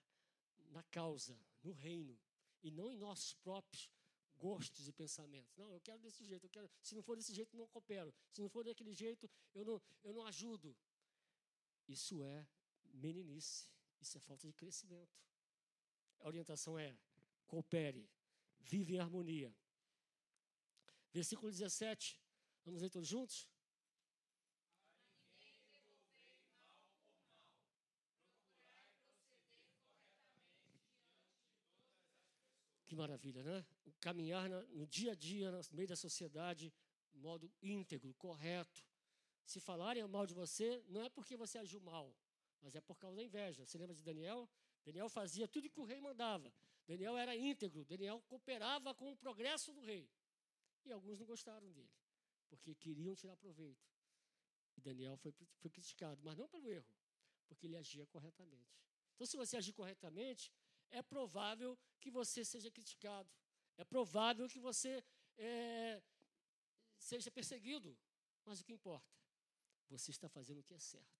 na 0.71 0.83
causa, 0.85 1.39
no 1.63 1.73
reino, 1.73 2.19
e 2.63 2.71
não 2.71 2.91
em 2.91 2.97
nossos 2.97 3.35
próprios 3.35 3.89
gostos 4.37 4.89
e 4.89 4.93
pensamentos. 4.93 5.55
Não, 5.57 5.73
eu 5.73 5.81
quero 5.81 6.01
desse 6.01 6.25
jeito, 6.25 6.45
eu 6.45 6.51
quero, 6.51 6.71
se 6.83 6.95
não 6.95 7.03
for 7.03 7.17
desse 7.17 7.35
jeito, 7.35 7.57
não 7.57 7.67
coopero. 7.67 8.15
Se 8.33 8.41
não 8.41 8.49
for 8.49 8.65
daquele 8.65 8.93
jeito, 8.93 9.29
eu 9.55 9.65
não, 9.65 9.83
eu 10.03 10.13
não 10.13 10.27
ajudo. 10.27 10.77
Isso 11.87 12.23
é 12.23 12.47
meninice, 12.85 13.69
isso 14.01 14.17
é 14.17 14.21
falta 14.21 14.47
de 14.47 14.53
crescimento. 14.53 15.17
A 16.21 16.27
orientação 16.27 16.79
é 16.79 16.97
coopere, 17.49 18.09
vive 18.61 18.95
em 18.95 19.01
harmonia. 19.01 19.53
Versículo 21.13 21.51
17, 21.51 22.21
vamos 22.65 22.83
ler 22.83 22.91
todos 22.91 23.09
juntos? 23.09 23.49
Que 32.87 32.95
maravilha, 32.95 33.43
né? 33.43 33.67
O 33.85 33.93
caminhar 34.01 34.49
no 34.49 34.87
dia 34.87 35.13
a 35.13 35.15
dia, 35.15 35.51
no 35.51 35.61
meio 35.73 35.89
da 35.89 35.97
sociedade, 35.97 36.73
modo 37.13 37.51
íntegro, 37.61 38.15
correto. 38.15 38.83
Se 39.45 39.61
falarem 39.61 40.07
mal 40.07 40.27
de 40.27 40.35
você, 40.35 40.83
não 40.89 41.03
é 41.03 41.09
porque 41.09 41.37
você 41.37 41.59
agiu 41.59 41.81
mal, 41.81 42.15
mas 42.63 42.75
é 42.77 42.81
por 42.81 42.97
causa 42.99 43.17
da 43.17 43.23
inveja. 43.23 43.65
Você 43.65 43.77
lembra 43.77 43.95
de 43.95 44.03
Daniel? 44.03 44.49
Daniel 44.85 45.09
fazia 45.09 45.47
tudo 45.47 45.69
que 45.69 45.81
o 45.81 45.85
rei 45.85 46.01
mandava. 46.01 46.53
Daniel 46.89 47.19
era 47.19 47.37
íntegro, 47.37 47.85
Daniel 47.85 48.19
cooperava 48.23 48.95
com 48.95 49.13
o 49.13 49.17
progresso 49.17 49.75
do 49.75 49.81
rei. 49.83 50.11
E 50.87 50.91
alguns 50.91 51.19
não 51.19 51.27
gostaram 51.27 51.71
dele, 51.71 51.93
porque 52.49 52.75
queriam 52.75 53.15
tirar 53.15 53.37
proveito. 53.37 53.87
E 54.75 54.81
Daniel 54.81 55.15
foi, 55.19 55.35
foi 55.59 55.71
criticado, 55.71 56.19
mas 56.25 56.35
não 56.35 56.49
pelo 56.49 56.71
erro, 56.71 56.91
porque 57.47 57.67
ele 57.67 57.77
agia 57.77 58.07
corretamente. 58.07 58.75
Então, 59.15 59.27
se 59.27 59.37
você 59.37 59.59
agir 59.59 59.75
corretamente, 59.75 60.51
é 60.91 61.03
provável 61.03 61.79
que 62.01 62.11
você 62.11 62.43
seja 62.43 62.71
criticado. 62.71 63.31
É 63.77 63.85
provável 63.85 64.49
que 64.49 64.59
você 64.59 65.05
é, 65.37 66.03
seja 66.97 67.31
perseguido. 67.31 67.99
Mas 68.47 68.61
o 68.61 68.65
que 68.65 68.73
importa? 68.73 69.15
Você 69.91 70.11
está 70.11 70.27
fazendo 70.27 70.61
o 70.61 70.65
que 70.65 70.73
é 70.73 70.79
certo. 70.79 71.19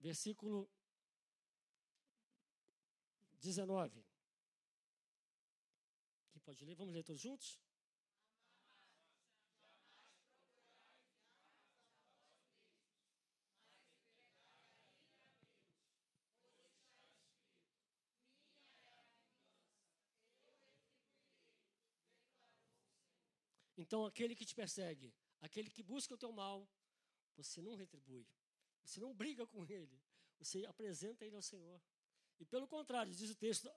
Versículo 0.00 0.68
19. 3.40 4.04
Quem 6.30 6.40
pode 6.42 6.64
ler? 6.64 6.74
Vamos 6.74 6.94
ler 6.94 7.02
todos 7.02 7.20
juntos? 7.20 7.58
Então, 23.82 24.04
aquele 24.04 24.36
que 24.36 24.44
te 24.44 24.54
persegue, 24.54 25.12
aquele 25.40 25.70
que 25.70 25.82
busca 25.82 26.14
o 26.14 26.18
teu 26.18 26.30
mal, 26.30 26.68
você 27.34 27.62
não 27.62 27.74
retribui. 27.74 28.28
Você 28.84 29.00
não 29.00 29.14
briga 29.14 29.46
com 29.46 29.64
ele. 29.64 29.98
Você 30.38 30.66
apresenta 30.66 31.24
ele 31.24 31.34
ao 31.34 31.42
Senhor. 31.42 31.80
E 32.40 32.44
pelo 32.46 32.66
contrário, 32.66 33.12
diz 33.12 33.30
o 33.30 33.34
texto, 33.34 33.70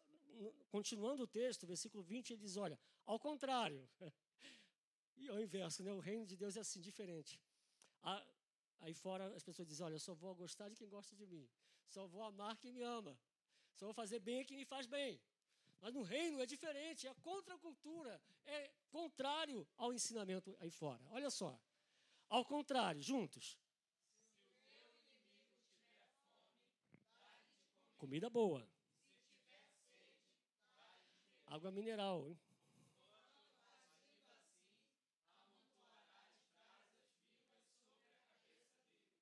continuando 0.70 1.24
o 1.24 1.28
texto, 1.28 1.68
versículo 1.68 2.02
20, 2.02 2.32
ele 2.32 2.42
diz: 2.42 2.58
olha, 2.58 2.80
ao 3.06 3.20
contrário. 3.20 3.88
E 5.16 5.30
ao 5.30 5.40
inverso, 5.40 5.84
né? 5.84 5.94
o 5.94 6.00
reino 6.00 6.26
de 6.26 6.36
Deus 6.36 6.58
é 6.58 6.62
assim, 6.62 6.82
diferente. 6.82 7.40
Aí 8.80 8.94
fora 8.94 9.28
as 9.36 9.44
pessoas 9.44 9.68
dizem: 9.68 9.86
olha, 9.86 9.94
eu 9.94 10.00
só 10.00 10.14
vou 10.14 10.34
gostar 10.36 10.68
de 10.70 10.76
quem 10.76 10.90
gosta 10.90 11.16
de 11.16 11.26
mim, 11.26 11.48
só 11.88 12.06
vou 12.08 12.24
amar 12.24 12.58
quem 12.58 12.74
me 12.74 12.82
ama, 12.82 13.18
só 13.76 13.86
vou 13.86 13.94
fazer 13.94 14.20
bem 14.20 14.42
a 14.42 14.46
quem 14.46 14.58
me 14.58 14.66
faz 14.66 14.88
bem. 14.88 15.22
Mas 15.80 15.94
no 15.94 16.02
reino 16.02 16.42
é 16.42 16.46
diferente, 16.46 17.08
é 17.08 17.14
contra 17.22 17.54
a 17.54 17.58
cultura, 17.58 18.20
é 18.46 18.72
contrário 18.90 19.66
ao 19.78 19.94
ensinamento 19.94 20.58
aí 20.60 20.72
fora. 20.72 21.02
Olha 21.12 21.30
só. 21.30 21.58
Ao 22.28 22.44
contrário, 22.44 23.02
juntos. 23.02 23.58
Comida 28.04 28.30
boa. 28.30 28.62
Água 31.46 31.72
mineral. 31.72 32.28
Hein? 32.28 32.38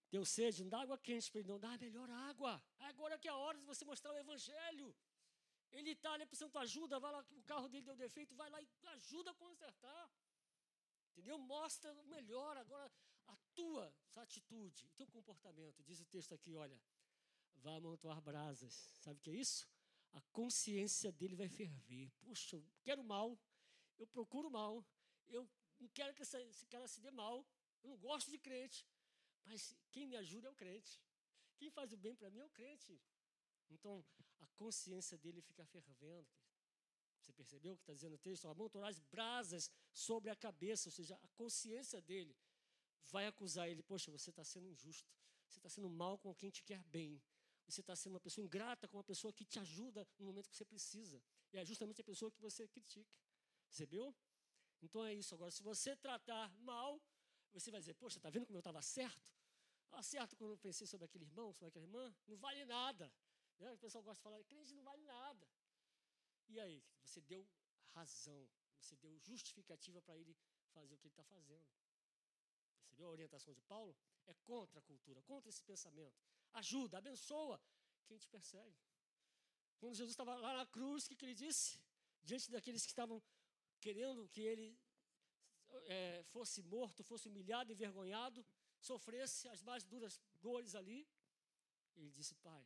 Deu 0.10 0.26
sede, 0.26 0.64
não 0.64 0.72
dá 0.72 0.82
água 0.82 0.98
quente 0.98 1.30
para 1.30 1.42
ele, 1.42 1.50
não 1.50 1.60
dá 1.60 1.74
a 1.74 1.78
melhor 1.78 2.10
água. 2.10 2.60
Agora 2.80 3.20
que 3.20 3.28
é 3.28 3.32
a 3.32 3.38
hora 3.38 3.60
de 3.60 3.66
você 3.66 3.86
mostrar 3.86 4.14
o 4.14 4.18
evangelho. 4.18 4.90
Ele 5.72 5.92
está 5.92 6.14
ali 6.14 6.26
precisando 6.26 6.52
de 6.52 6.58
ajuda, 6.58 7.00
vai 7.00 7.12
lá, 7.12 7.24
o 7.34 7.44
carro 7.44 7.70
dele 7.70 7.86
deu 7.86 7.96
defeito, 7.96 8.34
vai 8.36 8.50
lá 8.50 8.60
e 8.64 8.68
ajuda 8.96 9.30
a 9.30 9.36
consertar. 9.36 10.12
Entendeu? 11.12 11.38
Mostra 11.38 11.94
o 11.94 12.04
melhor 12.08 12.58
agora 12.58 12.92
a 13.28 13.36
tua 13.54 13.94
atitude, 14.16 14.88
o 14.88 14.90
teu 14.90 15.06
comportamento. 15.06 15.84
Diz 15.84 16.02
o 16.02 16.06
texto 16.06 16.34
aqui, 16.34 16.56
olha, 16.56 16.82
vai 17.62 17.76
amontoar 17.76 18.22
brasas. 18.22 18.74
Sabe 19.00 19.20
o 19.20 19.22
que 19.22 19.32
é 19.32 19.36
isso? 19.36 19.68
A 20.12 20.22
consciência 20.34 21.12
dele 21.12 21.36
vai 21.36 21.48
ferver. 21.48 22.12
Puxa, 22.20 22.56
eu 22.58 22.64
quero 22.84 23.04
mal, 23.04 23.40
eu 23.98 24.08
procuro 24.08 24.50
mal, 24.50 24.86
eu 25.30 25.50
não 25.80 25.88
quero 25.90 26.14
que 26.14 26.22
esse 26.24 26.66
cara 26.68 26.88
se 26.88 27.00
dê 27.00 27.12
mal, 27.12 27.46
eu 27.82 27.90
não 27.90 27.98
gosto 27.98 28.30
de 28.30 28.38
crente, 28.38 28.86
mas 29.46 29.76
quem 29.92 30.06
me 30.06 30.16
ajuda 30.18 30.48
é 30.48 30.52
o 30.52 30.56
crente. 30.56 31.02
Quem 31.58 31.70
faz 31.70 31.94
o 31.94 31.98
bem 31.98 32.16
para 32.16 32.30
mim 32.30 32.40
é 32.40 32.46
o 32.46 32.50
crente. 32.50 33.00
Então, 33.70 34.04
a 34.40 34.48
consciência 34.58 35.18
dele 35.18 35.42
fica 35.42 35.66
fervendo. 35.66 36.28
Você 37.20 37.32
percebeu 37.32 37.74
o 37.74 37.78
que 37.78 37.84
está 37.84 37.94
dizendo 37.94 38.16
o 38.16 38.18
texto? 38.18 38.48
Amontoar 38.48 38.90
as 38.90 39.00
brasas 39.00 39.72
sobre 39.94 40.30
a 40.30 40.36
cabeça, 40.36 40.90
ou 40.90 40.92
seja, 40.92 41.16
a 41.16 41.28
consciência 41.30 42.02
dele 42.02 42.36
vai 43.12 43.28
acusar 43.28 43.70
ele. 43.70 43.84
Poxa, 43.84 44.12
você 44.12 44.32
está 44.32 44.44
sendo 44.44 44.68
injusto. 44.68 45.08
Você 45.48 45.60
está 45.60 45.70
sendo 45.70 45.90
mal 45.90 46.18
com 46.18 46.34
quem 46.34 46.50
te 46.50 46.64
quer 46.64 46.84
bem. 46.86 47.22
Você 47.72 47.80
está 47.80 47.96
sendo 47.96 48.14
uma 48.14 48.20
pessoa 48.20 48.44
ingrata 48.44 48.86
com 48.88 48.98
uma 48.98 49.04
pessoa 49.04 49.32
que 49.32 49.46
te 49.46 49.58
ajuda 49.58 50.06
no 50.20 50.26
momento 50.26 50.50
que 50.50 50.56
você 50.56 50.66
precisa. 50.66 51.24
E 51.54 51.58
é 51.58 51.64
justamente 51.64 52.02
a 52.02 52.04
pessoa 52.04 52.30
que 52.30 52.42
você 52.42 52.68
critica. 52.68 53.16
Percebeu? 53.66 54.14
Então 54.82 55.06
é 55.06 55.14
isso. 55.14 55.34
Agora, 55.34 55.50
se 55.52 55.64
você 55.64 55.96
tratar 55.96 56.54
mal, 56.60 57.02
você 57.54 57.72
vai 57.72 57.80
dizer, 57.80 57.94
poxa, 57.94 58.18
está 58.18 58.30
vendo 58.30 58.46
como 58.46 58.58
eu 58.58 58.60
estava 58.60 58.82
certo? 58.82 59.26
Estava 59.86 60.04
certo 60.04 60.36
quando 60.36 60.52
eu 60.52 60.58
pensei 60.58 60.86
sobre 60.86 61.06
aquele 61.06 61.24
irmão, 61.24 61.54
sobre 61.54 61.70
aquela 61.70 61.86
irmã? 61.86 62.14
Não 62.28 62.38
vale 62.38 62.66
nada. 62.66 63.12
Né? 63.58 63.72
O 63.72 63.78
pessoal 63.78 64.04
gosta 64.04 64.20
de 64.20 64.24
falar, 64.24 64.44
crente 64.44 64.74
não 64.74 64.84
vale 64.84 65.04
nada. 65.04 65.48
E 66.50 66.60
aí, 66.60 66.84
você 67.04 67.22
deu 67.22 67.48
razão, 67.92 68.50
você 68.80 68.98
deu 68.98 69.18
justificativa 69.20 70.02
para 70.02 70.18
ele 70.18 70.36
fazer 70.74 70.94
o 70.94 70.98
que 70.98 71.08
ele 71.08 71.14
está 71.14 71.24
fazendo. 71.24 71.66
Percebeu 72.80 73.08
a 73.08 73.12
orientação 73.12 73.54
de 73.54 73.62
Paulo? 73.62 73.96
É 74.28 74.34
contra 74.44 74.80
a 74.80 74.82
cultura, 74.82 75.22
contra 75.22 75.50
esse 75.50 75.64
pensamento. 75.64 76.31
Ajuda, 76.54 76.98
abençoa 76.98 77.62
quem 78.06 78.18
te 78.18 78.28
persegue. 78.28 78.80
Quando 79.80 79.96
Jesus 79.96 80.12
estava 80.12 80.36
lá 80.36 80.58
na 80.58 80.66
cruz, 80.66 81.06
o 81.06 81.10
que, 81.10 81.16
que 81.16 81.26
ele 81.26 81.34
disse? 81.34 81.80
Diante 82.24 82.52
daqueles 82.52 82.84
que 82.84 82.92
estavam 82.92 83.22
querendo 83.80 84.28
que 84.30 84.42
ele 84.42 84.78
é, 85.86 86.24
fosse 86.34 86.62
morto, 86.62 87.04
fosse 87.04 87.28
humilhado, 87.28 87.72
envergonhado, 87.72 88.46
sofresse 88.80 89.48
as 89.48 89.62
mais 89.62 89.84
duras 89.84 90.22
dores 90.42 90.76
ali, 90.76 91.08
ele 91.96 92.12
disse: 92.12 92.36
Pai, 92.36 92.64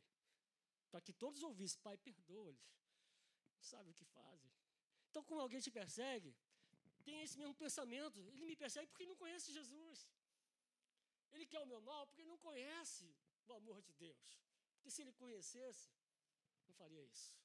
para 0.89 1.01
que 1.01 1.13
todos 1.13 1.43
ouvissem, 1.43 1.79
Pai, 1.81 1.97
perdoa-lhes. 1.97 2.67
Não 3.55 3.63
sabe 3.73 3.89
o 3.91 3.93
que 3.93 4.05
fazem. 4.05 4.51
Então, 5.09 5.23
quando 5.23 5.41
alguém 5.41 5.61
te 5.61 5.71
persegue, 5.71 6.36
tem 7.03 7.21
esse 7.21 7.38
mesmo 7.38 7.55
pensamento. 7.55 8.19
Ele 8.33 8.45
me 8.45 8.55
persegue 8.55 8.88
porque 8.91 9.05
não 9.05 9.15
conhece 9.15 9.53
Jesus. 9.59 10.11
Ele 11.31 11.45
quer 11.45 11.59
o 11.59 11.65
meu 11.65 11.81
mal 11.81 12.05
porque 12.07 12.25
não 12.31 12.38
conhece 12.38 13.05
o 13.51 13.53
amor 13.53 13.81
de 13.81 13.93
Deus. 13.93 14.39
Porque 14.75 14.91
se 14.91 15.01
ele 15.01 15.13
conhecesse, 15.13 15.89
não 16.67 16.73
faria 16.75 17.03
isso. 17.03 17.35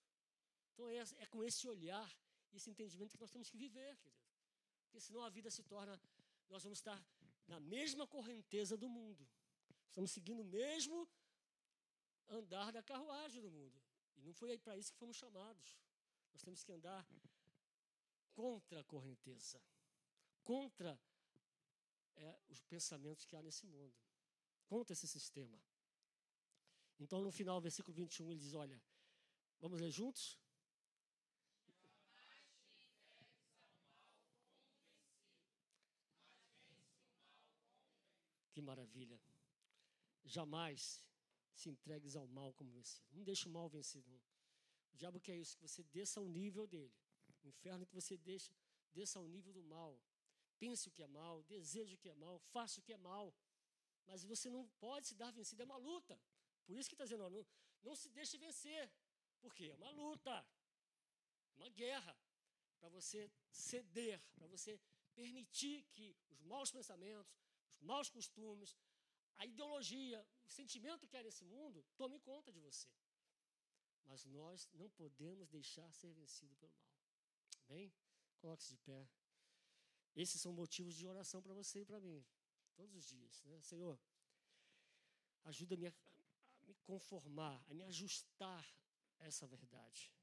Então 0.72 0.88
é, 0.88 0.98
é 1.18 1.26
com 1.26 1.42
esse 1.42 1.66
olhar 1.68 2.10
e 2.52 2.56
esse 2.56 2.70
entendimento 2.70 3.12
que 3.12 3.20
nós 3.20 3.30
temos 3.30 3.50
que 3.50 3.56
viver, 3.56 3.96
querido. 3.98 4.20
Porque 4.84 5.00
senão 5.00 5.22
a 5.22 5.30
vida 5.30 5.50
se 5.50 5.62
torna. 5.62 6.00
Nós 6.48 6.62
vamos 6.62 6.78
estar 6.78 7.00
na 7.46 7.60
mesma 7.60 8.06
correnteza 8.06 8.76
do 8.76 8.88
mundo. 8.88 9.28
Estamos 9.88 10.10
seguindo 10.10 10.40
o 10.40 10.44
mesmo 10.44 11.08
andar 12.28 12.72
da 12.72 12.82
carruagem 12.82 13.40
do 13.40 13.50
mundo. 13.50 13.80
E 14.16 14.22
não 14.22 14.32
foi 14.32 14.58
para 14.58 14.76
isso 14.76 14.92
que 14.92 14.98
fomos 14.98 15.16
chamados. 15.16 15.78
Nós 16.32 16.42
temos 16.42 16.62
que 16.62 16.72
andar 16.72 17.06
contra 18.34 18.80
a 18.80 18.84
correnteza, 18.84 19.60
contra 20.44 20.98
é, 22.16 22.40
os 22.48 22.62
pensamentos 22.62 23.24
que 23.24 23.36
há 23.36 23.42
nesse 23.42 23.66
mundo, 23.66 23.94
contra 24.66 24.92
esse 24.92 25.06
sistema. 25.06 25.60
Então, 27.00 27.22
no 27.22 27.32
final, 27.32 27.58
versículo 27.60 27.94
21, 27.94 28.30
ele 28.30 28.40
diz: 28.40 28.52
Olha, 28.52 28.80
vamos 29.58 29.80
ler 29.80 29.90
juntos? 29.90 30.38
Que 38.52 38.60
maravilha. 38.60 39.18
Jamais 40.24 41.02
se 41.54 41.70
entregues 41.70 42.14
ao 42.16 42.26
mal 42.26 42.52
como 42.52 42.70
vencido. 42.70 43.06
Não 43.12 43.24
deixe 43.24 43.48
o 43.48 43.50
mal 43.50 43.68
vencido. 43.68 44.10
Não. 44.10 44.20
O 44.92 44.96
diabo 44.96 45.18
quer 45.18 45.36
isso, 45.36 45.56
que 45.56 45.62
você 45.66 45.82
desça 45.84 46.20
ao 46.20 46.28
nível 46.28 46.66
dele. 46.66 46.94
O 47.42 47.48
inferno 47.48 47.86
que 47.86 47.94
você 47.94 48.18
deixa, 48.18 48.52
desça 48.92 49.18
ao 49.18 49.26
nível 49.26 49.52
do 49.54 49.62
mal. 49.62 49.98
Pense 50.58 50.88
o 50.88 50.90
que 50.90 51.02
é 51.02 51.06
mal, 51.06 51.42
deseje 51.44 51.94
o 51.94 51.98
que 51.98 52.10
é 52.10 52.14
mal, 52.14 52.38
faça 52.38 52.80
o 52.80 52.82
que 52.82 52.92
é 52.92 52.98
mal. 52.98 53.34
Mas 54.06 54.22
você 54.22 54.50
não 54.50 54.68
pode 54.78 55.06
se 55.06 55.14
dar 55.14 55.30
vencido, 55.30 55.62
é 55.62 55.64
uma 55.64 55.78
luta. 55.78 56.20
Por 56.70 56.78
isso 56.78 56.88
que 56.90 56.94
está 56.94 57.04
dizendo, 57.04 57.24
ó, 57.24 57.30
não, 57.36 57.44
não 57.82 57.94
se 58.00 58.08
deixe 58.16 58.38
vencer. 58.38 58.82
Por 59.40 59.52
quê? 59.52 59.66
É 59.70 59.74
uma 59.74 59.90
luta, 59.90 60.34
uma 61.56 61.68
guerra. 61.68 62.16
Para 62.78 62.88
você 62.88 63.20
ceder, 63.50 64.16
para 64.36 64.46
você 64.46 64.72
permitir 65.16 65.82
que 65.94 66.16
os 66.30 66.40
maus 66.42 66.70
pensamentos, 66.70 67.34
os 67.74 67.82
maus 67.82 68.08
costumes, 68.08 68.70
a 69.36 69.46
ideologia, 69.46 70.24
o 70.44 70.48
sentimento 70.48 71.08
que 71.08 71.16
há 71.16 71.24
nesse 71.24 71.44
mundo 71.44 71.84
tome 71.96 72.20
conta 72.20 72.52
de 72.52 72.60
você. 72.60 72.88
Mas 74.04 74.24
nós 74.24 74.68
não 74.72 74.88
podemos 74.90 75.48
deixar 75.48 75.92
ser 75.92 76.12
vencido 76.12 76.54
pelo 76.54 76.72
mal. 76.82 76.94
Amém? 77.66 77.92
Coloque-se 78.38 78.70
de 78.74 78.78
pé. 78.78 79.08
Esses 80.14 80.40
são 80.40 80.52
motivos 80.52 80.94
de 80.94 81.04
oração 81.04 81.42
para 81.42 81.52
você 81.52 81.80
e 81.80 81.84
para 81.84 82.00
mim, 82.00 82.24
todos 82.76 82.94
os 82.94 83.04
dias. 83.04 83.42
Né? 83.42 83.60
Senhor, 83.60 83.98
ajuda-me 85.42 85.88
a 85.88 85.94
me 86.70 86.76
conformar, 86.84 87.64
a 87.68 87.74
me 87.74 87.84
ajustar 87.84 88.64
a 89.18 89.26
essa 89.26 89.46
verdade. 89.46 90.12